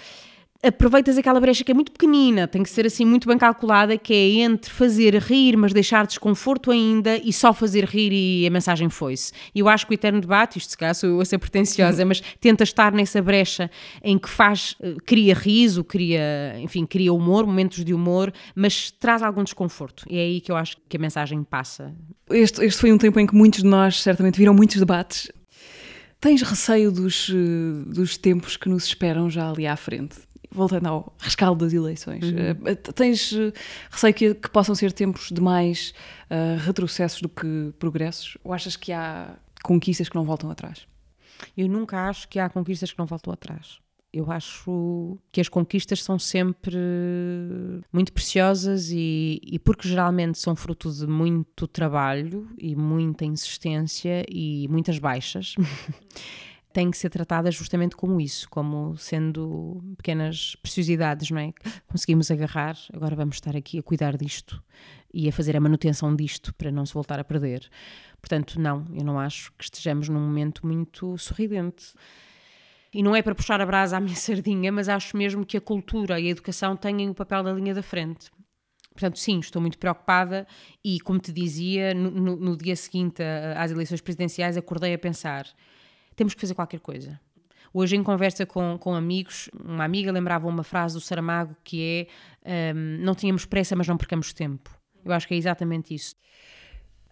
aproveitas 0.64 1.18
aquela 1.18 1.38
brecha 1.38 1.62
que 1.62 1.70
é 1.70 1.74
muito 1.74 1.92
pequenina, 1.92 2.48
tem 2.48 2.62
que 2.62 2.70
ser 2.70 2.86
assim 2.86 3.04
muito 3.04 3.28
bem 3.28 3.36
calculada, 3.36 3.98
que 3.98 4.12
é 4.14 4.42
entre 4.42 4.70
fazer 4.70 5.14
rir, 5.16 5.56
mas 5.56 5.72
deixar 5.72 6.06
desconforto 6.06 6.70
ainda, 6.70 7.16
e 7.18 7.32
só 7.32 7.52
fazer 7.52 7.84
rir 7.84 8.12
e 8.12 8.46
a 8.46 8.50
mensagem 8.50 8.88
foi-se. 8.88 9.32
E 9.54 9.60
eu 9.60 9.68
acho 9.68 9.86
que 9.86 9.92
o 9.92 9.94
eterno 9.94 10.20
debate, 10.20 10.58
isto 10.58 10.70
se 10.70 10.78
calhar 10.78 10.94
sou 10.94 11.10
eu 11.10 11.20
a 11.20 11.24
ser 11.24 11.38
pretenciosa, 11.38 12.04
mas 12.04 12.22
tenta 12.40 12.64
estar 12.64 12.92
nessa 12.92 13.20
brecha 13.20 13.70
em 14.02 14.18
que 14.18 14.28
faz, 14.28 14.74
eh, 14.80 14.96
cria 15.04 15.34
riso, 15.34 15.84
cria, 15.84 16.58
enfim, 16.60 16.86
cria 16.86 17.12
humor, 17.12 17.46
momentos 17.46 17.84
de 17.84 17.92
humor, 17.92 18.32
mas 18.54 18.90
traz 18.90 19.22
algum 19.22 19.44
desconforto. 19.44 20.04
E 20.08 20.16
é 20.16 20.22
aí 20.22 20.40
que 20.40 20.50
eu 20.50 20.56
acho 20.56 20.76
que 20.88 20.96
a 20.96 21.00
mensagem 21.00 21.42
passa. 21.44 21.94
Este, 22.30 22.64
este 22.64 22.80
foi 22.80 22.92
um 22.92 22.98
tempo 22.98 23.20
em 23.20 23.26
que 23.26 23.34
muitos 23.34 23.62
de 23.62 23.68
nós 23.68 24.00
certamente 24.00 24.38
viram 24.38 24.54
muitos 24.54 24.76
debates. 24.76 25.30
Tens 26.20 26.40
receio 26.40 26.90
dos, 26.90 27.30
eh, 27.30 27.92
dos 27.92 28.16
tempos 28.16 28.56
que 28.56 28.68
nos 28.68 28.84
esperam 28.84 29.28
já 29.28 29.50
ali 29.50 29.66
à 29.66 29.76
frente? 29.76 30.16
Voltando 30.54 30.86
ao 30.86 31.12
rescaldo 31.18 31.64
das 31.64 31.74
eleições, 31.74 32.24
uhum. 32.24 32.72
uh, 32.72 32.92
tens 32.92 33.32
uh, 33.32 33.52
receio 33.90 34.14
que, 34.14 34.34
que, 34.34 34.48
possam 34.48 34.74
ser 34.74 34.92
tempos 34.92 35.30
de 35.30 35.40
mais 35.40 35.92
uh, 36.30 36.58
retrocessos 36.64 37.20
do 37.20 37.28
que 37.28 37.72
progressos? 37.78 38.38
Ou 38.44 38.52
achas 38.52 38.76
que 38.76 38.92
há 38.92 39.34
conquistas 39.62 40.08
que 40.08 40.14
não 40.14 40.24
voltam 40.24 40.50
atrás? 40.50 40.86
Eu 41.56 41.68
nunca 41.68 42.08
acho 42.08 42.28
que 42.28 42.38
há 42.38 42.48
conquistas 42.48 42.92
que 42.92 42.98
não 42.98 43.06
voltam 43.06 43.32
atrás. 43.32 43.78
Eu 44.12 44.30
acho 44.30 45.18
que 45.32 45.40
as 45.40 45.48
conquistas 45.48 46.00
são 46.00 46.20
sempre 46.20 46.76
muito 47.92 48.12
preciosas 48.12 48.90
e, 48.92 49.40
e 49.42 49.58
porque 49.58 49.88
geralmente 49.88 50.38
são 50.38 50.54
fruto 50.54 50.88
de 50.92 51.04
muito 51.04 51.66
trabalho 51.66 52.48
e 52.56 52.76
muita 52.76 53.24
insistência 53.24 54.24
e 54.28 54.68
muitas 54.68 55.00
baixas. 55.00 55.56
têm 56.74 56.90
que 56.90 56.98
ser 56.98 57.08
tratadas 57.08 57.54
justamente 57.54 57.94
como 57.94 58.20
isso, 58.20 58.50
como 58.50 58.96
sendo 58.96 59.80
pequenas 59.96 60.56
preciosidades, 60.56 61.30
não 61.30 61.38
é? 61.38 61.52
Conseguimos 61.86 62.32
agarrar, 62.32 62.76
agora 62.92 63.14
vamos 63.14 63.36
estar 63.36 63.56
aqui 63.56 63.78
a 63.78 63.82
cuidar 63.82 64.16
disto 64.16 64.60
e 65.12 65.28
a 65.28 65.32
fazer 65.32 65.56
a 65.56 65.60
manutenção 65.60 66.14
disto 66.14 66.52
para 66.54 66.72
não 66.72 66.84
se 66.84 66.92
voltar 66.92 67.20
a 67.20 67.24
perder. 67.24 67.70
Portanto, 68.20 68.60
não, 68.60 68.84
eu 68.92 69.04
não 69.04 69.20
acho 69.20 69.52
que 69.56 69.62
estejamos 69.62 70.08
num 70.08 70.18
momento 70.18 70.66
muito 70.66 71.16
sorridente. 71.16 71.94
E 72.92 73.04
não 73.04 73.14
é 73.14 73.22
para 73.22 73.36
puxar 73.36 73.60
a 73.60 73.66
brasa 73.66 73.96
à 73.96 74.00
minha 74.00 74.14
sardinha, 74.16 74.72
mas 74.72 74.88
acho 74.88 75.16
mesmo 75.16 75.46
que 75.46 75.56
a 75.56 75.60
cultura 75.60 76.18
e 76.18 76.26
a 76.26 76.30
educação 76.30 76.76
têm 76.76 77.08
o 77.08 77.14
papel 77.14 77.44
da 77.44 77.52
linha 77.52 77.72
da 77.72 77.82
frente. 77.82 78.32
Portanto, 78.92 79.18
sim, 79.18 79.38
estou 79.38 79.62
muito 79.62 79.78
preocupada 79.78 80.44
e, 80.84 81.00
como 81.00 81.20
te 81.20 81.32
dizia, 81.32 81.94
no, 81.94 82.10
no, 82.10 82.36
no 82.36 82.56
dia 82.56 82.74
seguinte 82.74 83.22
às 83.56 83.70
eleições 83.70 84.00
presidenciais, 84.00 84.56
acordei 84.56 84.92
a 84.92 84.98
pensar 84.98 85.46
temos 86.14 86.34
que 86.34 86.40
fazer 86.40 86.54
qualquer 86.54 86.80
coisa. 86.80 87.20
Hoje, 87.72 87.96
em 87.96 88.02
conversa 88.04 88.46
com, 88.46 88.78
com 88.78 88.94
amigos, 88.94 89.50
uma 89.64 89.84
amiga 89.84 90.12
lembrava 90.12 90.46
uma 90.46 90.62
frase 90.62 90.94
do 90.94 91.00
Saramago 91.00 91.56
que 91.64 92.08
é: 92.44 92.72
um, 92.74 93.04
Não 93.04 93.14
tínhamos 93.14 93.44
pressa, 93.44 93.74
mas 93.74 93.88
não 93.88 93.96
percamos 93.96 94.32
tempo. 94.32 94.70
Eu 95.04 95.12
acho 95.12 95.26
que 95.26 95.34
é 95.34 95.36
exatamente 95.36 95.92
isso. 95.92 96.14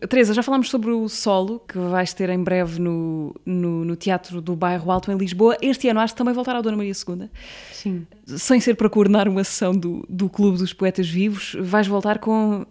Teresa, 0.09 0.35
já 0.35 0.43
falámos 0.43 0.69
sobre 0.69 0.91
o 0.91 1.09
solo 1.09 1.61
que 1.61 1.79
vais 1.79 2.13
ter 2.13 2.29
em 2.29 2.43
breve 2.43 2.81
no, 2.81 3.35
no, 3.47 3.85
no, 3.85 3.95
Teatro 3.95 4.41
do 4.41 4.57
Bairro 4.57 4.91
Alto 4.91 5.13
em 5.13 5.17
Lisboa. 5.17 5.57
Este 5.63 5.89
ano 5.89 6.01
acho 6.01 6.15
que 6.15 6.19
também 6.19 6.35
voltar 6.35 6.57
à 6.57 6.61
Dona 6.61 6.77
Maria 6.77 6.93
II. 6.93 7.31
Sim. 7.73 8.07
Sem 8.27 8.59
ser 8.59 8.75
para 8.75 8.91
coordenar 8.91 9.29
uma 9.29 9.45
sessão 9.45 9.73
do, 9.73 10.05
do 10.09 10.29
Clube 10.29 10.59
dos 10.59 10.73
Poetas 10.73 11.09
Vivos, 11.09 11.57
vais 11.61 11.87
voltar 11.87 12.19
com 12.19 12.63
uh, 12.63 12.67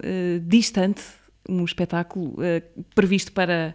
Distante, 0.46 1.02
um 1.48 1.64
espetáculo 1.64 2.34
uh, 2.34 2.84
previsto 2.94 3.32
para 3.32 3.74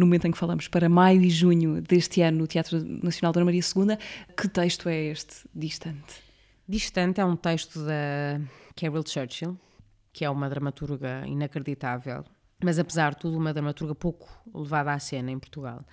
no 0.00 0.06
momento 0.06 0.26
em 0.26 0.30
que 0.32 0.38
falamos, 0.38 0.66
para 0.66 0.88
maio 0.88 1.22
e 1.22 1.28
junho 1.28 1.82
deste 1.82 2.22
ano 2.22 2.38
no 2.38 2.46
Teatro 2.46 2.82
Nacional 3.02 3.32
Dona 3.32 3.44
Maria 3.44 3.60
II. 3.60 3.96
Que 4.34 4.48
texto 4.48 4.88
é 4.88 4.96
este, 5.04 5.46
Distante? 5.54 6.22
Distante 6.66 7.20
é 7.20 7.24
um 7.24 7.36
texto 7.36 7.84
da 7.84 8.40
Carol 8.74 9.06
Churchill, 9.06 9.58
que 10.12 10.24
é 10.24 10.30
uma 10.30 10.48
dramaturga 10.48 11.22
inacreditável, 11.26 12.24
mas 12.64 12.78
apesar 12.78 13.14
de 13.14 13.20
tudo, 13.20 13.36
uma 13.36 13.52
dramaturga 13.52 13.94
pouco 13.94 14.28
levada 14.54 14.92
à 14.92 14.98
cena 14.98 15.30
em 15.30 15.38
Portugal. 15.38 15.84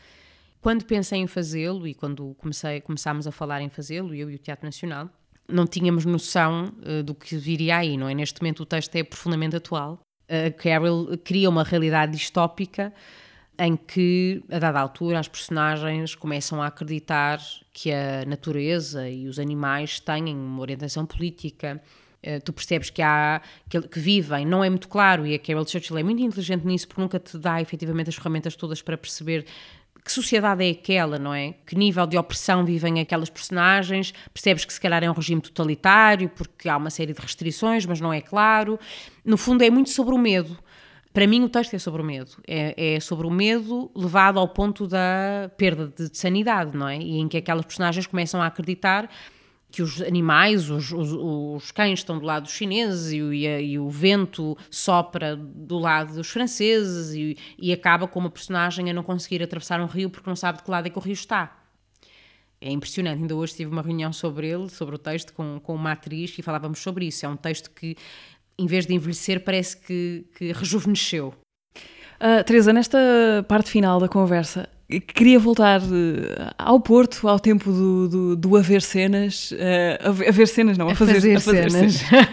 Quando 0.61 0.85
pensei 0.85 1.19
em 1.19 1.27
fazê-lo 1.27 1.85
e 1.85 1.93
quando 1.93 2.33
comecei, 2.35 2.79
começámos 2.81 3.27
a 3.27 3.31
falar 3.31 3.61
em 3.61 3.69
fazê-lo, 3.69 4.13
eu 4.15 4.31
e 4.31 4.35
o 4.35 4.39
Teatro 4.39 4.65
Nacional, 4.65 5.09
não 5.49 5.67
tínhamos 5.67 6.05
noção 6.05 6.73
uh, 6.79 7.03
do 7.03 7.13
que 7.13 7.35
viria 7.37 7.77
aí, 7.77 7.97
não 7.97 8.07
é? 8.07 8.13
Neste 8.13 8.41
momento 8.41 8.61
o 8.61 8.65
texto 8.65 8.95
é 8.95 9.03
profundamente 9.03 9.55
atual. 9.55 9.99
A 10.29 10.51
Carol 10.51 11.17
cria 11.23 11.49
uma 11.49 11.63
realidade 11.63 12.13
distópica 12.13 12.93
em 13.59 13.75
que, 13.75 14.43
a 14.51 14.59
dada 14.59 14.79
altura, 14.79 15.19
as 15.19 15.27
personagens 15.27 16.13
começam 16.13 16.61
a 16.61 16.67
acreditar 16.67 17.39
que 17.73 17.91
a 17.91 18.23
natureza 18.25 19.09
e 19.09 19.27
os 19.27 19.39
animais 19.39 19.99
têm 19.99 20.35
uma 20.35 20.61
orientação 20.61 21.05
política. 21.05 21.81
Uh, 22.23 22.41
tu 22.43 22.51
percebes 22.51 22.89
que 22.89 23.01
há 23.01 23.41
que, 23.69 23.81
que, 23.81 23.99
vivem, 23.99 24.45
não 24.45 24.63
é 24.63 24.69
muito 24.69 24.87
claro, 24.87 25.25
e 25.25 25.35
a 25.35 25.39
Carol 25.39 25.67
Churchill 25.67 25.97
é 25.97 26.03
muito 26.03 26.21
inteligente 26.21 26.65
nisso 26.65 26.87
porque 26.87 27.01
nunca 27.01 27.19
te 27.19 27.37
dá 27.37 27.61
efetivamente 27.61 28.09
as 28.09 28.15
ferramentas 28.15 28.55
todas 28.55 28.81
para 28.81 28.97
perceber 28.97 29.45
que 30.07 30.11
sociedade 30.13 30.65
é 30.65 30.71
aquela, 30.71 31.19
não 31.19 31.33
é? 31.33 31.53
Que 31.65 31.75
nível 31.75 32.07
de 32.07 32.17
opressão 32.17 32.63
vivem 32.63 33.01
aquelas 33.01 33.29
personagens? 33.29 34.13
Percebes 34.33 34.63
que 34.63 34.71
se 34.71 34.79
calhar 34.79 35.03
é 35.03 35.11
um 35.11 35.13
regime 35.13 35.41
totalitário 35.41 36.29
porque 36.29 36.69
há 36.69 36.77
uma 36.77 36.89
série 36.89 37.11
de 37.11 37.19
restrições, 37.19 37.85
mas 37.85 37.99
não 37.99 38.13
é 38.13 38.21
claro. 38.21 38.79
No 39.25 39.35
fundo, 39.35 39.63
é 39.63 39.69
muito 39.69 39.89
sobre 39.89 40.15
o 40.15 40.17
medo. 40.17 40.57
Para 41.17 41.25
mim, 41.25 41.43
o 41.43 41.49
texto 41.49 41.73
é 41.73 41.79
sobre 41.79 41.99
o 41.99 42.05
medo. 42.05 42.29
É, 42.47 42.93
é, 42.93 42.99
sobre 42.99 43.25
o 43.25 43.31
medo 43.31 43.89
levado 43.95 44.37
ao 44.37 44.47
ponto 44.47 44.85
da 44.85 45.49
perda 45.57 45.87
de, 45.87 46.11
de, 46.11 46.15
sanidade, 46.15 46.77
não 46.77 46.87
é? 46.87 46.99
E 46.99 47.17
em 47.17 47.27
que 47.27 47.37
aquelas 47.37 47.65
personagens 47.65 48.05
começam 48.05 48.39
a 48.39 48.45
acreditar 48.45 49.09
que 49.71 49.81
os 49.81 49.99
animais, 49.99 50.69
os, 50.69 50.91
os, 50.91 51.11
os 51.11 51.71
cães 51.71 52.01
estão 52.01 52.19
do 52.19 52.25
lado 52.27 52.43
dos 52.43 52.51
chineses 52.51 53.13
e, 53.13 53.17
e, 53.17 53.47
e, 53.47 53.79
o 53.79 53.89
vento 53.89 54.55
sopra 54.69 55.35
do 55.35 55.79
lado 55.79 56.13
dos 56.13 56.29
franceses 56.29 57.15
e, 57.15 57.35
e 57.57 57.73
acaba 57.73 58.07
com 58.07 58.19
uma 58.19 58.29
personagem 58.29 58.87
a 58.87 58.93
não 58.93 59.01
conseguir 59.01 59.41
atravessar 59.41 59.81
um 59.81 59.87
rio 59.87 60.11
porque 60.11 60.29
não 60.29 60.35
sabe 60.35 60.59
de 60.59 60.65
que 60.65 60.69
lado 60.69 60.85
é 60.85 60.91
que 60.91 60.99
o 60.99 61.01
rio 61.01 61.13
está. 61.13 61.63
É 62.61 62.71
impressionante. 62.71 63.21
Ainda 63.21 63.35
hoje 63.35 63.55
tive 63.55 63.71
uma 63.71 63.81
reunião 63.81 64.13
sobre 64.13 64.49
ele, 64.49 64.69
sobre 64.69 64.93
o 64.93 64.97
texto, 64.99 65.33
com, 65.33 65.59
com 65.59 65.73
uma 65.73 65.93
atriz 65.93 66.37
e 66.37 66.43
falávamos 66.43 66.77
sobre 66.77 67.05
isso. 67.05 67.25
É 67.25 67.29
um 67.29 67.35
texto 67.35 67.71
que 67.71 67.95
em 68.57 68.65
vez 68.65 68.85
de 68.85 68.93
envelhecer, 68.93 69.43
parece 69.43 69.77
que, 69.77 70.25
que 70.35 70.51
rejuvenesceu. 70.51 71.33
Uh, 72.19 72.43
Teresa, 72.43 72.73
nesta 72.73 72.97
parte 73.47 73.69
final 73.69 73.99
da 73.99 74.07
conversa, 74.07 74.67
queria 75.13 75.37
voltar 75.37 75.81
uh, 75.81 76.53
ao 76.57 76.79
Porto, 76.79 77.27
ao 77.27 77.39
tempo 77.39 77.71
do, 77.71 78.07
do, 78.07 78.35
do 78.35 78.57
haver 78.57 78.81
cenas. 78.81 79.51
Uh, 79.51 80.27
haver 80.27 80.47
cenas, 80.47 80.77
não, 80.77 80.89
a, 80.89 80.93
a 80.93 80.95
fazer, 80.95 81.13
fazer, 81.15 81.35
a 81.35 81.39
fazer 81.39 81.71
cenas. 81.71 81.93
cenas. 81.93 82.25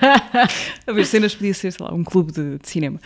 haver 0.86 1.06
cenas 1.06 1.34
podia 1.34 1.52
ser, 1.52 1.72
sei 1.72 1.84
lá, 1.84 1.92
um 1.92 2.02
clube 2.02 2.32
de, 2.32 2.58
de 2.58 2.68
cinema. 2.68 2.98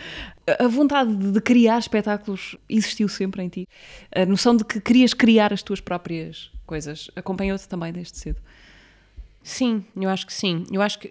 A 0.57 0.67
vontade 0.67 1.13
de 1.13 1.41
criar 1.41 1.79
espetáculos 1.79 2.55
existiu 2.69 3.09
sempre 3.09 3.43
em 3.43 3.49
ti? 3.49 3.67
A 4.15 4.25
noção 4.25 4.55
de 4.55 4.63
que 4.63 4.79
querias 4.79 5.13
criar 5.13 5.51
as 5.51 5.61
tuas 5.61 5.81
próprias 5.81 6.49
coisas 6.65 7.11
acompanhou-te 7.15 7.67
também 7.67 7.91
desde 7.91 8.17
cedo? 8.17 8.41
Sim, 9.43 9.83
eu 9.95 10.09
acho 10.09 10.25
que 10.25 10.33
sim. 10.33 10.63
Eu 10.71 10.81
acho 10.81 10.99
que 10.99 11.09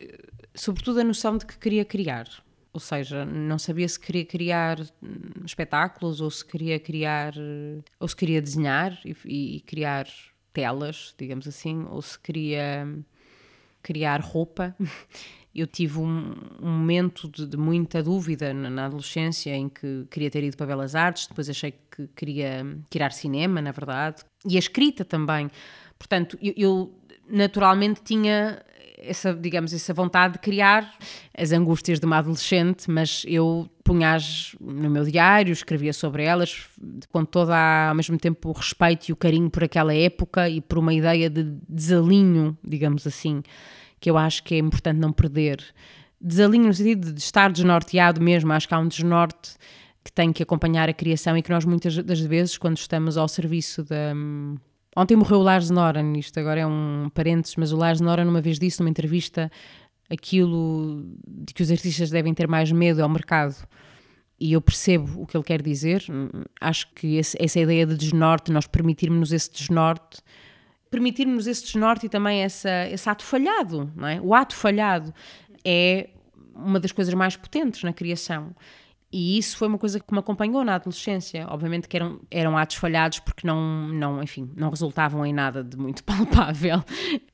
sobretudo 0.58 1.00
a 1.00 1.04
noção 1.04 1.36
de 1.36 1.46
que 1.46 1.56
queria 1.58 1.84
criar. 1.84 2.28
Ou 2.72 2.80
seja, 2.80 3.24
não 3.24 3.58
sabia 3.58 3.88
se 3.88 3.98
queria 3.98 4.24
criar 4.24 4.80
hum, 5.02 5.44
espetáculos 5.44 6.20
ou 6.20 6.30
se 6.30 6.44
queria 6.44 6.78
criar 6.78 7.34
ou 7.98 8.06
se 8.06 8.14
queria 8.14 8.42
desenhar 8.42 8.98
e, 9.04 9.16
e 9.56 9.60
criar 9.60 10.06
telas, 10.52 11.14
digamos 11.18 11.46
assim, 11.46 11.86
ou 11.90 12.02
se 12.02 12.18
queria 12.18 12.86
criar 13.82 14.20
roupa. 14.20 14.76
Eu 15.54 15.66
tive 15.66 15.98
um, 15.98 16.34
um 16.62 16.70
momento 16.70 17.28
de, 17.28 17.46
de, 17.46 17.56
muita 17.56 18.02
dúvida 18.02 18.52
na, 18.54 18.70
na, 18.70 18.84
adolescência 18.84 19.50
em 19.56 19.68
que 19.68 20.06
queria 20.10 20.30
ter 20.30 20.44
ido 20.44 20.56
para 20.56 20.66
Belas 20.66 20.94
Artes, 20.94 21.26
depois 21.26 21.48
achei 21.48 21.72
que 21.90 22.06
queria 22.14 22.64
tirar 22.88 23.10
cinema, 23.10 23.60
na 23.60 23.72
verdade, 23.72 24.22
e 24.46 24.54
a 24.54 24.58
escrita 24.58 25.04
também. 25.04 25.50
Portanto, 25.98 26.38
eu, 26.40 26.52
eu 26.56 26.94
naturalmente 27.28 28.02
tinha 28.04 28.62
essa, 29.00 29.32
digamos, 29.32 29.72
essa 29.72 29.94
vontade 29.94 30.34
de 30.34 30.38
criar 30.40 30.92
as 31.36 31.52
angústias 31.52 32.00
de 32.00 32.06
uma 32.06 32.18
adolescente, 32.18 32.90
mas 32.90 33.24
eu 33.26 33.68
punha-as 33.84 34.54
no 34.60 34.90
meu 34.90 35.04
diário, 35.04 35.52
escrevia 35.52 35.92
sobre 35.92 36.24
elas, 36.24 36.66
com 37.10 37.24
todo 37.24 37.50
ao 37.52 37.94
mesmo 37.94 38.18
tempo 38.18 38.48
o 38.48 38.52
respeito 38.52 39.08
e 39.08 39.12
o 39.12 39.16
carinho 39.16 39.50
por 39.50 39.64
aquela 39.64 39.94
época 39.94 40.48
e 40.48 40.60
por 40.60 40.78
uma 40.78 40.92
ideia 40.92 41.30
de 41.30 41.44
desalinho, 41.68 42.56
digamos 42.62 43.06
assim, 43.06 43.42
que 44.00 44.10
eu 44.10 44.18
acho 44.18 44.42
que 44.42 44.54
é 44.54 44.58
importante 44.58 44.98
não 44.98 45.12
perder. 45.12 45.62
Desalinho 46.20 46.66
no 46.66 46.74
sentido 46.74 47.12
de 47.12 47.20
estar 47.20 47.50
desnorteado 47.50 48.20
mesmo, 48.20 48.52
acho 48.52 48.66
que 48.66 48.74
há 48.74 48.78
um 48.78 48.88
desnorte 48.88 49.56
que 50.02 50.12
tem 50.12 50.32
que 50.32 50.42
acompanhar 50.42 50.88
a 50.88 50.92
criação 50.92 51.36
e 51.36 51.42
que 51.42 51.50
nós 51.50 51.64
muitas 51.64 51.96
das 52.02 52.20
vezes, 52.20 52.58
quando 52.58 52.76
estamos 52.76 53.16
ao 53.16 53.28
serviço 53.28 53.84
da 53.84 54.14
Ontem 54.96 55.16
morreu 55.16 55.38
o 55.38 55.42
Lars 55.42 55.70
Noran, 55.70 56.16
isto 56.16 56.38
agora 56.40 56.60
é 56.60 56.66
um 56.66 57.10
parênteses, 57.14 57.56
mas 57.56 57.72
o 57.72 57.76
Lars 57.76 58.00
Noran 58.00 58.28
uma 58.28 58.40
vez 58.40 58.58
disse 58.58 58.80
numa 58.80 58.90
entrevista 58.90 59.50
aquilo 60.10 61.04
de 61.26 61.52
que 61.52 61.62
os 61.62 61.70
artistas 61.70 62.10
devem 62.10 62.34
ter 62.34 62.48
mais 62.48 62.72
medo 62.72 63.02
ao 63.02 63.08
mercado. 63.08 63.54
E 64.40 64.52
eu 64.52 64.60
percebo 64.60 65.22
o 65.22 65.26
que 65.26 65.36
ele 65.36 65.44
quer 65.44 65.60
dizer. 65.60 66.04
Acho 66.60 66.92
que 66.94 67.16
esse, 67.16 67.36
essa 67.40 67.58
ideia 67.58 67.84
de 67.84 67.96
desnorte, 67.96 68.52
nós 68.52 68.66
permitirmos 68.66 69.32
esse 69.32 69.52
desnorte, 69.52 70.20
permitirmos 70.90 71.46
esse 71.46 71.64
desnorte 71.64 72.06
e 72.06 72.08
também 72.08 72.40
essa, 72.40 72.88
esse 72.88 73.08
ato 73.10 73.24
falhado, 73.24 73.92
não 73.94 74.06
é? 74.06 74.20
O 74.20 74.34
ato 74.34 74.54
falhado 74.54 75.12
é 75.64 76.10
uma 76.54 76.80
das 76.80 76.92
coisas 76.92 77.12
mais 77.14 77.36
potentes 77.36 77.82
na 77.82 77.92
criação. 77.92 78.54
E 79.10 79.38
isso 79.38 79.56
foi 79.56 79.68
uma 79.68 79.78
coisa 79.78 79.98
que 79.98 80.12
me 80.12 80.18
acompanhou 80.18 80.62
na 80.64 80.74
adolescência. 80.74 81.46
Obviamente 81.48 81.88
que 81.88 81.96
eram, 81.96 82.20
eram 82.30 82.58
atos 82.58 82.76
falhados 82.76 83.20
porque 83.20 83.46
não, 83.46 83.88
não, 83.88 84.22
enfim, 84.22 84.50
não 84.54 84.68
resultavam 84.68 85.24
em 85.24 85.32
nada 85.32 85.64
de 85.64 85.76
muito 85.78 86.04
palpável. 86.04 86.84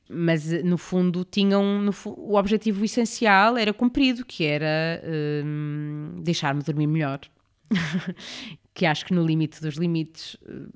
Mas, 0.09 0.51
no 0.63 0.79
fundo, 0.79 1.25
tinham... 1.25 1.81
No, 1.81 1.93
o 2.07 2.37
objetivo 2.37 2.85
essencial 2.85 3.57
era 3.57 3.73
cumprido, 3.73 4.25
que 4.25 4.45
era 4.45 5.03
hum, 5.45 6.21
deixar-me 6.23 6.63
dormir 6.63 6.87
melhor. 6.87 7.21
que 8.73 8.87
acho 8.87 9.05
que 9.07 9.15
no 9.15 9.25
limite 9.25 9.61
dos 9.61 9.75
limites, 9.77 10.37
hum, 10.49 10.69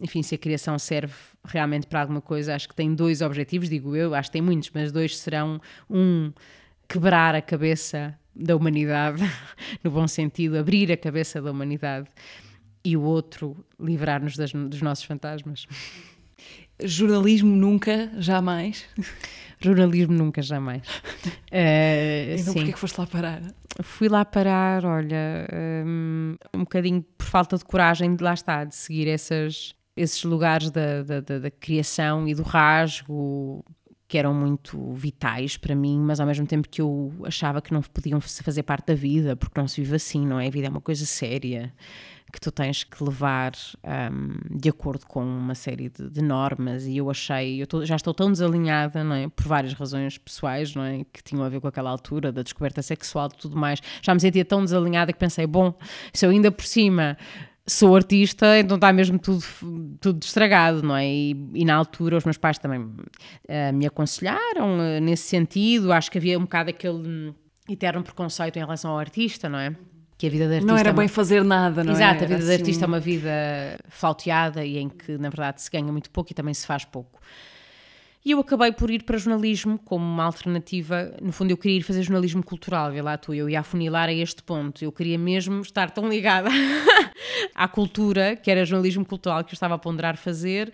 enfim, 0.00 0.22
se 0.22 0.34
a 0.34 0.38
criação 0.38 0.78
serve 0.78 1.14
realmente 1.44 1.86
para 1.86 2.00
alguma 2.00 2.20
coisa, 2.22 2.54
acho 2.54 2.68
que 2.68 2.74
tem 2.74 2.94
dois 2.94 3.20
objetivos, 3.20 3.68
digo 3.68 3.94
eu, 3.94 4.14
acho 4.14 4.30
que 4.30 4.34
tem 4.34 4.42
muitos, 4.42 4.70
mas 4.72 4.92
dois 4.92 5.18
serão, 5.18 5.60
um, 5.90 6.32
quebrar 6.88 7.34
a 7.34 7.42
cabeça 7.42 8.16
da 8.36 8.54
humanidade, 8.54 9.22
no 9.82 9.90
bom 9.90 10.06
sentido, 10.06 10.58
abrir 10.58 10.92
a 10.92 10.96
cabeça 10.96 11.40
da 11.40 11.50
humanidade, 11.50 12.08
e 12.84 12.96
o 12.96 13.02
outro, 13.02 13.64
livrar-nos 13.80 14.36
dos 14.36 14.82
nossos 14.82 15.04
fantasmas. 15.04 15.66
Jornalismo 16.82 17.56
nunca, 17.56 18.10
jamais. 18.18 18.84
Jornalismo 19.58 20.12
nunca, 20.14 20.42
jamais. 20.42 20.86
Uh, 21.50 22.36
então 22.38 22.54
porquê 22.54 22.72
que 22.72 22.78
foste 22.78 23.00
lá 23.00 23.06
parar? 23.06 23.42
Fui 23.82 24.08
lá 24.08 24.24
parar, 24.24 24.84
olha, 24.84 25.48
um, 25.84 26.36
um 26.54 26.60
bocadinho 26.60 27.04
por 27.16 27.26
falta 27.26 27.56
de 27.56 27.64
coragem 27.64 28.14
de 28.14 28.22
lá 28.22 28.34
estar, 28.34 28.66
de 28.66 28.74
seguir 28.74 29.08
essas, 29.08 29.74
esses 29.96 30.22
lugares 30.22 30.70
da, 30.70 31.02
da, 31.02 31.20
da, 31.20 31.38
da 31.38 31.50
criação 31.50 32.28
e 32.28 32.34
do 32.34 32.42
rasgo, 32.42 33.64
que 34.08 34.16
eram 34.16 34.32
muito 34.32 34.92
vitais 34.92 35.56
para 35.56 35.74
mim, 35.74 35.98
mas 35.98 36.20
ao 36.20 36.26
mesmo 36.26 36.46
tempo 36.46 36.68
que 36.68 36.80
eu 36.80 37.12
achava 37.24 37.60
que 37.60 37.72
não 37.72 37.82
podiam 37.82 38.20
fazer 38.20 38.62
parte 38.62 38.86
da 38.86 38.94
vida, 38.94 39.34
porque 39.34 39.60
não 39.60 39.66
se 39.66 39.80
vive 39.80 39.96
assim, 39.96 40.24
não 40.24 40.38
é? 40.38 40.46
A 40.46 40.50
vida 40.50 40.66
é 40.66 40.70
uma 40.70 40.80
coisa 40.80 41.04
séria 41.04 41.72
que 42.32 42.40
tu 42.40 42.50
tens 42.50 42.84
que 42.84 43.02
levar 43.02 43.52
um, 44.12 44.58
de 44.58 44.68
acordo 44.68 45.06
com 45.06 45.24
uma 45.24 45.54
série 45.54 45.88
de, 45.88 46.10
de 46.10 46.22
normas 46.22 46.84
e 46.84 46.96
eu 46.96 47.08
achei, 47.08 47.62
eu 47.62 47.66
tô, 47.66 47.84
já 47.84 47.96
estou 47.96 48.12
tão 48.12 48.30
desalinhada, 48.30 49.02
não 49.02 49.14
é? 49.14 49.28
Por 49.28 49.46
várias 49.46 49.72
razões 49.72 50.18
pessoais, 50.18 50.74
não 50.74 50.82
é? 50.82 51.04
Que 51.12 51.22
tinham 51.22 51.44
a 51.44 51.48
ver 51.48 51.60
com 51.60 51.68
aquela 51.68 51.90
altura 51.90 52.32
da 52.32 52.42
descoberta 52.42 52.82
sexual 52.82 53.28
e 53.32 53.36
tudo 53.36 53.56
mais. 53.56 53.80
Já 54.02 54.12
me 54.12 54.20
sentia 54.20 54.44
tão 54.44 54.62
desalinhada 54.64 55.12
que 55.12 55.18
pensei, 55.18 55.46
bom, 55.46 55.74
se 56.12 56.26
eu 56.26 56.30
ainda 56.30 56.50
por 56.50 56.64
cima 56.64 57.16
sou 57.66 57.96
artista, 57.96 58.58
então 58.58 58.76
está 58.76 58.92
mesmo 58.92 59.18
tudo, 59.18 59.42
tudo 60.00 60.22
estragado, 60.22 60.82
não 60.82 60.94
é? 60.94 61.06
E, 61.06 61.30
e 61.54 61.64
na 61.64 61.74
altura 61.74 62.16
os 62.16 62.24
meus 62.24 62.36
pais 62.36 62.58
também 62.58 62.80
uh, 62.80 63.72
me 63.74 63.86
aconselharam 63.86 64.78
uh, 64.78 65.00
nesse 65.00 65.24
sentido. 65.24 65.92
Acho 65.92 66.10
que 66.10 66.18
havia 66.18 66.38
um 66.38 66.42
bocado 66.42 66.70
aquele 66.70 67.08
hum, 67.08 67.34
eterno 67.68 68.02
preconceito 68.02 68.56
em 68.56 68.60
relação 68.60 68.92
ao 68.92 68.98
artista, 68.98 69.48
não 69.48 69.58
é? 69.58 69.74
Que 70.16 70.28
a 70.28 70.30
vida 70.30 70.46
de 70.46 70.54
artista. 70.54 70.72
Não 70.72 70.78
era 70.78 70.90
é 70.90 70.92
uma... 70.92 70.98
bem 70.98 71.08
fazer 71.08 71.44
nada, 71.44 71.82
não 71.82 71.92
Exato, 71.92 72.22
é? 72.22 72.24
a 72.24 72.28
vida 72.28 72.44
de 72.44 72.52
artista 72.52 72.84
é 72.84 72.88
uma 72.88 73.00
vida 73.00 73.30
flauteada 73.88 74.64
e 74.64 74.78
em 74.78 74.88
que, 74.88 75.18
na 75.18 75.28
verdade, 75.28 75.60
se 75.60 75.70
ganha 75.70 75.90
muito 75.90 76.08
pouco 76.10 76.30
e 76.30 76.34
também 76.34 76.54
se 76.54 76.66
faz 76.66 76.84
pouco. 76.84 77.20
E 78.26 78.32
eu 78.32 78.40
acabei 78.40 78.72
por 78.72 78.90
ir 78.90 79.04
para 79.04 79.16
jornalismo 79.16 79.78
como 79.78 80.04
uma 80.04 80.24
alternativa. 80.24 81.14
No 81.22 81.30
fundo, 81.30 81.52
eu 81.52 81.56
queria 81.56 81.78
ir 81.78 81.82
fazer 81.82 82.02
jornalismo 82.02 82.42
cultural, 82.42 82.90
vê 82.90 83.00
lá 83.00 83.16
tu, 83.16 83.32
eu 83.32 83.48
ia 83.48 83.60
afunilar 83.60 84.08
a 84.08 84.12
este 84.12 84.42
ponto. 84.42 84.84
Eu 84.84 84.90
queria 84.90 85.16
mesmo 85.16 85.60
estar 85.60 85.92
tão 85.92 86.08
ligada 86.08 86.48
à 87.54 87.68
cultura, 87.68 88.34
que 88.34 88.50
era 88.50 88.64
jornalismo 88.64 89.06
cultural, 89.06 89.44
que 89.44 89.52
eu 89.52 89.54
estava 89.54 89.76
a 89.76 89.78
ponderar 89.78 90.16
fazer. 90.16 90.72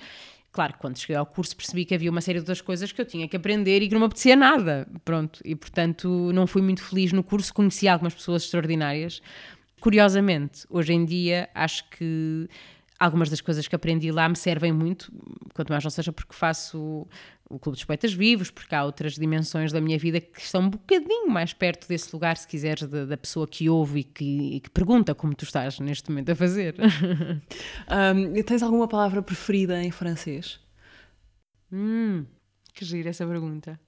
Claro, 0.50 0.76
quando 0.78 0.96
cheguei 0.96 1.14
ao 1.14 1.26
curso 1.26 1.54
percebi 1.54 1.84
que 1.84 1.94
havia 1.94 2.10
uma 2.10 2.22
série 2.22 2.38
de 2.38 2.44
outras 2.44 2.62
coisas 2.62 2.90
que 2.90 2.98
eu 2.98 3.04
tinha 3.04 3.28
que 3.28 3.36
aprender 3.36 3.82
e 3.82 3.86
que 3.86 3.92
não 3.92 4.00
me 4.00 4.06
apetecia 4.06 4.34
nada. 4.34 4.88
Pronto, 5.04 5.38
e 5.44 5.54
portanto 5.54 6.30
não 6.32 6.46
fui 6.46 6.62
muito 6.62 6.82
feliz 6.82 7.12
no 7.12 7.22
curso, 7.22 7.52
conheci 7.52 7.86
algumas 7.86 8.14
pessoas 8.14 8.44
extraordinárias. 8.44 9.20
Curiosamente, 9.78 10.64
hoje 10.70 10.94
em 10.94 11.04
dia 11.04 11.50
acho 11.54 11.84
que 11.90 12.48
algumas 13.02 13.28
das 13.28 13.40
coisas 13.40 13.66
que 13.66 13.74
aprendi 13.74 14.12
lá 14.12 14.28
me 14.28 14.36
servem 14.36 14.72
muito, 14.72 15.12
quanto 15.54 15.70
mais 15.70 15.82
não 15.82 15.90
seja 15.90 16.12
porque 16.12 16.32
faço 16.32 17.06
o 17.52 17.58
Clube 17.58 17.76
dos 17.76 17.84
Poetas 17.84 18.14
Vivos, 18.14 18.50
porque 18.50 18.74
há 18.74 18.82
outras 18.82 19.14
dimensões 19.14 19.70
da 19.70 19.80
minha 19.80 19.98
vida 19.98 20.20
que 20.20 20.40
estão 20.40 20.62
um 20.62 20.70
bocadinho 20.70 21.28
mais 21.28 21.52
perto 21.52 21.86
desse 21.86 22.12
lugar, 22.12 22.36
se 22.36 22.48
quiseres, 22.48 22.88
da, 22.88 23.04
da 23.04 23.16
pessoa 23.16 23.46
que 23.46 23.68
ouve 23.68 24.00
e 24.00 24.04
que, 24.04 24.56
e 24.56 24.60
que, 24.60 24.70
pergunta 24.70 25.14
como 25.14 25.34
tu 25.34 25.44
estás 25.44 25.78
neste 25.78 26.10
momento 26.10 26.32
a 26.32 26.34
fazer. 26.34 26.74
um, 28.16 28.42
tens 28.42 28.62
alguma 28.62 28.88
palavra 28.88 29.22
preferida 29.22 29.82
em 29.82 29.90
francês? 29.90 30.58
Hum, 31.70 32.24
que 32.72 32.84
gira 32.84 33.10
essa 33.10 33.26
pergunta. 33.26 33.78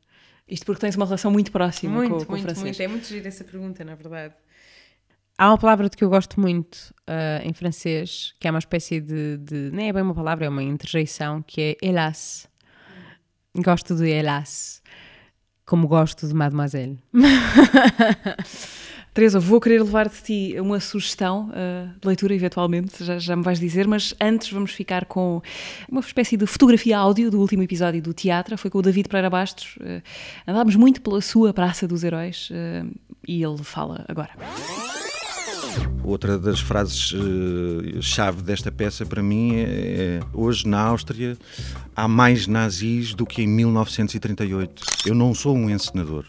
Isto 0.47 0.67
porque 0.67 0.83
tens 0.83 0.95
uma 0.95 1.07
relação 1.07 1.31
muito 1.31 1.51
próxima 1.51 1.95
muito, 1.95 2.19
com, 2.19 2.25
com 2.27 2.33
muito, 2.33 2.43
o 2.43 2.45
francês. 2.45 2.65
Muito, 2.65 2.83
é 2.83 2.89
muito 2.89 3.07
gira 3.07 3.29
essa 3.29 3.45
pergunta, 3.45 3.83
na 3.83 3.95
verdade. 3.95 4.35
Há 5.37 5.51
uma 5.51 5.59
palavra 5.59 5.89
de 5.89 5.97
que 5.97 6.05
eu 6.05 6.11
gosto 6.11 6.39
muito 6.39 6.95
uh, 7.09 7.43
em 7.43 7.53
francês, 7.53 8.35
que 8.39 8.47
é 8.47 8.51
uma 8.51 8.61
espécie 8.61 9.01
de, 9.01 9.39
de. 9.39 9.71
Nem 9.73 9.89
é 9.89 9.93
bem 9.93 10.03
uma 10.03 10.15
palavra, 10.15 10.45
é 10.45 10.49
uma 10.49 10.63
interjeição, 10.63 11.43
que 11.43 11.77
é 11.83 11.89
hélas. 11.89 12.47
Gosto 13.57 13.95
de 13.95 14.11
Hélas, 14.11 14.83
como 15.65 15.87
gosto 15.87 16.27
de 16.27 16.35
Mademoiselle. 16.35 16.99
Teresa, 19.15 19.39
vou 19.39 19.61
querer 19.61 19.81
levar 19.81 20.09
de 20.09 20.21
ti 20.21 20.57
uma 20.59 20.81
sugestão 20.81 21.51
uh, 21.51 22.01
de 22.01 22.05
leitura, 22.05 22.35
eventualmente, 22.35 23.05
já, 23.05 23.17
já 23.17 23.37
me 23.37 23.45
vais 23.45 23.61
dizer, 23.61 23.87
mas 23.87 24.13
antes 24.21 24.51
vamos 24.51 24.73
ficar 24.73 25.05
com 25.05 25.41
uma 25.89 26.01
espécie 26.01 26.37
de 26.37 26.47
fotografia 26.47 26.99
áudio 26.99 27.31
do 27.31 27.39
último 27.39 27.63
episódio 27.63 28.03
do 28.03 28.13
teatro. 28.13 28.59
Foi 28.59 28.69
com 28.69 28.79
o 28.79 28.83
David 28.83 29.09
Pereira 29.09 29.31
Bastos. 29.31 29.77
Uh, 29.77 30.03
andámos 30.49 30.75
muito 30.75 31.01
pela 31.01 31.21
sua 31.21 31.55
Praça 31.55 31.87
dos 31.87 32.03
Heróis 32.03 32.51
uh, 32.51 32.93
e 33.29 33.41
ele 33.41 33.63
fala 33.63 34.05
agora. 34.09 34.33
Outra 36.03 36.39
das 36.39 36.61
frases-chave 36.61 38.41
uh, 38.41 38.43
desta 38.43 38.71
peça 38.71 39.07
para 39.07 39.23
mim 39.23 39.57
é, 39.57 39.63
é, 39.63 40.21
hoje 40.33 40.69
na 40.69 40.81
Áustria 40.81 41.37
há 41.97 42.07
mais 42.07 42.47
nazis 42.47 43.15
do 43.15 43.25
que 43.25 43.43
em 43.43 43.47
1938. 43.47 44.83
Eu 45.07 45.15
não 45.15 45.35
sou 45.35 45.57
um 45.57 45.71
encenador. 45.71 46.27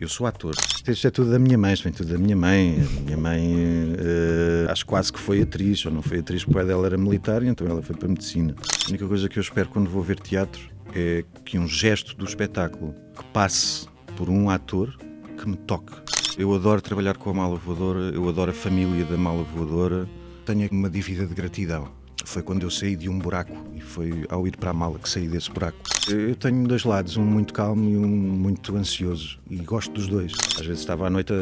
Eu 0.00 0.08
sou 0.08 0.26
ator. 0.26 0.54
Isto 0.88 1.06
é 1.06 1.10
tudo 1.10 1.30
da 1.30 1.38
minha 1.38 1.58
mãe, 1.58 1.74
isto 1.74 1.84
vem 1.84 1.92
tudo 1.92 2.10
da 2.10 2.18
minha 2.18 2.34
mãe. 2.34 2.78
A 2.80 3.00
minha 3.02 3.16
mãe, 3.18 3.54
uh, 3.54 4.70
acho 4.70 4.86
quase 4.86 5.12
que 5.12 5.20
foi 5.20 5.42
atriz, 5.42 5.84
ou 5.84 5.92
não 5.92 6.00
foi 6.00 6.20
atriz, 6.20 6.42
porque 6.42 6.58
ela 6.58 6.86
era 6.86 6.96
militar, 6.96 7.42
então 7.42 7.66
ela 7.66 7.82
foi 7.82 7.94
para 7.94 8.06
a 8.06 8.08
medicina. 8.08 8.54
A 8.86 8.88
única 8.88 9.06
coisa 9.06 9.28
que 9.28 9.38
eu 9.38 9.42
espero 9.42 9.68
quando 9.68 9.90
vou 9.90 10.02
ver 10.02 10.18
teatro 10.18 10.70
é 10.94 11.22
que 11.44 11.58
um 11.58 11.68
gesto 11.68 12.16
do 12.16 12.24
espetáculo 12.24 12.94
que 13.14 13.24
passe 13.26 13.86
por 14.16 14.30
um 14.30 14.48
ator 14.48 14.96
que 15.36 15.46
me 15.46 15.56
toque. 15.56 15.92
Eu 16.38 16.54
adoro 16.54 16.80
trabalhar 16.80 17.16
com 17.16 17.30
a 17.30 17.34
mala 17.34 17.56
voadora, 17.56 18.00
eu 18.14 18.28
adoro 18.28 18.50
a 18.50 18.54
família 18.54 19.04
da 19.04 19.16
mala 19.16 19.42
voadora. 19.42 20.08
Tenho 20.46 20.68
uma 20.70 20.88
dívida 20.88 21.26
de 21.26 21.34
gratidão. 21.34 21.88
Foi 22.24 22.42
quando 22.42 22.62
eu 22.62 22.70
saí 22.70 22.94
de 22.94 23.08
um 23.08 23.18
buraco 23.18 23.56
e 23.74 23.80
foi 23.80 24.24
ao 24.28 24.46
ir 24.46 24.56
para 24.56 24.70
a 24.70 24.72
mala 24.72 24.98
que 24.98 25.08
saí 25.08 25.26
desse 25.26 25.50
buraco. 25.50 25.78
Eu 26.08 26.36
tenho 26.36 26.66
dois 26.66 26.84
lados, 26.84 27.16
um 27.16 27.24
muito 27.24 27.52
calmo 27.52 27.88
e 27.88 27.96
um 27.96 28.06
muito 28.06 28.76
ansioso, 28.76 29.38
e 29.50 29.56
gosto 29.56 29.92
dos 29.92 30.06
dois. 30.06 30.32
Às 30.58 30.66
vezes 30.66 30.80
estava 30.80 31.06
à 31.06 31.10
noite 31.10 31.32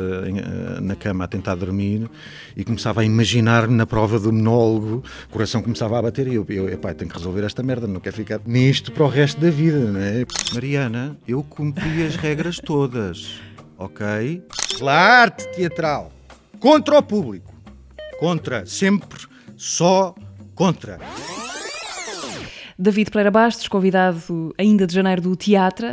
na 0.81 0.97
cama 0.97 1.25
a 1.25 1.29
tentar 1.29 1.57
dormir 1.57 2.09
e 2.57 2.65
começava 2.65 3.03
a 3.03 3.05
imaginar-me 3.05 3.75
na 3.75 3.87
prova 3.87 4.19
do 4.19 4.33
monólogo, 4.33 5.03
o 5.29 5.33
coração 5.33 5.63
começava 5.63 5.99
a 5.99 6.03
bater 6.03 6.29
e 6.29 6.35
eu, 6.35 6.47
eu 6.49 6.69
epá, 6.69 6.95
tenho 6.95 7.11
que 7.11 7.17
resolver 7.17 7.45
esta 7.45 7.63
merda, 7.63 7.87
não 7.87 8.01
quero 8.01 8.17
ficar 8.17 8.41
nisto 8.47 8.93
para 8.93 9.05
o 9.05 9.09
resto 9.09 9.41
da 9.41 9.51
vida, 9.51 9.79
não 9.79 10.01
é? 10.01 10.25
Mariana, 10.55 11.19
eu 11.27 11.43
cumpri 11.43 12.05
as 12.05 12.17
regras 12.17 12.59
todas 12.59 13.48
ok? 13.79 14.43
Pela 14.77 14.93
arte 14.93 15.49
teatral, 15.53 16.13
contra 16.59 16.99
o 16.99 17.03
público, 17.03 17.55
contra, 18.19 18.67
sempre, 18.67 19.27
só 19.57 20.15
contra. 20.55 20.99
David 22.79 23.11
Pereira 23.11 23.31
Bastos, 23.31 23.69
convidado 23.69 24.55
ainda 24.59 24.87
de 24.87 24.95
janeiro 24.95 25.23
do 25.23 25.35
Teatro. 25.37 25.87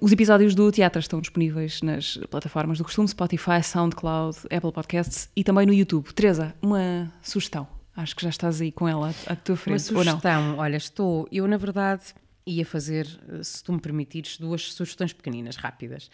Os 0.00 0.10
episódios 0.12 0.54
do 0.54 0.72
Teatro 0.72 0.98
estão 0.98 1.20
disponíveis 1.20 1.82
nas 1.82 2.16
plataformas 2.30 2.78
do 2.78 2.84
costume, 2.84 3.06
Spotify, 3.06 3.62
SoundCloud, 3.62 4.38
Apple 4.44 4.72
Podcasts 4.72 5.28
e 5.36 5.44
também 5.44 5.66
no 5.66 5.74
YouTube. 5.74 6.12
Teresa, 6.14 6.54
uma 6.62 7.12
sugestão. 7.20 7.68
Acho 7.96 8.16
que 8.16 8.22
já 8.22 8.30
estás 8.30 8.60
aí 8.60 8.72
com 8.72 8.88
ela 8.88 9.14
à 9.26 9.36
tua 9.36 9.56
frente, 9.56 9.72
Uma 9.72 10.04
sugestão, 10.04 10.56
olha, 10.56 10.76
estou... 10.76 11.28
Eu, 11.30 11.46
na 11.46 11.56
verdade, 11.58 12.02
ia 12.46 12.64
fazer, 12.64 13.06
se 13.42 13.62
tu 13.62 13.72
me 13.72 13.80
permitires, 13.80 14.38
duas 14.38 14.72
sugestões 14.72 15.12
pequeninas, 15.12 15.56
rápidas. 15.56 16.10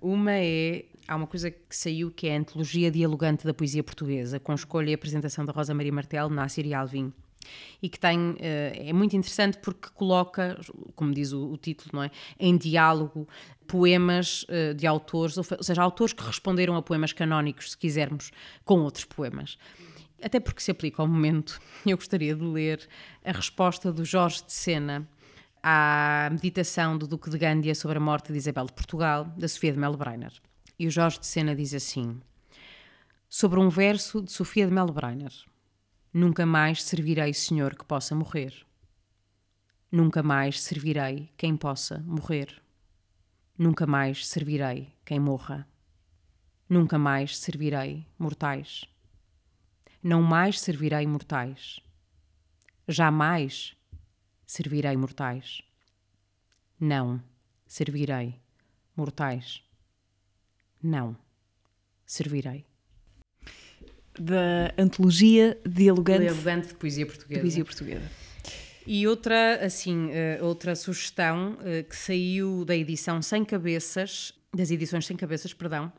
Uma 0.00 0.32
é. 0.32 0.84
Há 1.08 1.14
uma 1.14 1.26
coisa 1.26 1.50
que 1.52 1.76
saiu 1.76 2.10
que 2.10 2.26
é 2.26 2.34
a 2.34 2.38
Antologia 2.40 2.90
Dialogante 2.90 3.46
da 3.46 3.54
Poesia 3.54 3.82
Portuguesa, 3.84 4.40
com 4.40 4.52
escolha 4.52 4.90
e 4.90 4.94
apresentação 4.94 5.44
da 5.44 5.52
Rosa 5.52 5.72
Maria 5.72 5.92
Martel, 5.92 6.28
Nássir 6.28 6.66
e 6.66 6.74
Alvim. 6.74 7.12
E 7.80 7.88
que 7.88 7.98
tem. 7.98 8.34
Eh, 8.40 8.88
é 8.88 8.92
muito 8.92 9.14
interessante 9.14 9.58
porque 9.58 9.88
coloca, 9.94 10.58
como 10.96 11.14
diz 11.14 11.32
o, 11.32 11.52
o 11.52 11.56
título, 11.56 11.90
não 11.92 12.02
é? 12.02 12.10
Em 12.40 12.56
diálogo 12.56 13.28
poemas 13.68 14.44
uh, 14.44 14.74
de 14.74 14.86
autores, 14.86 15.36
ou 15.36 15.44
seja, 15.44 15.82
autores 15.82 16.12
que 16.12 16.22
responderam 16.22 16.76
a 16.76 16.82
poemas 16.82 17.12
canónicos, 17.12 17.72
se 17.72 17.78
quisermos, 17.78 18.30
com 18.64 18.80
outros 18.80 19.04
poemas. 19.04 19.58
Até 20.22 20.40
porque 20.40 20.62
se 20.62 20.70
aplica 20.70 21.02
ao 21.02 21.08
momento, 21.08 21.60
eu 21.84 21.96
gostaria 21.96 22.34
de 22.34 22.42
ler 22.42 22.88
a 23.24 23.32
resposta 23.32 23.92
do 23.92 24.04
Jorge 24.04 24.44
de 24.44 24.52
Sena 24.52 25.06
à 25.68 26.30
meditação 26.30 26.96
do 26.96 27.08
Duque 27.08 27.28
de 27.28 27.36
Gândia 27.36 27.74
sobre 27.74 27.96
a 27.98 28.00
morte 28.00 28.30
de 28.30 28.38
Isabel 28.38 28.66
de 28.66 28.72
Portugal, 28.72 29.24
da 29.36 29.48
Sofia 29.48 29.72
de 29.72 29.78
Melo 29.80 29.96
Breiner. 29.96 30.32
E 30.78 30.86
o 30.86 30.90
Jorge 30.92 31.18
de 31.18 31.26
Sena 31.26 31.56
diz 31.56 31.74
assim: 31.74 32.20
Sobre 33.28 33.58
um 33.58 33.68
verso 33.68 34.22
de 34.22 34.30
Sofia 34.30 34.64
de 34.64 34.72
Melo 34.72 34.92
Breiner: 34.92 35.32
Nunca 36.14 36.46
mais 36.46 36.84
servirei 36.84 37.34
Senhor 37.34 37.74
que 37.74 37.84
possa 37.84 38.14
morrer. 38.14 38.54
Nunca 39.90 40.22
mais 40.22 40.62
servirei 40.62 41.32
quem 41.36 41.56
possa 41.56 41.98
morrer. 42.06 42.62
Nunca 43.58 43.88
mais 43.88 44.24
servirei 44.24 44.94
quem 45.04 45.18
morra. 45.18 45.66
Nunca 46.68 46.96
mais 46.96 47.36
servirei 47.36 48.06
mortais. 48.16 48.84
Não 50.00 50.22
mais 50.22 50.60
servirei 50.60 51.08
mortais. 51.08 51.80
Jamais 52.86 53.76
servirei 54.46 54.96
mortais. 54.96 55.60
Não 56.78 57.22
servirei 57.66 58.40
mortais. 58.96 59.62
Não 60.82 61.16
servirei. 62.04 62.64
Da 64.18 64.72
antologia 64.78 65.60
dialogante, 65.68 66.20
Dialogante 66.22 66.68
de 66.68 66.74
poesia 66.74 67.04
portuguesa. 67.04 67.34
de 67.34 67.40
poesia 67.40 67.64
portuguesa. 67.64 68.10
E 68.86 69.06
outra, 69.06 69.66
assim, 69.66 70.10
eh, 70.12 70.38
outra 70.40 70.76
sugestão 70.76 71.58
eh, 71.64 71.82
que 71.82 71.96
saiu 71.96 72.64
da 72.64 72.74
edição 72.74 73.20
Sem 73.20 73.44
Cabeças, 73.44 74.32
das 74.54 74.70
edições 74.70 75.04
Sem 75.04 75.16
Cabeças, 75.16 75.52
perdão, 75.52 75.92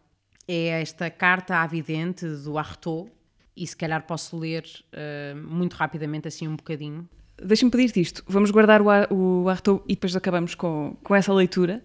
é 0.47 0.81
esta 0.81 1.09
carta 1.11 1.57
à 1.57 1.67
vidente 1.67 2.25
do 2.25 2.57
Artaud, 2.57 3.11
e 3.55 3.67
se 3.67 3.75
calhar 3.75 4.01
posso 4.07 4.37
ler 4.37 4.63
eh, 4.93 5.33
muito 5.35 5.73
rapidamente, 5.73 6.27
assim, 6.29 6.47
um 6.47 6.55
bocadinho. 6.55 7.07
Deixa-me 7.43 7.69
pedir-te 7.71 8.01
isto. 8.01 8.23
Vamos 8.27 8.51
guardar 8.51 8.81
o, 8.81 8.89
Ar- 8.89 9.07
o 9.11 9.47
Artaud 9.49 9.81
e 9.87 9.93
depois 9.93 10.15
acabamos 10.15 10.55
com, 10.55 10.95
com 11.03 11.15
essa 11.15 11.33
leitura. 11.33 11.83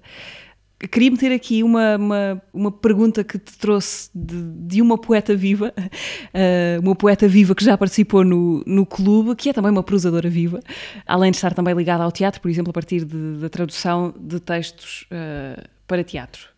Queria 0.90 1.12
meter 1.12 1.30
aqui 1.30 1.62
uma, 1.62 1.96
uma, 1.96 2.42
uma 2.52 2.72
pergunta 2.72 3.22
que 3.22 3.38
te 3.38 3.56
trouxe 3.56 4.10
de, 4.12 4.42
de 4.66 4.82
uma 4.82 4.98
poeta 4.98 5.36
viva, 5.36 5.72
eh, 6.34 6.76
uma 6.82 6.96
poeta 6.96 7.28
viva 7.28 7.54
que 7.54 7.64
já 7.64 7.78
participou 7.78 8.24
no, 8.24 8.64
no 8.66 8.84
clube, 8.84 9.36
que 9.36 9.48
é 9.50 9.52
também 9.52 9.70
uma 9.70 9.84
prosadora 9.84 10.28
viva, 10.28 10.58
além 11.06 11.30
de 11.30 11.36
estar 11.36 11.54
também 11.54 11.72
ligada 11.72 12.02
ao 12.02 12.10
teatro, 12.10 12.40
por 12.40 12.50
exemplo, 12.50 12.70
a 12.70 12.72
partir 12.72 13.04
da 13.04 13.48
tradução 13.48 14.12
de 14.18 14.40
textos 14.40 15.06
eh, 15.12 15.62
para 15.86 16.02
teatro. 16.02 16.48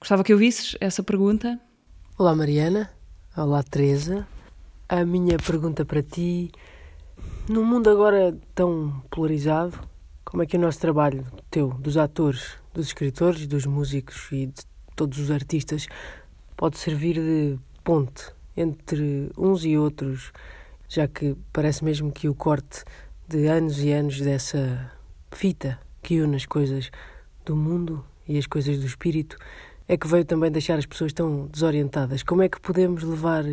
Gostava 0.00 0.24
que 0.24 0.32
ouvisses 0.32 0.74
essa 0.80 1.02
pergunta. 1.02 1.60
Olá 2.18 2.34
Mariana, 2.34 2.90
olá 3.36 3.62
Teresa. 3.62 4.26
A 4.88 5.04
minha 5.04 5.36
pergunta 5.36 5.84
para 5.84 6.02
ti, 6.02 6.50
num 7.48 7.64
mundo 7.64 7.88
agora 7.88 8.36
tão 8.54 9.02
polarizado, 9.10 9.78
como 10.24 10.42
é 10.42 10.46
que 10.46 10.56
o 10.56 10.60
nosso 10.60 10.80
trabalho, 10.80 11.24
teu, 11.50 11.68
dos 11.74 11.96
atores, 11.96 12.56
dos 12.74 12.86
escritores, 12.86 13.46
dos 13.46 13.64
músicos 13.66 14.28
e 14.32 14.46
de 14.46 14.62
todos 14.94 15.18
os 15.18 15.30
artistas, 15.30 15.86
pode 16.56 16.78
servir 16.78 17.14
de 17.14 17.58
ponte 17.84 18.32
entre 18.56 19.30
uns 19.36 19.64
e 19.64 19.76
outros, 19.78 20.32
já 20.88 21.06
que 21.06 21.36
parece 21.52 21.84
mesmo 21.84 22.10
que 22.10 22.28
o 22.28 22.34
corte 22.34 22.82
de 23.28 23.46
anos 23.46 23.78
e 23.80 23.92
anos 23.92 24.20
dessa 24.20 24.90
fita 25.30 25.78
que 26.02 26.20
une 26.20 26.36
as 26.36 26.46
coisas 26.46 26.90
do 27.44 27.54
mundo 27.56 28.04
e 28.26 28.38
as 28.38 28.46
coisas 28.46 28.78
do 28.78 28.86
espírito 28.86 29.36
é 29.88 29.96
que 29.96 30.06
veio 30.06 30.24
também 30.24 30.50
deixar 30.50 30.78
as 30.78 30.86
pessoas 30.86 31.12
tão 31.12 31.46
desorientadas. 31.46 32.22
Como 32.22 32.42
é 32.42 32.48
que 32.48 32.60
podemos 32.60 33.02
levar 33.02 33.44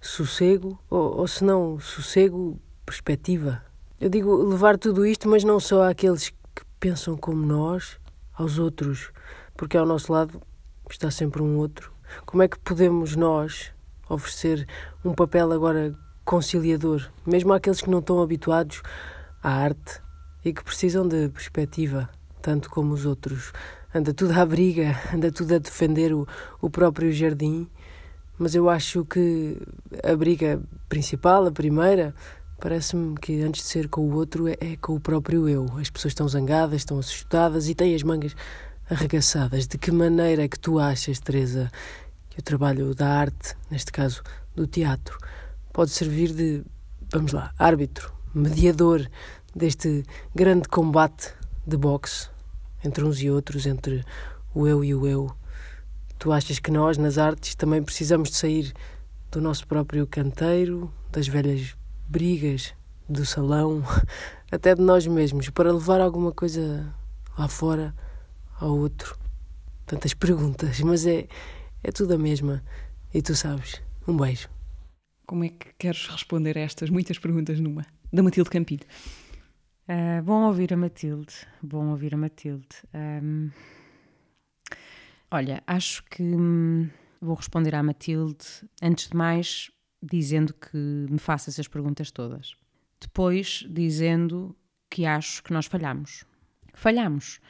sossego, 0.00 0.78
ou, 0.88 1.18
ou 1.18 1.28
se 1.28 1.44
não 1.44 1.78
sossego, 1.78 2.58
perspectiva? 2.86 3.62
Eu 4.00 4.08
digo 4.08 4.34
levar 4.44 4.78
tudo 4.78 5.04
isto, 5.04 5.28
mas 5.28 5.42
não 5.42 5.58
só 5.58 5.90
àqueles 5.90 6.30
que 6.30 6.62
pensam 6.78 7.16
como 7.16 7.44
nós, 7.44 7.98
aos 8.32 8.58
outros, 8.58 9.10
porque 9.56 9.76
ao 9.76 9.84
nosso 9.84 10.12
lado 10.12 10.40
está 10.88 11.10
sempre 11.10 11.42
um 11.42 11.56
outro. 11.56 11.92
Como 12.24 12.42
é 12.42 12.48
que 12.48 12.58
podemos 12.58 13.16
nós 13.16 13.72
oferecer 14.08 14.66
um 15.04 15.12
papel 15.12 15.50
agora 15.52 15.94
conciliador, 16.24 17.10
mesmo 17.26 17.52
àqueles 17.52 17.80
que 17.80 17.90
não 17.90 17.98
estão 17.98 18.22
habituados 18.22 18.82
à 19.42 19.50
arte 19.50 20.00
e 20.44 20.52
que 20.52 20.62
precisam 20.62 21.06
de 21.06 21.28
perspectiva, 21.30 22.08
tanto 22.40 22.70
como 22.70 22.94
os 22.94 23.04
outros? 23.04 23.52
Anda 23.92 24.14
tudo 24.14 24.38
à 24.38 24.46
briga, 24.46 24.94
anda 25.12 25.32
tudo 25.32 25.54
a 25.54 25.58
defender 25.58 26.12
o, 26.12 26.26
o 26.60 26.70
próprio 26.70 27.12
jardim, 27.12 27.68
mas 28.38 28.54
eu 28.54 28.68
acho 28.68 29.04
que 29.04 29.58
a 30.04 30.14
briga 30.14 30.60
principal, 30.88 31.46
a 31.46 31.50
primeira, 31.50 32.14
parece-me 32.58 33.16
que 33.16 33.42
antes 33.42 33.62
de 33.62 33.68
ser 33.68 33.88
com 33.88 34.02
o 34.02 34.14
outro 34.14 34.48
é, 34.48 34.56
é 34.60 34.76
com 34.76 34.94
o 34.94 35.00
próprio 35.00 35.48
eu. 35.48 35.66
As 35.78 35.90
pessoas 35.90 36.12
estão 36.12 36.28
zangadas, 36.28 36.76
estão 36.76 36.98
assustadas 36.98 37.68
e 37.68 37.74
têm 37.74 37.94
as 37.94 38.02
mangas 38.02 38.34
arregaçadas. 38.88 39.66
De 39.66 39.78
que 39.78 39.90
maneira 39.90 40.44
é 40.44 40.48
que 40.48 40.58
tu 40.58 40.78
achas, 40.78 41.18
Teresa, 41.20 41.70
que 42.30 42.40
o 42.40 42.42
trabalho 42.42 42.94
da 42.94 43.08
arte, 43.08 43.54
neste 43.70 43.92
caso 43.92 44.22
do 44.54 44.66
teatro, 44.66 45.18
pode 45.72 45.90
servir 45.90 46.32
de, 46.32 46.64
vamos 47.10 47.32
lá, 47.32 47.52
árbitro, 47.58 48.12
mediador 48.34 49.08
deste 49.54 50.04
grande 50.34 50.68
combate 50.68 51.32
de 51.66 51.76
boxe 51.76 52.28
entre 52.84 53.04
uns 53.04 53.20
e 53.20 53.30
outros, 53.30 53.66
entre 53.66 54.04
o 54.54 54.66
eu 54.66 54.84
e 54.84 54.94
o 54.94 55.06
eu? 55.06 55.30
Tu 56.18 56.32
achas 56.32 56.58
que 56.58 56.70
nós, 56.70 56.96
nas 56.96 57.18
artes, 57.18 57.54
também 57.54 57.82
precisamos 57.82 58.30
de 58.30 58.36
sair 58.36 58.72
do 59.30 59.40
nosso 59.40 59.66
próprio 59.66 60.06
canteiro, 60.06 60.90
das 61.10 61.28
velhas 61.28 61.76
brigas 62.08 62.74
do 63.08 63.24
salão, 63.24 63.82
até 64.50 64.74
de 64.74 64.82
nós 64.82 65.06
mesmos, 65.06 65.50
para 65.50 65.72
levar 65.72 66.00
alguma 66.00 66.32
coisa 66.32 66.92
lá 67.38 67.48
fora 67.48 67.94
ao 68.60 68.76
outro? 68.76 69.18
Tantas 69.86 70.14
perguntas, 70.14 70.80
mas 70.80 71.06
é, 71.06 71.28
é 71.82 71.92
tudo 71.92 72.14
a 72.14 72.18
mesma. 72.18 72.62
E 73.14 73.22
tu 73.22 73.34
sabes. 73.34 73.80
Um 74.06 74.16
beijo. 74.16 74.48
Como 75.26 75.44
é 75.44 75.48
que 75.48 75.72
queres 75.78 76.06
responder 76.06 76.56
a 76.58 76.60
estas 76.60 76.90
muitas 76.90 77.18
perguntas 77.18 77.58
numa? 77.58 77.84
Da 78.12 78.22
Matilde 78.22 78.50
Campilho. 78.50 78.86
Ah, 79.88 80.20
bom 80.22 80.46
ouvir 80.46 80.72
a 80.72 80.76
Matilde, 80.76 81.32
bom 81.62 81.90
ouvir 81.90 82.14
a 82.14 82.16
Matilde. 82.16 82.66
Ahm, 82.92 83.50
olha, 85.30 85.62
acho 85.64 86.02
que 86.04 86.22
hum, 86.22 86.90
vou 87.20 87.36
responder 87.36 87.74
à 87.74 87.82
Matilde, 87.84 88.44
antes 88.82 89.08
de 89.08 89.16
mais, 89.16 89.70
dizendo 90.02 90.54
que 90.54 90.76
me 90.76 91.18
faça 91.18 91.50
essas 91.50 91.68
perguntas 91.68 92.10
todas. 92.10 92.54
Depois, 93.00 93.64
dizendo 93.68 94.56
que 94.90 95.04
acho 95.04 95.42
que 95.42 95.52
nós 95.52 95.66
falhamos. 95.66 96.24
Falhamos. 96.72 97.40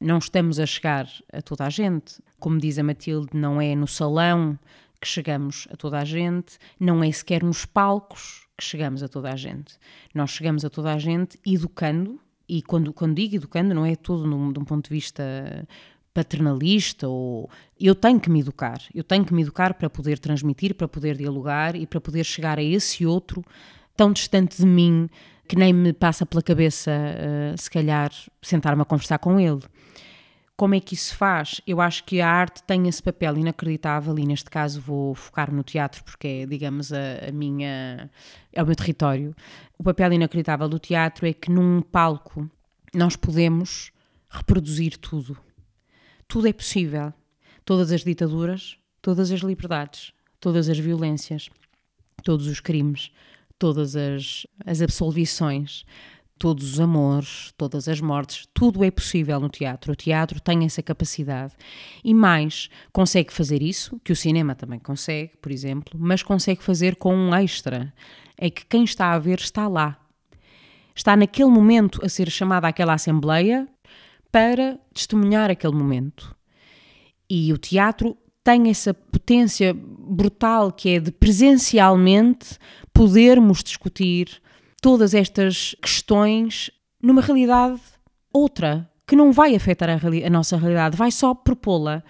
Não 0.00 0.18
estamos 0.18 0.58
a 0.58 0.66
chegar 0.66 1.08
a 1.32 1.40
toda 1.40 1.64
a 1.64 1.70
gente. 1.70 2.22
Como 2.38 2.58
diz 2.58 2.78
a 2.78 2.82
Matilde, 2.82 3.30
não 3.34 3.60
é 3.60 3.74
no 3.74 3.86
salão 3.86 4.58
que 5.00 5.06
chegamos 5.06 5.68
a 5.70 5.76
toda 5.76 5.98
a 5.98 6.04
gente, 6.04 6.58
não 6.80 7.02
é 7.02 7.10
sequer 7.12 7.42
nos 7.42 7.66
palcos 7.66 8.46
que 8.56 8.64
chegamos 8.64 9.02
a 9.02 9.08
toda 9.08 9.32
a 9.32 9.36
gente. 9.36 9.78
Nós 10.14 10.30
chegamos 10.30 10.64
a 10.64 10.70
toda 10.70 10.92
a 10.92 10.98
gente 10.98 11.38
educando, 11.46 12.20
e 12.48 12.62
quando, 12.62 12.92
quando 12.92 13.14
digo 13.14 13.36
educando, 13.36 13.74
não 13.74 13.84
é 13.84 13.96
todo 13.96 14.26
num, 14.26 14.52
de 14.52 14.58
um 14.58 14.64
ponto 14.64 14.88
de 14.88 14.94
vista 14.94 15.22
paternalista 16.16 17.06
ou 17.06 17.50
eu 17.78 17.94
tenho 17.94 18.18
que 18.18 18.30
me 18.30 18.40
educar, 18.40 18.80
eu 18.94 19.04
tenho 19.04 19.22
que 19.22 19.34
me 19.34 19.42
educar 19.42 19.74
para 19.74 19.90
poder 19.90 20.18
transmitir, 20.18 20.74
para 20.74 20.88
poder 20.88 21.14
dialogar 21.14 21.76
e 21.76 21.86
para 21.86 22.00
poder 22.00 22.24
chegar 22.24 22.58
a 22.58 22.62
esse 22.62 23.04
outro 23.04 23.44
tão 23.94 24.10
distante 24.10 24.56
de 24.56 24.66
mim 24.66 25.10
que 25.46 25.56
nem 25.56 25.74
me 25.74 25.92
passa 25.92 26.24
pela 26.24 26.42
cabeça, 26.42 26.90
uh, 26.90 27.60
se 27.60 27.70
calhar, 27.70 28.10
sentar-me 28.40 28.80
a 28.80 28.84
conversar 28.84 29.18
com 29.18 29.38
ele. 29.38 29.60
Como 30.56 30.74
é 30.74 30.80
que 30.80 30.94
isso 30.94 31.14
faz? 31.14 31.60
Eu 31.66 31.82
acho 31.82 32.02
que 32.04 32.18
a 32.18 32.28
arte 32.28 32.62
tem 32.62 32.88
esse 32.88 33.02
papel 33.02 33.36
inacreditável 33.36 34.18
e 34.18 34.24
neste 34.24 34.48
caso 34.48 34.80
vou 34.80 35.14
focar 35.14 35.52
no 35.52 35.62
teatro 35.62 36.02
porque 36.02 36.26
é, 36.26 36.46
digamos, 36.46 36.94
a, 36.94 37.28
a 37.28 37.30
minha 37.30 38.10
é 38.54 38.62
o 38.62 38.66
meu 38.66 38.74
território. 38.74 39.36
O 39.78 39.84
papel 39.84 40.14
inacreditável 40.14 40.66
do 40.66 40.78
teatro 40.78 41.26
é 41.26 41.34
que 41.34 41.50
num 41.50 41.82
palco 41.82 42.50
nós 42.94 43.16
podemos 43.16 43.92
reproduzir 44.30 44.96
tudo. 44.96 45.36
Tudo 46.28 46.48
é 46.48 46.52
possível. 46.52 47.12
Todas 47.64 47.92
as 47.92 48.04
ditaduras, 48.04 48.76
todas 49.00 49.30
as 49.30 49.40
liberdades, 49.40 50.12
todas 50.40 50.68
as 50.68 50.78
violências, 50.78 51.48
todos 52.22 52.46
os 52.46 52.60
crimes, 52.60 53.10
todas 53.58 53.96
as, 53.96 54.46
as 54.64 54.82
absolvições, 54.82 55.84
todos 56.38 56.72
os 56.72 56.80
amores, 56.80 57.52
todas 57.56 57.88
as 57.88 58.00
mortes, 58.00 58.46
tudo 58.52 58.84
é 58.84 58.90
possível 58.90 59.40
no 59.40 59.48
teatro. 59.48 59.92
O 59.92 59.96
teatro 59.96 60.40
tem 60.40 60.64
essa 60.64 60.82
capacidade. 60.82 61.54
E 62.04 62.12
mais, 62.12 62.68
consegue 62.92 63.32
fazer 63.32 63.62
isso, 63.62 63.98
que 64.04 64.12
o 64.12 64.16
cinema 64.16 64.54
também 64.54 64.78
consegue, 64.78 65.32
por 65.40 65.50
exemplo, 65.50 65.98
mas 65.98 66.22
consegue 66.22 66.62
fazer 66.62 66.96
com 66.96 67.14
um 67.14 67.34
extra. 67.34 67.92
É 68.36 68.50
que 68.50 68.66
quem 68.66 68.84
está 68.84 69.12
a 69.12 69.18
ver 69.18 69.38
está 69.38 69.66
lá. 69.66 69.98
Está 70.94 71.16
naquele 71.16 71.50
momento 71.50 72.04
a 72.04 72.08
ser 72.08 72.30
chamada 72.30 72.68
àquela 72.68 72.94
assembleia 72.94 73.68
para 74.30 74.78
testemunhar 74.92 75.50
aquele 75.50 75.74
momento. 75.74 76.34
E 77.28 77.52
o 77.52 77.58
teatro 77.58 78.16
tem 78.44 78.70
essa 78.70 78.94
potência 78.94 79.74
brutal 79.74 80.70
que 80.70 80.90
é 80.90 81.00
de 81.00 81.10
presencialmente 81.10 82.58
podermos 82.92 83.62
discutir 83.62 84.40
todas 84.80 85.14
estas 85.14 85.74
questões 85.82 86.70
numa 87.02 87.20
realidade 87.20 87.80
outra 88.32 88.88
que 89.06 89.16
não 89.16 89.32
vai 89.32 89.54
afetar 89.54 89.88
a, 89.88 90.26
a 90.26 90.30
nossa 90.30 90.56
realidade, 90.56 90.96
vai 90.96 91.10
só 91.10 91.34
propô-la. 91.34 92.02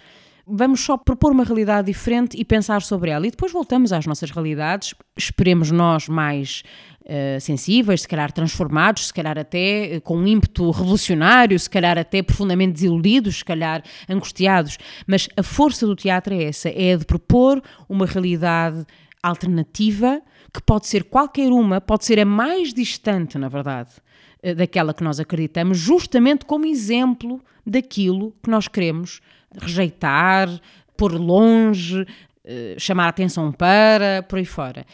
Vamos 0.48 0.80
só 0.80 0.96
propor 0.96 1.32
uma 1.32 1.42
realidade 1.42 1.88
diferente 1.88 2.38
e 2.38 2.44
pensar 2.44 2.80
sobre 2.80 3.10
ela. 3.10 3.26
E 3.26 3.30
depois 3.32 3.50
voltamos 3.50 3.92
às 3.92 4.06
nossas 4.06 4.30
realidades, 4.30 4.94
esperemos 5.16 5.72
nós 5.72 6.06
mais 6.06 6.62
uh, 7.02 7.40
sensíveis, 7.40 8.02
se 8.02 8.08
calhar 8.08 8.30
transformados, 8.30 9.08
se 9.08 9.12
calhar 9.12 9.36
até 9.36 9.96
uh, 9.96 10.00
com 10.02 10.18
um 10.18 10.24
ímpeto 10.24 10.70
revolucionário, 10.70 11.58
se 11.58 11.68
calhar 11.68 11.98
até 11.98 12.22
profundamente 12.22 12.74
desiludidos, 12.74 13.38
se 13.38 13.44
calhar 13.44 13.82
angustiados. 14.08 14.78
Mas 15.04 15.28
a 15.36 15.42
força 15.42 15.84
do 15.84 15.96
teatro 15.96 16.32
é 16.32 16.44
essa: 16.44 16.68
é 16.68 16.92
a 16.92 16.96
de 16.96 17.04
propor 17.04 17.60
uma 17.88 18.06
realidade 18.06 18.86
alternativa 19.20 20.22
que 20.54 20.62
pode 20.62 20.86
ser 20.86 21.02
qualquer 21.02 21.50
uma, 21.50 21.80
pode 21.80 22.04
ser 22.04 22.20
a 22.20 22.24
mais 22.24 22.72
distante, 22.72 23.36
na 23.36 23.48
verdade, 23.48 23.90
uh, 24.44 24.54
daquela 24.54 24.94
que 24.94 25.02
nós 25.02 25.18
acreditamos, 25.18 25.76
justamente 25.76 26.44
como 26.44 26.66
exemplo 26.66 27.42
daquilo 27.66 28.32
que 28.40 28.48
nós 28.48 28.68
queremos 28.68 29.20
rejeitar, 29.60 30.48
pôr 30.96 31.12
longe, 31.12 32.06
eh, 32.44 32.76
chamar 32.78 33.08
atenção 33.08 33.52
para, 33.52 34.22
por 34.22 34.38
aí 34.38 34.44
fora. 34.44 34.86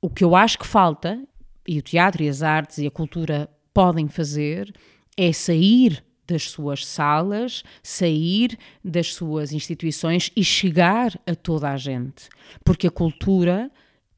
O 0.00 0.10
que 0.10 0.24
eu 0.24 0.36
acho 0.36 0.58
que 0.58 0.66
falta, 0.66 1.20
e 1.66 1.78
o 1.78 1.82
teatro 1.82 2.22
e 2.22 2.28
as 2.28 2.42
artes 2.42 2.78
e 2.78 2.86
a 2.86 2.90
cultura 2.90 3.48
podem 3.72 4.08
fazer, 4.08 4.72
é 5.16 5.32
sair 5.32 6.04
das 6.26 6.50
suas 6.50 6.84
salas, 6.84 7.62
sair 7.82 8.58
das 8.84 9.14
suas 9.14 9.52
instituições 9.52 10.30
e 10.36 10.42
chegar 10.42 11.18
a 11.26 11.34
toda 11.34 11.70
a 11.70 11.76
gente. 11.76 12.28
Porque 12.64 12.86
a 12.86 12.90
cultura, 12.90 13.70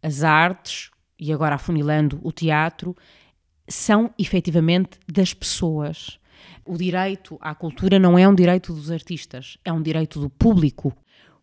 as 0.03 0.22
artes 0.22 0.91
e 1.18 1.32
agora 1.32 1.57
afunilando 1.57 2.20
o 2.22 2.32
teatro, 2.32 2.97
são 3.68 4.12
efetivamente 4.18 4.99
das 5.07 5.34
pessoas. 5.34 6.18
O 6.68 6.76
direito 6.76 7.38
à 7.40 7.54
cultura 7.54 7.98
não 7.98 8.18
é 8.18 8.28
um 8.28 8.34
direito 8.34 8.74
dos 8.74 8.90
artistas, 8.90 9.56
é 9.64 9.72
um 9.72 9.80
direito 9.80 10.20
do 10.20 10.28
público. 10.28 10.94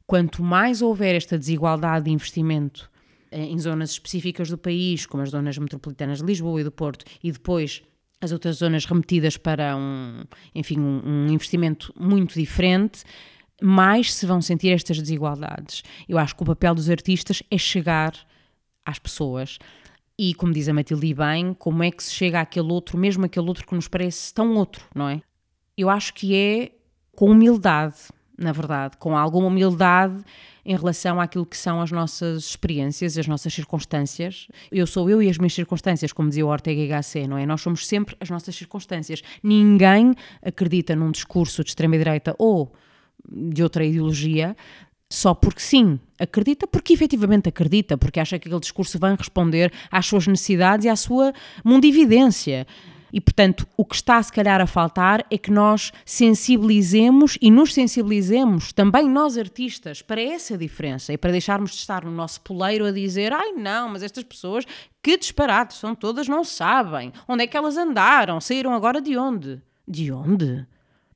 Quanto 0.05 0.43
mais 0.43 0.83
houver 0.83 1.15
esta 1.15 1.35
desigualdade 1.35 2.05
de 2.05 2.11
investimento 2.11 2.91
eh, 3.31 3.43
em 3.43 3.57
zonas 3.57 3.89
específicas 3.89 4.49
do 4.49 4.57
país, 4.57 5.07
como 5.07 5.23
as 5.23 5.31
zonas 5.31 5.57
metropolitanas 5.57 6.19
de 6.19 6.25
Lisboa 6.25 6.61
e 6.61 6.63
do 6.63 6.71
Porto, 6.71 7.05
e 7.23 7.31
depois 7.31 7.81
as 8.21 8.31
outras 8.31 8.57
zonas 8.57 8.85
remetidas 8.85 9.35
para 9.35 9.75
um, 9.75 10.25
enfim, 10.53 10.79
um, 10.79 11.01
um 11.03 11.27
investimento 11.29 11.91
muito 11.99 12.35
diferente, 12.35 13.03
mais 13.59 14.13
se 14.13 14.27
vão 14.27 14.39
sentir 14.43 14.69
estas 14.69 14.99
desigualdades. 14.99 15.81
Eu 16.07 16.19
acho 16.19 16.35
que 16.35 16.43
o 16.43 16.45
papel 16.45 16.75
dos 16.75 16.87
artistas 16.87 17.41
é 17.49 17.57
chegar 17.57 18.13
às 18.85 18.99
pessoas. 18.99 19.57
E, 20.17 20.33
como 20.33 20.53
diz 20.53 20.69
a 20.69 20.73
Matilde 20.73 21.13
bem, 21.13 21.53
como 21.53 21.83
é 21.83 21.91
que 21.91 22.03
se 22.03 22.13
chega 22.13 22.39
àquele 22.39 22.71
outro, 22.71 22.97
mesmo 22.97 23.25
aquele 23.25 23.47
outro 23.47 23.67
que 23.67 23.75
nos 23.75 23.87
parece 23.87 24.33
tão 24.33 24.55
outro, 24.55 24.85
não 24.95 25.09
é? 25.09 25.21
Eu 25.77 25.89
acho 25.89 26.13
que 26.13 26.33
é 26.33 26.71
com 27.13 27.31
humildade, 27.31 27.95
na 28.37 28.51
verdade, 28.51 28.97
com 28.97 29.17
alguma 29.17 29.47
humildade 29.47 30.23
em 30.65 30.75
relação 30.75 31.19
àquilo 31.21 31.45
que 31.45 31.57
são 31.57 31.81
as 31.81 31.91
nossas 31.91 32.43
experiências, 32.45 33.17
as 33.17 33.27
nossas 33.27 33.53
circunstâncias. 33.53 34.47
Eu 34.71 34.87
sou 34.87 35.09
eu 35.09 35.21
e 35.21 35.29
as 35.29 35.37
minhas 35.37 35.53
circunstâncias, 35.53 36.11
como 36.11 36.29
dizia 36.29 36.45
o 36.45 36.49
Ortega 36.49 36.87
Gasset, 36.87 37.27
não 37.27 37.37
é? 37.37 37.45
Nós 37.45 37.61
somos 37.61 37.85
sempre 37.85 38.15
as 38.19 38.29
nossas 38.29 38.55
circunstâncias. 38.55 39.21
Ninguém 39.43 40.13
acredita 40.41 40.95
num 40.95 41.11
discurso 41.11 41.63
de 41.63 41.69
extrema-direita 41.69 42.35
ou 42.39 42.73
de 43.27 43.61
outra 43.61 43.85
ideologia 43.85 44.55
só 45.11 45.33
porque 45.33 45.61
sim. 45.61 45.99
Acredita 46.19 46.65
porque 46.65 46.93
efetivamente 46.93 47.49
acredita, 47.49 47.97
porque 47.97 48.19
acha 48.19 48.39
que 48.39 48.47
aquele 48.47 48.61
discurso 48.61 48.97
vai 48.97 49.15
responder 49.15 49.71
às 49.91 50.05
suas 50.05 50.27
necessidades 50.27 50.85
e 50.85 50.89
à 50.89 50.95
sua 50.95 51.33
mundividência. 51.63 52.65
E, 53.15 53.21
portanto, 53.21 53.65
o 53.77 53.85
que 53.85 53.95
está 53.95 54.21
se 54.21 54.29
calhar 54.31 54.59
a 54.59 54.67
faltar 54.67 55.25
é 55.31 55.37
que 55.37 55.49
nós 55.49 55.93
sensibilizemos 56.03 57.37
e 57.41 57.49
nos 57.49 57.73
sensibilizemos, 57.73 58.73
também 58.73 59.07
nós 59.07 59.37
artistas, 59.37 60.01
para 60.01 60.21
essa 60.21 60.57
diferença 60.57 61.13
e 61.13 61.17
para 61.17 61.31
deixarmos 61.31 61.71
de 61.71 61.77
estar 61.77 62.03
no 62.03 62.11
nosso 62.11 62.41
poleiro 62.41 62.85
a 62.85 62.91
dizer: 62.91 63.31
ai 63.31 63.53
não, 63.53 63.87
mas 63.87 64.03
estas 64.03 64.25
pessoas, 64.25 64.65
que 65.01 65.17
disparate, 65.17 65.75
são 65.75 65.95
todas, 65.95 66.27
não 66.27 66.43
sabem. 66.43 67.13
Onde 67.25 67.43
é 67.43 67.47
que 67.47 67.55
elas 67.55 67.77
andaram? 67.77 68.41
Saíram 68.41 68.73
agora 68.73 68.99
de 68.99 69.17
onde? 69.17 69.61
De 69.87 70.11
onde? 70.11 70.65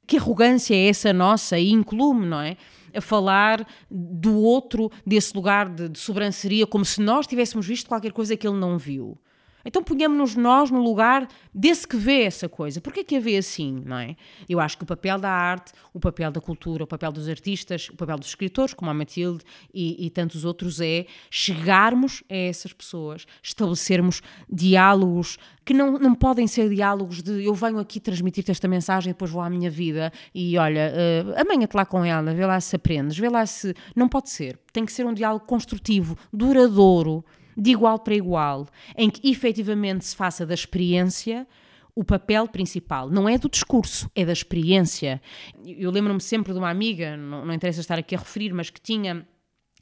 Que 0.08 0.16
arrogância 0.16 0.74
é 0.74 0.88
essa 0.88 1.12
nossa 1.12 1.60
e 1.60 1.72
inclume, 1.72 2.26
não 2.26 2.40
é? 2.40 2.56
A 2.94 3.02
falar 3.02 3.68
do 3.90 4.38
outro, 4.38 4.92
desse 5.06 5.36
lugar 5.36 5.70
de, 5.70 5.90
de 5.90 6.00
sobranceria, 6.00 6.68
como 6.68 6.86
se 6.86 7.02
nós 7.02 7.28
tivéssemos 7.28 7.66
visto 7.66 7.88
qualquer 7.88 8.12
coisa 8.12 8.36
que 8.36 8.48
ele 8.48 8.58
não 8.58 8.78
viu. 8.78 9.18
Então 9.66 9.84
ponhamos-nos 9.84 10.36
nós 10.36 10.72
no 10.72 10.82
lugar 10.82 11.28
desse 11.54 11.88
que 11.88 11.98
vê 11.98 12.24
essa 12.24 12.48
coisa. 12.48 12.80
Porquê 12.80 13.04
que 13.04 13.16
a 13.16 13.20
vê 13.20 13.38
assim, 13.38 13.82
não 13.86 13.98
é? 13.98 14.16
Eu 14.48 14.60
acho 14.60 14.78
que 14.78 14.84
o 14.84 14.88
papel 14.88 15.20
da 15.20 15.30
arte, 15.30 15.74
o 15.94 16.00
papel 16.00 16.32
da 16.32 16.40
cultura, 16.40 16.84
o 16.84 16.88
papel 16.88 17.12
dos 17.12 17.28
artistas, 17.28 17.90
o 17.90 17.96
papel 17.96 18.18
dos 18.18 18.30
escritores, 18.30 18.74
como 18.74 18.90
a 18.90 18.94
Matilde 18.94 19.44
e, 19.74 20.06
e 20.06 20.10
tantos 20.10 20.46
outros, 20.46 20.80
é 20.80 21.06
chegarmos 21.30 22.24
a 22.30 22.36
essas 22.36 22.72
pessoas, 22.74 23.26
estabelecermos 23.44 24.22
diálogos 24.50 25.38
que 25.70 25.74
não, 25.74 26.00
não 26.00 26.16
podem 26.16 26.48
ser 26.48 26.68
diálogos 26.68 27.22
de 27.22 27.46
eu 27.46 27.54
venho 27.54 27.78
aqui 27.78 28.00
transmitir-te 28.00 28.50
esta 28.50 28.68
mensagem 28.68 29.14
depois 29.14 29.30
vou 29.30 29.40
à 29.40 29.50
minha 29.52 29.70
vida 29.70 30.12
e 30.34 30.58
olha, 30.58 30.92
uh, 30.92 31.40
amanhã-te 31.40 31.76
lá 31.76 31.86
com 31.86 32.04
ela, 32.04 32.34
vê 32.34 32.44
lá 32.44 32.60
se 32.60 32.76
aprendes, 32.76 33.16
vê 33.16 33.30
lá 33.30 33.46
se... 33.46 33.76
Não 33.96 34.10
pode 34.10 34.32
ser. 34.32 34.58
Tem 34.74 34.84
que 34.84 34.92
ser 34.92 35.06
um 35.06 35.14
diálogo 35.14 35.46
construtivo, 35.46 36.18
duradouro, 36.34 37.24
de 37.60 37.72
igual 37.72 38.00
para 38.00 38.16
igual, 38.16 38.68
em 38.96 39.10
que 39.10 39.30
efetivamente 39.30 40.06
se 40.06 40.16
faça 40.16 40.46
da 40.46 40.54
experiência 40.54 41.46
o 41.94 42.04
papel 42.04 42.48
principal. 42.48 43.10
Não 43.10 43.28
é 43.28 43.38
do 43.38 43.50
discurso, 43.50 44.10
é 44.16 44.24
da 44.24 44.32
experiência. 44.32 45.22
Eu 45.66 45.92
lembro-me 45.92 46.22
sempre 46.22 46.54
de 46.54 46.60
uma 46.60 46.70
amiga, 46.70 47.18
não, 47.18 47.46
não 47.46 47.54
interessa 47.54 47.82
estar 47.82 48.00
aqui 48.00 48.16
a 48.16 48.20
referir, 48.20 48.54
mas 48.54 48.70
que 48.70 48.80
tinha 48.80 49.28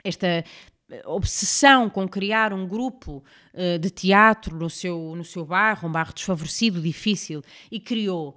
esta 0.03 0.43
obsessão 1.05 1.89
com 1.89 2.07
criar 2.07 2.53
um 2.53 2.65
grupo 2.65 3.23
uh, 3.53 3.78
de 3.78 3.89
teatro 3.89 4.55
no 4.55 4.69
seu, 4.69 5.13
no 5.15 5.23
seu 5.23 5.45
bairro, 5.45 5.88
um 5.88 5.91
bairro 5.91 6.13
desfavorecido, 6.13 6.82
difícil, 6.82 7.43
e 7.69 7.80
criou. 7.80 8.36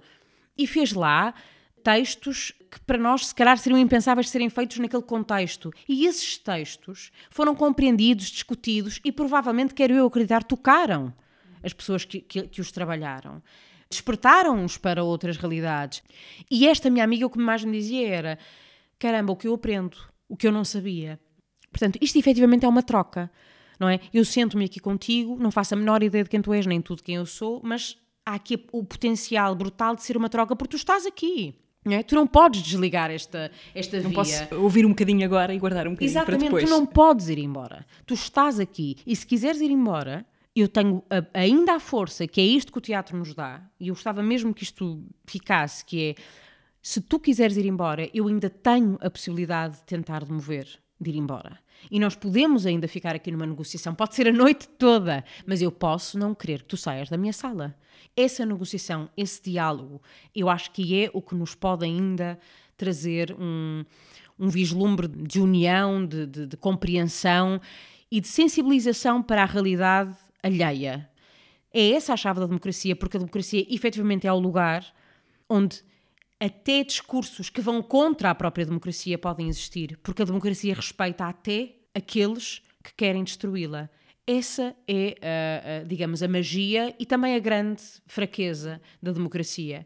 E 0.57 0.67
fez 0.67 0.93
lá 0.93 1.33
textos 1.83 2.53
que 2.69 2.79
para 2.81 2.97
nós 2.97 3.27
se 3.27 3.35
calhar 3.35 3.57
seriam 3.57 3.79
impensáveis 3.79 4.27
de 4.27 4.31
serem 4.31 4.49
feitos 4.49 4.77
naquele 4.79 5.03
contexto. 5.03 5.71
E 5.87 6.05
esses 6.05 6.37
textos 6.37 7.11
foram 7.29 7.53
compreendidos, 7.53 8.27
discutidos 8.27 8.99
e 9.03 9.11
provavelmente, 9.11 9.73
quero 9.73 9.93
eu 9.93 10.05
acreditar, 10.05 10.43
tocaram 10.43 11.13
as 11.63 11.73
pessoas 11.73 12.05
que, 12.05 12.21
que, 12.21 12.43
que 12.43 12.61
os 12.61 12.71
trabalharam. 12.71 13.41
Despertaram-os 13.89 14.77
para 14.77 15.03
outras 15.03 15.35
realidades. 15.35 16.01
E 16.49 16.67
esta 16.67 16.89
minha 16.89 17.03
amiga 17.03 17.25
o 17.25 17.29
que 17.29 17.37
mais 17.37 17.63
me 17.63 17.77
dizia 17.77 18.07
era: 18.07 18.39
caramba, 18.97 19.33
o 19.33 19.35
que 19.35 19.47
eu 19.47 19.53
aprendo, 19.53 19.97
o 20.29 20.37
que 20.37 20.47
eu 20.47 20.51
não 20.51 20.63
sabia. 20.63 21.19
Portanto, 21.69 21.99
isto 22.01 22.17
efetivamente 22.17 22.65
é 22.65 22.69
uma 22.69 22.83
troca, 22.83 23.29
não 23.79 23.89
é? 23.89 23.99
Eu 24.13 24.23
sento-me 24.23 24.65
aqui 24.65 24.79
contigo, 24.79 25.37
não 25.37 25.51
faço 25.51 25.73
a 25.73 25.77
menor 25.77 26.03
ideia 26.03 26.23
de 26.23 26.29
quem 26.29 26.41
tu 26.41 26.53
és, 26.53 26.65
nem 26.65 26.81
tudo 26.81 27.03
quem 27.03 27.15
eu 27.15 27.25
sou, 27.25 27.61
mas 27.63 27.97
há 28.25 28.35
aqui 28.35 28.65
o 28.71 28.83
potencial 28.83 29.55
brutal 29.55 29.95
de 29.95 30.03
ser 30.03 30.15
uma 30.15 30.29
troca 30.29 30.55
porque 30.55 30.71
tu 30.71 30.77
estás 30.77 31.05
aqui. 31.05 31.60
É? 31.83 32.03
Tu 32.03 32.13
não 32.13 32.27
podes 32.27 32.61
desligar 32.61 33.09
esta, 33.09 33.49
esta 33.73 33.97
não 34.01 34.09
via. 34.09 34.15
posso 34.15 34.55
ouvir 34.55 34.85
um 34.85 34.89
bocadinho 34.89 35.25
agora 35.25 35.53
e 35.53 35.57
guardar 35.57 35.87
um 35.87 35.91
bocadinho 35.91 36.11
Exatamente, 36.11 36.39
para 36.39 36.59
depois. 36.59 36.63
tu 36.65 36.69
não 36.69 36.85
podes 36.85 37.27
ir 37.27 37.39
embora. 37.39 37.85
Tu 38.05 38.13
estás 38.13 38.59
aqui 38.59 38.97
e 39.05 39.15
se 39.15 39.25
quiseres 39.25 39.61
ir 39.61 39.71
embora, 39.71 40.23
eu 40.55 40.67
tenho 40.67 41.03
a, 41.09 41.39
ainda 41.39 41.73
a 41.73 41.79
força, 41.79 42.27
que 42.27 42.39
é 42.39 42.43
isto 42.43 42.71
que 42.71 42.77
o 42.77 42.81
teatro 42.81 43.17
nos 43.17 43.33
dá, 43.33 43.61
e 43.79 43.87
eu 43.87 43.95
gostava 43.95 44.21
mesmo 44.21 44.53
que 44.53 44.63
isto 44.63 45.03
ficasse, 45.25 45.83
que 45.83 46.09
é, 46.09 46.15
se 46.81 47.01
tu 47.01 47.19
quiseres 47.19 47.57
ir 47.57 47.65
embora, 47.65 48.09
eu 48.13 48.27
ainda 48.27 48.49
tenho 48.49 48.97
a 49.01 49.09
possibilidade 49.09 49.77
de 49.77 49.83
tentar 49.83 50.23
demover, 50.25 50.67
de 51.01 51.09
ir 51.09 51.17
embora. 51.17 51.59
E 51.89 51.99
nós 51.99 52.15
podemos 52.15 52.65
ainda 52.65 52.87
ficar 52.87 53.15
aqui 53.15 53.31
numa 53.31 53.45
negociação, 53.45 53.95
pode 53.95 54.13
ser 54.13 54.27
a 54.27 54.31
noite 54.31 54.67
toda, 54.67 55.25
mas 55.45 55.61
eu 55.61 55.71
posso 55.71 56.17
não 56.17 56.35
querer 56.35 56.59
que 56.59 56.65
tu 56.65 56.77
saias 56.77 57.09
da 57.09 57.17
minha 57.17 57.33
sala. 57.33 57.75
Essa 58.15 58.45
negociação, 58.45 59.09
esse 59.17 59.41
diálogo, 59.41 60.01
eu 60.35 60.47
acho 60.47 60.71
que 60.71 61.03
é 61.03 61.09
o 61.13 61.21
que 61.21 61.33
nos 61.33 61.55
pode 61.55 61.85
ainda 61.85 62.37
trazer 62.77 63.35
um, 63.39 63.83
um 64.37 64.47
vislumbre 64.47 65.07
de 65.07 65.39
união, 65.39 66.05
de, 66.05 66.27
de, 66.27 66.45
de 66.45 66.57
compreensão 66.57 67.59
e 68.11 68.21
de 68.21 68.27
sensibilização 68.27 69.23
para 69.23 69.41
a 69.41 69.45
realidade 69.45 70.15
alheia. 70.43 71.09
É 71.73 71.91
essa 71.91 72.13
a 72.13 72.17
chave 72.17 72.41
da 72.41 72.45
democracia, 72.45 72.95
porque 72.95 73.17
a 73.17 73.19
democracia 73.19 73.65
efetivamente 73.69 74.27
é 74.27 74.33
o 74.33 74.39
lugar 74.39 74.85
onde 75.49 75.83
até 76.41 76.83
discursos 76.83 77.51
que 77.51 77.61
vão 77.61 77.83
contra 77.83 78.31
a 78.31 78.35
própria 78.35 78.65
democracia 78.65 79.15
podem 79.15 79.47
existir, 79.47 79.99
porque 80.01 80.23
a 80.23 80.25
democracia 80.25 80.73
respeita 80.73 81.25
até 81.25 81.75
aqueles 81.93 82.63
que 82.83 82.91
querem 82.97 83.23
destruí-la. 83.23 83.87
Essa 84.25 84.75
é, 84.87 85.17
a, 85.21 85.81
a, 85.81 85.83
digamos, 85.83 86.23
a 86.23 86.27
magia 86.27 86.95
e 86.97 87.05
também 87.05 87.35
a 87.35 87.39
grande 87.39 87.83
fraqueza 88.07 88.81
da 89.01 89.11
democracia. 89.11 89.85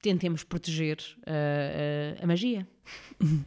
Tentemos 0.00 0.42
proteger 0.42 0.98
a, 1.24 2.24
a 2.24 2.26
magia. 2.26 2.66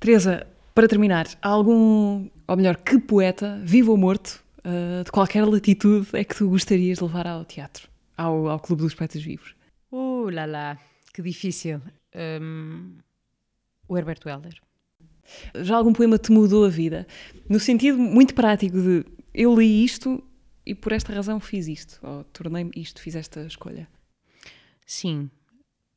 Teresa, 0.00 0.46
para 0.74 0.88
terminar, 0.88 1.26
há 1.42 1.48
algum, 1.48 2.30
ou 2.48 2.56
melhor, 2.56 2.76
que 2.76 2.98
poeta, 2.98 3.60
vivo 3.62 3.90
ou 3.90 3.98
morto, 3.98 4.42
uh, 4.60 5.04
de 5.04 5.12
qualquer 5.12 5.44
latitude, 5.44 6.08
é 6.14 6.24
que 6.24 6.34
tu 6.34 6.48
gostarias 6.48 6.98
de 6.98 7.04
levar 7.04 7.26
ao 7.26 7.44
teatro, 7.44 7.86
ao, 8.16 8.48
ao 8.48 8.58
Clube 8.58 8.82
dos 8.82 8.94
Poetas 8.94 9.22
Vivos? 9.22 9.54
Uh, 9.92 10.30
lá 10.30 10.46
lá, 10.46 10.78
que 11.12 11.22
difícil. 11.22 11.80
Um, 12.14 12.98
o 13.88 13.96
Herberto 13.96 14.28
Helder. 14.28 14.60
Já 15.62 15.76
algum 15.76 15.92
poema 15.92 16.18
te 16.18 16.32
mudou 16.32 16.64
a 16.64 16.68
vida? 16.68 17.06
No 17.48 17.60
sentido 17.60 17.98
muito 17.98 18.34
prático 18.34 18.80
de 18.80 19.04
eu 19.32 19.54
li 19.54 19.84
isto 19.84 20.22
e 20.64 20.74
por 20.74 20.92
esta 20.92 21.12
razão 21.12 21.40
fiz 21.40 21.68
isto, 21.68 21.98
ou 22.02 22.24
tornei-me 22.24 22.70
isto, 22.76 23.00
fiz 23.00 23.14
esta 23.14 23.44
escolha. 23.44 23.88
Sim. 24.86 25.30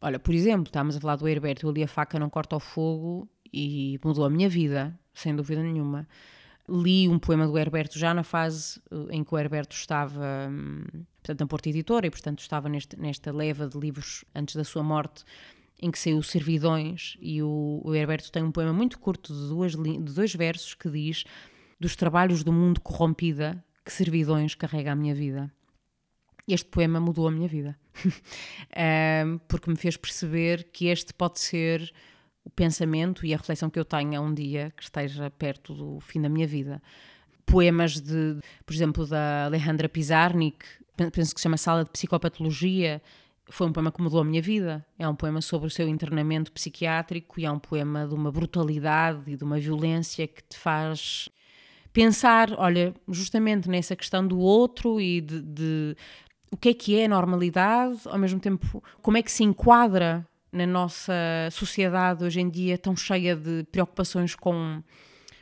Olha, 0.02 0.20
por 0.20 0.34
exemplo, 0.34 0.68
estávamos 0.68 0.96
a 0.96 1.00
falar 1.00 1.16
do 1.16 1.28
Herberto, 1.28 1.66
eu 1.66 1.72
li 1.72 1.84
A 1.84 1.88
Faca 1.88 2.20
Não 2.20 2.30
Corta 2.30 2.56
o 2.56 2.60
Fogo 2.60 3.28
e 3.52 4.00
mudou 4.04 4.26
a 4.26 4.30
minha 4.30 4.50
vida, 4.50 4.98
sem 5.14 5.36
dúvida 5.36 5.62
nenhuma. 5.64 6.08
Li 6.68 7.08
um 7.08 7.20
poema 7.20 7.48
do 7.48 7.58
Herberto 7.58 7.98
já 7.98 8.14
na 8.14 8.24
fase 8.24 8.82
eh, 8.92 9.16
em 9.16 9.24
que 9.24 9.34
o 9.34 9.38
Herberto 9.38 9.76
estava, 9.76 10.50
hum, 10.50 10.84
portanto, 11.18 11.40
na 11.40 11.48
Porta 11.48 11.70
Editora 11.70 12.08
e, 12.08 12.10
portanto, 12.10 12.40
estava 12.40 12.68
neste, 12.68 13.00
nesta 13.00 13.32
leva 13.32 13.68
de 13.68 13.78
livros 13.78 14.26
antes 14.34 14.56
da 14.56 14.64
sua 14.64 14.82
morte, 14.82 15.24
em 15.82 15.92
que 15.92 16.00
saiu 16.00 16.22
Servidões, 16.24 17.18
e 17.22 17.44
o, 17.44 17.82
o 17.84 17.94
Herberto 17.94 18.32
tem 18.32 18.44
um 18.44 18.52
poema 18.52 18.74
muito 18.74 18.98
curto 18.98 19.34
de, 19.34 19.48
duas, 19.50 19.76
de 19.76 20.14
dois 20.14 20.34
versos 20.34 20.74
que 20.74 20.90
diz 20.90 21.26
dos 21.80 21.96
trabalhos 21.96 22.44
do 22.44 22.52
mundo 22.52 22.82
corrompida 22.82 23.64
que 23.84 23.92
servidões 23.92 24.56
carrega 24.56 24.92
a 24.92 24.96
minha 24.96 25.14
vida. 25.14 25.52
Este 26.48 26.70
poema 26.70 27.00
mudou 27.00 27.28
a 27.28 27.32
minha 27.32 27.48
vida, 27.48 27.78
um, 29.26 29.38
porque 29.48 29.70
me 29.70 29.76
fez 29.76 29.98
perceber 29.98 30.70
que 30.72 30.88
este 30.88 31.14
pode 31.14 31.40
ser 31.40 31.92
o 32.46 32.50
pensamento 32.50 33.26
e 33.26 33.34
a 33.34 33.38
reflexão 33.38 33.70
que 33.70 33.80
eu 33.80 33.84
tenha 33.84 34.22
um 34.22 34.34
dia 34.34 34.72
que 34.78 34.84
esteja 34.84 35.30
perto 35.32 35.74
do 35.74 36.00
fim 36.00 36.22
da 36.22 36.30
minha 36.30 36.48
vida. 36.48 36.82
Poemas 37.46 38.00
de, 38.00 38.40
por 38.66 38.74
exemplo, 38.74 39.06
da 39.06 39.46
Alejandra 39.46 39.90
Pizarnik, 39.90 40.66
penso 41.12 41.34
que 41.34 41.42
se 41.42 41.44
chama 41.44 41.58
Sala 41.58 41.84
de 41.84 41.90
Psicopatologia, 41.90 43.02
foi 43.50 43.68
um 43.68 43.72
poema 43.72 43.92
que 43.92 44.02
mudou 44.02 44.22
a 44.22 44.24
minha 44.24 44.42
vida. 44.42 44.86
É 44.98 45.08
um 45.08 45.16
poema 45.16 45.42
sobre 45.42 45.68
o 45.68 45.70
seu 45.70 45.88
internamento 45.88 46.52
psiquiátrico 46.52 47.40
e 47.40 47.46
é 47.46 47.52
um 47.52 47.60
poema 47.60 48.08
de 48.08 48.14
uma 48.14 48.32
brutalidade 48.32 49.32
e 49.32 49.38
de 49.38 49.44
uma 49.44 49.60
violência 49.60 50.28
que 50.28 50.42
te 50.44 50.58
faz 50.58 51.30
pensar, 51.94 52.52
olha, 52.58 52.94
justamente 53.08 53.70
nessa 53.70 53.96
questão 53.96 54.28
do 54.28 54.38
outro 54.38 55.00
e 55.00 55.22
de, 55.22 55.42
de 55.42 55.96
o 56.52 56.58
que 56.58 56.70
é 56.70 56.74
que 56.74 57.00
é 57.00 57.08
normalidade, 57.08 58.00
ao 58.06 58.18
mesmo 58.18 58.40
tempo, 58.40 58.84
como 59.02 59.18
é 59.18 59.22
que 59.22 59.32
se 59.32 59.44
enquadra 59.44 60.28
na 60.56 60.66
nossa 60.66 61.14
sociedade 61.52 62.24
hoje 62.24 62.40
em 62.40 62.50
dia 62.50 62.78
tão 62.78 62.96
cheia 62.96 63.36
de 63.36 63.66
preocupações 63.72 64.36
com 64.36 64.82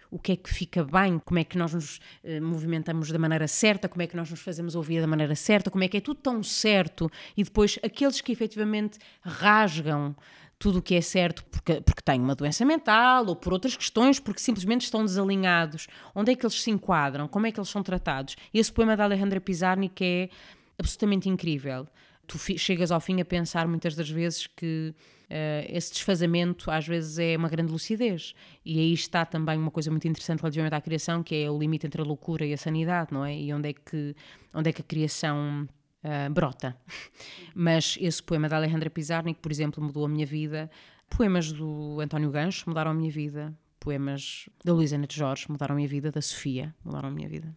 o 0.10 0.20
que 0.20 0.34
é 0.34 0.36
que 0.36 0.54
fica 0.54 0.84
bem, 0.84 1.20
como 1.20 1.40
é 1.40 1.44
que 1.44 1.58
nós 1.58 1.74
nos 1.74 2.00
eh, 2.24 2.40
movimentamos 2.40 3.12
da 3.12 3.18
maneira 3.18 3.48
certa, 3.48 3.90
como 3.90 4.02
é 4.02 4.08
que 4.08 4.16
nós 4.16 4.30
nos 4.30 4.42
fazemos 4.42 4.76
ouvir 4.76 5.02
da 5.02 5.08
maneira 5.08 5.36
certa, 5.36 5.72
como 5.72 5.84
é 5.84 5.88
que 5.88 5.98
é 5.98 6.02
tudo 6.02 6.20
tão 6.20 6.44
certo 6.44 7.10
e 7.36 7.44
depois 7.44 7.80
aqueles 7.84 8.22
que 8.22 8.32
efetivamente 8.32 9.00
rasgam 9.22 10.16
tudo 10.60 10.80
o 10.80 10.82
que 10.82 10.96
é 10.96 11.02
certo 11.02 11.44
porque, 11.46 11.82
porque 11.82 12.02
têm 12.04 12.22
uma 12.22 12.36
doença 12.36 12.64
mental 12.64 13.26
ou 13.28 13.36
por 13.36 13.54
outras 13.54 13.76
questões, 13.76 14.20
porque 14.20 14.40
simplesmente 14.40 14.82
estão 14.82 15.04
desalinhados. 15.04 15.88
Onde 16.14 16.32
é 16.32 16.36
que 16.36 16.46
eles 16.46 16.62
se 16.62 16.72
enquadram? 16.72 17.28
Como 17.28 17.48
é 17.48 17.52
que 17.52 17.60
eles 17.60 17.70
são 17.70 17.84
tratados? 17.84 18.36
Esse 18.54 18.72
poema 18.72 18.96
da 18.96 19.04
Alejandra 19.04 19.42
Pizarnik 19.42 20.04
é 20.04 20.30
absolutamente 20.78 21.28
incrível. 21.28 21.88
Tu 22.28 22.38
chegas 22.58 22.92
ao 22.92 23.00
fim 23.00 23.20
a 23.20 23.26
pensar 23.26 23.68
muitas 23.68 23.96
das 23.96 24.10
vezes 24.10 24.48
que 24.48 24.94
uh, 25.30 25.68
esse 25.70 25.92
desfazamento 25.92 26.72
às 26.72 26.88
vezes 26.88 27.20
é 27.20 27.36
uma 27.36 27.50
grande 27.50 27.72
lucidez. 27.72 28.34
E 28.66 28.80
aí 28.80 28.94
está 28.94 29.26
também 29.26 29.58
uma 29.58 29.72
coisa 29.72 29.92
muito 29.92 30.08
interessante 30.08 30.40
relativamente 30.40 30.74
à 30.74 30.82
criação, 30.82 31.22
que 31.22 31.36
é 31.36 31.50
o 31.50 31.58
limite 31.58 31.86
entre 31.86 32.02
a 32.02 32.06
loucura 32.06 32.46
e 32.46 32.54
a 32.54 32.58
sanidade, 32.58 33.14
não 33.14 33.26
é? 33.26 33.38
E 33.38 33.54
onde 33.54 33.70
é 33.70 33.74
que, 33.74 34.16
onde 34.54 34.70
é 34.70 34.74
que 34.74 34.82
a 34.82 34.86
criação 34.86 35.68
uh, 36.04 36.32
brota. 36.32 36.76
Mas 37.54 37.98
esse 38.00 38.22
poema 38.22 38.48
da 38.48 38.58
Alejandra 38.58 38.90
Pizarnik, 38.90 39.40
por 39.40 39.52
exemplo, 39.52 39.84
mudou 39.84 40.06
a 40.06 40.10
minha 40.10 40.26
vida. 40.26 40.70
Poemas 41.10 41.52
do 41.52 42.00
António 42.00 42.32
Gancho 42.32 42.64
mudaram 42.68 42.92
a 42.92 42.94
minha 42.94 43.12
vida. 43.12 43.54
Poemas 43.80 44.48
da 44.64 44.74
Luísa 44.74 44.98
Neto 44.98 45.14
Jorge 45.14 45.46
mudaram 45.50 45.74
a 45.74 45.76
minha 45.76 45.88
vida. 45.88 46.12
Da 46.12 46.22
Sofia 46.22 46.74
mudaram 46.84 47.10
a 47.10 47.12
minha 47.12 47.28
vida. 47.28 47.54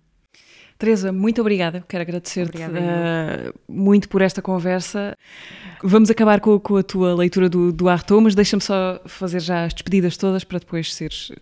Teresa, 0.79 1.11
muito 1.11 1.41
obrigada. 1.41 1.83
Quero 1.89 2.03
agradecer-te 2.03 2.59
uh, 2.59 3.55
muito 3.67 4.09
por 4.09 4.21
esta 4.21 4.43
conversa. 4.43 5.17
Vamos 5.83 6.11
acabar 6.11 6.41
com, 6.41 6.59
com 6.61 6.77
a 6.77 6.83
tua 6.83 7.15
leitura 7.15 7.49
do, 7.49 7.73
do 7.73 7.89
Artaud, 7.89 8.25
mas 8.25 8.35
deixa-me 8.35 8.63
só 8.63 9.01
fazer 9.07 9.41
já 9.41 9.65
as 9.65 9.73
despedidas 9.73 10.17
todas 10.17 10.45
para 10.45 10.59
depois 10.59 10.95
seres 10.95 11.33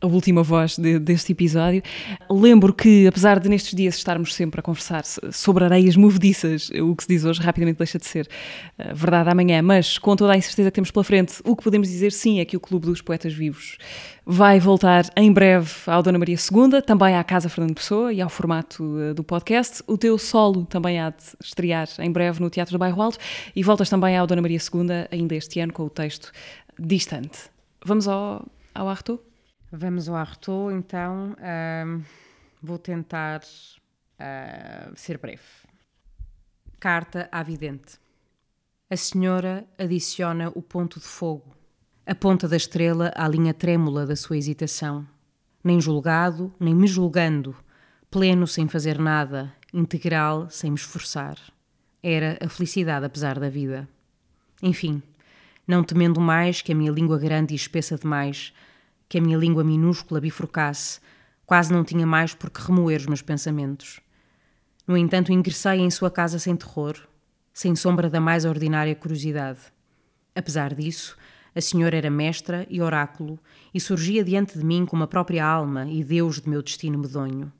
a 0.00 0.06
última 0.06 0.42
voz 0.42 0.76
de, 0.76 0.98
deste 0.98 1.32
episódio. 1.32 1.82
Lembro 2.30 2.72
que, 2.72 3.06
apesar 3.06 3.40
de 3.40 3.48
nestes 3.48 3.74
dias 3.74 3.96
estarmos 3.96 4.34
sempre 4.34 4.60
a 4.60 4.62
conversar 4.62 5.04
sobre 5.04 5.64
areias 5.64 5.96
movediças, 5.96 6.70
o 6.70 6.94
que 6.94 7.04
se 7.04 7.08
diz 7.08 7.24
hoje 7.24 7.40
rapidamente 7.40 7.78
deixa 7.78 7.98
de 7.98 8.06
ser 8.06 8.28
uh, 8.78 8.94
verdade 8.94 9.30
amanhã, 9.30 9.62
mas 9.62 9.96
com 9.98 10.14
toda 10.14 10.32
a 10.32 10.36
incerteza 10.36 10.70
que 10.70 10.74
temos 10.74 10.90
pela 10.90 11.04
frente, 11.04 11.40
o 11.44 11.56
que 11.56 11.64
podemos 11.64 11.88
dizer 11.88 12.12
sim 12.12 12.40
é 12.40 12.44
que 12.44 12.56
o 12.56 12.60
Clube 12.60 12.86
dos 12.86 13.00
Poetas 13.00 13.32
Vivos 13.32 13.78
vai 14.24 14.60
voltar 14.60 15.06
em 15.16 15.32
breve 15.32 15.70
ao 15.86 16.02
Dona 16.02 16.18
Maria 16.18 16.36
II, 16.36 16.82
também 16.82 17.16
à 17.16 17.24
Casa 17.24 17.48
Fernando 17.48 17.74
Pessoa 17.74 18.12
e 18.12 18.20
ao 18.20 18.28
formato 18.28 18.82
uh, 18.82 19.14
do 19.14 19.24
podcast. 19.24 19.82
O 19.86 19.96
teu 19.96 20.18
solo 20.18 20.66
também 20.66 21.00
há 21.00 21.10
de 21.10 21.22
estrear 21.42 21.88
em 21.98 22.12
breve 22.12 22.40
no 22.40 22.50
Teatro 22.50 22.72
do 22.72 22.78
Bairro 22.78 23.00
Alto 23.00 23.18
e 23.54 23.62
voltas 23.62 23.88
também 23.88 24.16
ao 24.16 24.26
Dona 24.26 24.42
Maria 24.42 24.58
II 24.58 25.06
ainda 25.10 25.34
este 25.34 25.58
ano 25.60 25.72
com 25.72 25.84
o 25.84 25.90
texto 25.90 26.32
Distante. 26.78 27.38
Vamos 27.82 28.06
ao, 28.06 28.44
ao 28.74 28.88
Arthur? 28.88 29.18
Vamos 29.72 30.08
ao 30.08 30.14
Artaud, 30.14 30.72
então. 30.74 31.32
Uh, 31.32 32.04
vou 32.62 32.78
tentar 32.78 33.40
uh, 33.40 34.92
ser 34.94 35.18
breve. 35.18 35.42
Carta 36.78 37.28
à 37.32 37.42
vidente. 37.42 37.98
A 38.88 38.96
senhora 38.96 39.66
adiciona 39.76 40.52
o 40.54 40.62
ponto 40.62 41.00
de 41.00 41.06
fogo, 41.06 41.52
a 42.06 42.14
ponta 42.14 42.46
da 42.46 42.56
estrela 42.56 43.12
à 43.16 43.26
linha 43.26 43.52
trêmula 43.52 44.06
da 44.06 44.14
sua 44.14 44.36
hesitação. 44.36 45.04
Nem 45.64 45.80
julgado, 45.80 46.54
nem 46.60 46.72
me 46.72 46.86
julgando, 46.86 47.56
pleno 48.08 48.46
sem 48.46 48.68
fazer 48.68 49.00
nada, 49.00 49.52
integral 49.74 50.48
sem 50.48 50.70
me 50.70 50.76
esforçar. 50.76 51.36
Era 52.00 52.38
a 52.40 52.48
felicidade 52.48 53.04
apesar 53.04 53.40
da 53.40 53.48
vida. 53.48 53.88
Enfim, 54.62 55.02
não 55.66 55.82
temendo 55.82 56.20
mais 56.20 56.62
que 56.62 56.70
a 56.70 56.74
minha 56.74 56.92
língua 56.92 57.18
grande 57.18 57.52
e 57.52 57.56
espessa 57.56 57.96
demais 57.96 58.54
que 59.08 59.18
a 59.18 59.20
minha 59.20 59.38
língua 59.38 59.64
minúscula 59.64 60.20
bifurcasse, 60.20 61.00
quase 61.44 61.72
não 61.72 61.84
tinha 61.84 62.06
mais 62.06 62.34
por 62.34 62.50
que 62.50 62.60
remoer 62.60 63.00
os 63.00 63.06
meus 63.06 63.22
pensamentos. 63.22 64.00
No 64.86 64.96
entanto, 64.96 65.32
ingressei 65.32 65.80
em 65.80 65.90
sua 65.90 66.10
casa 66.10 66.38
sem 66.38 66.56
terror, 66.56 66.96
sem 67.52 67.74
sombra 67.74 68.10
da 68.10 68.20
mais 68.20 68.44
ordinária 68.44 68.94
curiosidade. 68.94 69.60
Apesar 70.34 70.74
disso, 70.74 71.16
a 71.54 71.60
senhora 71.60 71.96
era 71.96 72.10
mestra 72.10 72.66
e 72.68 72.82
oráculo 72.82 73.38
e 73.72 73.80
surgia 73.80 74.22
diante 74.22 74.58
de 74.58 74.64
mim 74.64 74.84
como 74.84 75.04
a 75.04 75.06
própria 75.06 75.44
alma 75.44 75.86
e 75.86 76.04
Deus 76.04 76.40
de 76.40 76.50
meu 76.50 76.62
destino 76.62 76.98
medonho. 76.98 77.50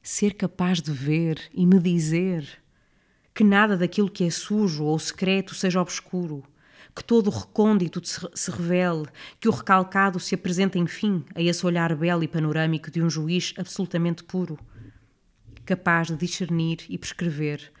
Ser 0.00 0.34
capaz 0.34 0.80
de 0.80 0.92
ver 0.92 1.40
e 1.52 1.66
me 1.66 1.80
dizer 1.80 2.46
que 3.34 3.42
nada 3.42 3.76
daquilo 3.76 4.10
que 4.10 4.24
é 4.24 4.30
sujo 4.30 4.84
ou 4.84 4.98
secreto 4.98 5.54
seja 5.54 5.80
obscuro, 5.80 6.44
que 6.94 7.04
todo 7.04 7.28
o 7.28 7.30
recôndito 7.30 8.00
se 8.04 8.50
revele, 8.50 9.06
que 9.38 9.48
o 9.48 9.52
recalcado 9.52 10.18
se 10.18 10.34
apresente 10.34 10.78
enfim 10.78 11.24
a 11.34 11.40
esse 11.40 11.64
olhar 11.64 11.94
belo 11.94 12.22
e 12.22 12.28
panorâmico 12.28 12.90
de 12.90 13.02
um 13.02 13.08
juiz 13.08 13.54
absolutamente 13.56 14.24
puro, 14.24 14.58
capaz 15.64 16.08
de 16.08 16.16
discernir 16.16 16.84
e 16.88 16.98
prescrever, 16.98 17.72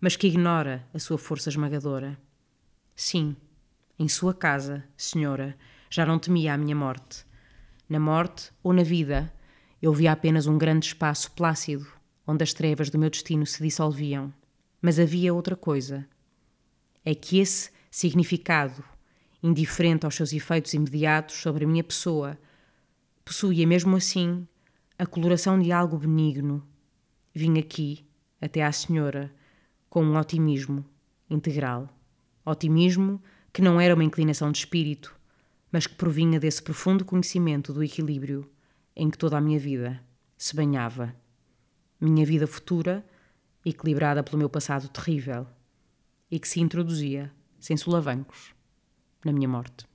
mas 0.00 0.16
que 0.16 0.26
ignora 0.26 0.86
a 0.94 0.98
sua 0.98 1.18
força 1.18 1.48
esmagadora. 1.48 2.18
Sim, 2.96 3.36
em 3.98 4.08
sua 4.08 4.32
casa, 4.32 4.84
senhora, 4.96 5.56
já 5.90 6.04
não 6.06 6.18
temia 6.18 6.54
a 6.54 6.58
minha 6.58 6.74
morte. 6.74 7.24
Na 7.88 8.00
morte 8.00 8.50
ou 8.62 8.72
na 8.72 8.82
vida, 8.82 9.32
eu 9.80 9.92
via 9.92 10.12
apenas 10.12 10.46
um 10.46 10.56
grande 10.56 10.86
espaço 10.86 11.30
plácido, 11.32 11.86
onde 12.26 12.42
as 12.42 12.52
trevas 12.52 12.88
do 12.88 12.98
meu 12.98 13.10
destino 13.10 13.44
se 13.46 13.62
dissolviam. 13.62 14.32
Mas 14.80 14.98
havia 14.98 15.34
outra 15.34 15.54
coisa. 15.54 16.06
É 17.04 17.14
que 17.14 17.38
esse 17.38 17.70
significado, 17.94 18.82
indiferente 19.40 20.04
aos 20.04 20.16
seus 20.16 20.32
efeitos 20.32 20.74
imediatos 20.74 21.36
sobre 21.36 21.64
a 21.64 21.68
minha 21.68 21.84
pessoa, 21.84 22.36
possuía 23.24 23.64
mesmo 23.68 23.94
assim 23.94 24.48
a 24.98 25.06
coloração 25.06 25.60
de 25.60 25.70
algo 25.70 25.96
benigno. 25.96 26.66
Vim 27.32 27.56
aqui, 27.56 28.04
até 28.40 28.64
à 28.64 28.72
senhora, 28.72 29.32
com 29.88 30.02
um 30.02 30.18
otimismo 30.18 30.84
integral. 31.30 31.88
Otimismo 32.44 33.22
que 33.52 33.62
não 33.62 33.80
era 33.80 33.94
uma 33.94 34.02
inclinação 34.02 34.50
de 34.50 34.58
espírito, 34.58 35.14
mas 35.70 35.86
que 35.86 35.94
provinha 35.94 36.40
desse 36.40 36.60
profundo 36.60 37.04
conhecimento 37.04 37.72
do 37.72 37.80
equilíbrio 37.80 38.50
em 38.96 39.08
que 39.08 39.16
toda 39.16 39.38
a 39.38 39.40
minha 39.40 39.60
vida 39.60 40.02
se 40.36 40.56
banhava. 40.56 41.14
Minha 42.00 42.26
vida 42.26 42.48
futura, 42.48 43.06
equilibrada 43.64 44.20
pelo 44.24 44.38
meu 44.38 44.50
passado 44.50 44.88
terrível, 44.88 45.46
e 46.28 46.40
que 46.40 46.48
se 46.48 46.58
introduzia 46.58 47.32
sem 47.64 47.78
solavancos, 47.78 48.54
na 49.24 49.32
minha 49.32 49.48
morte. 49.48 49.86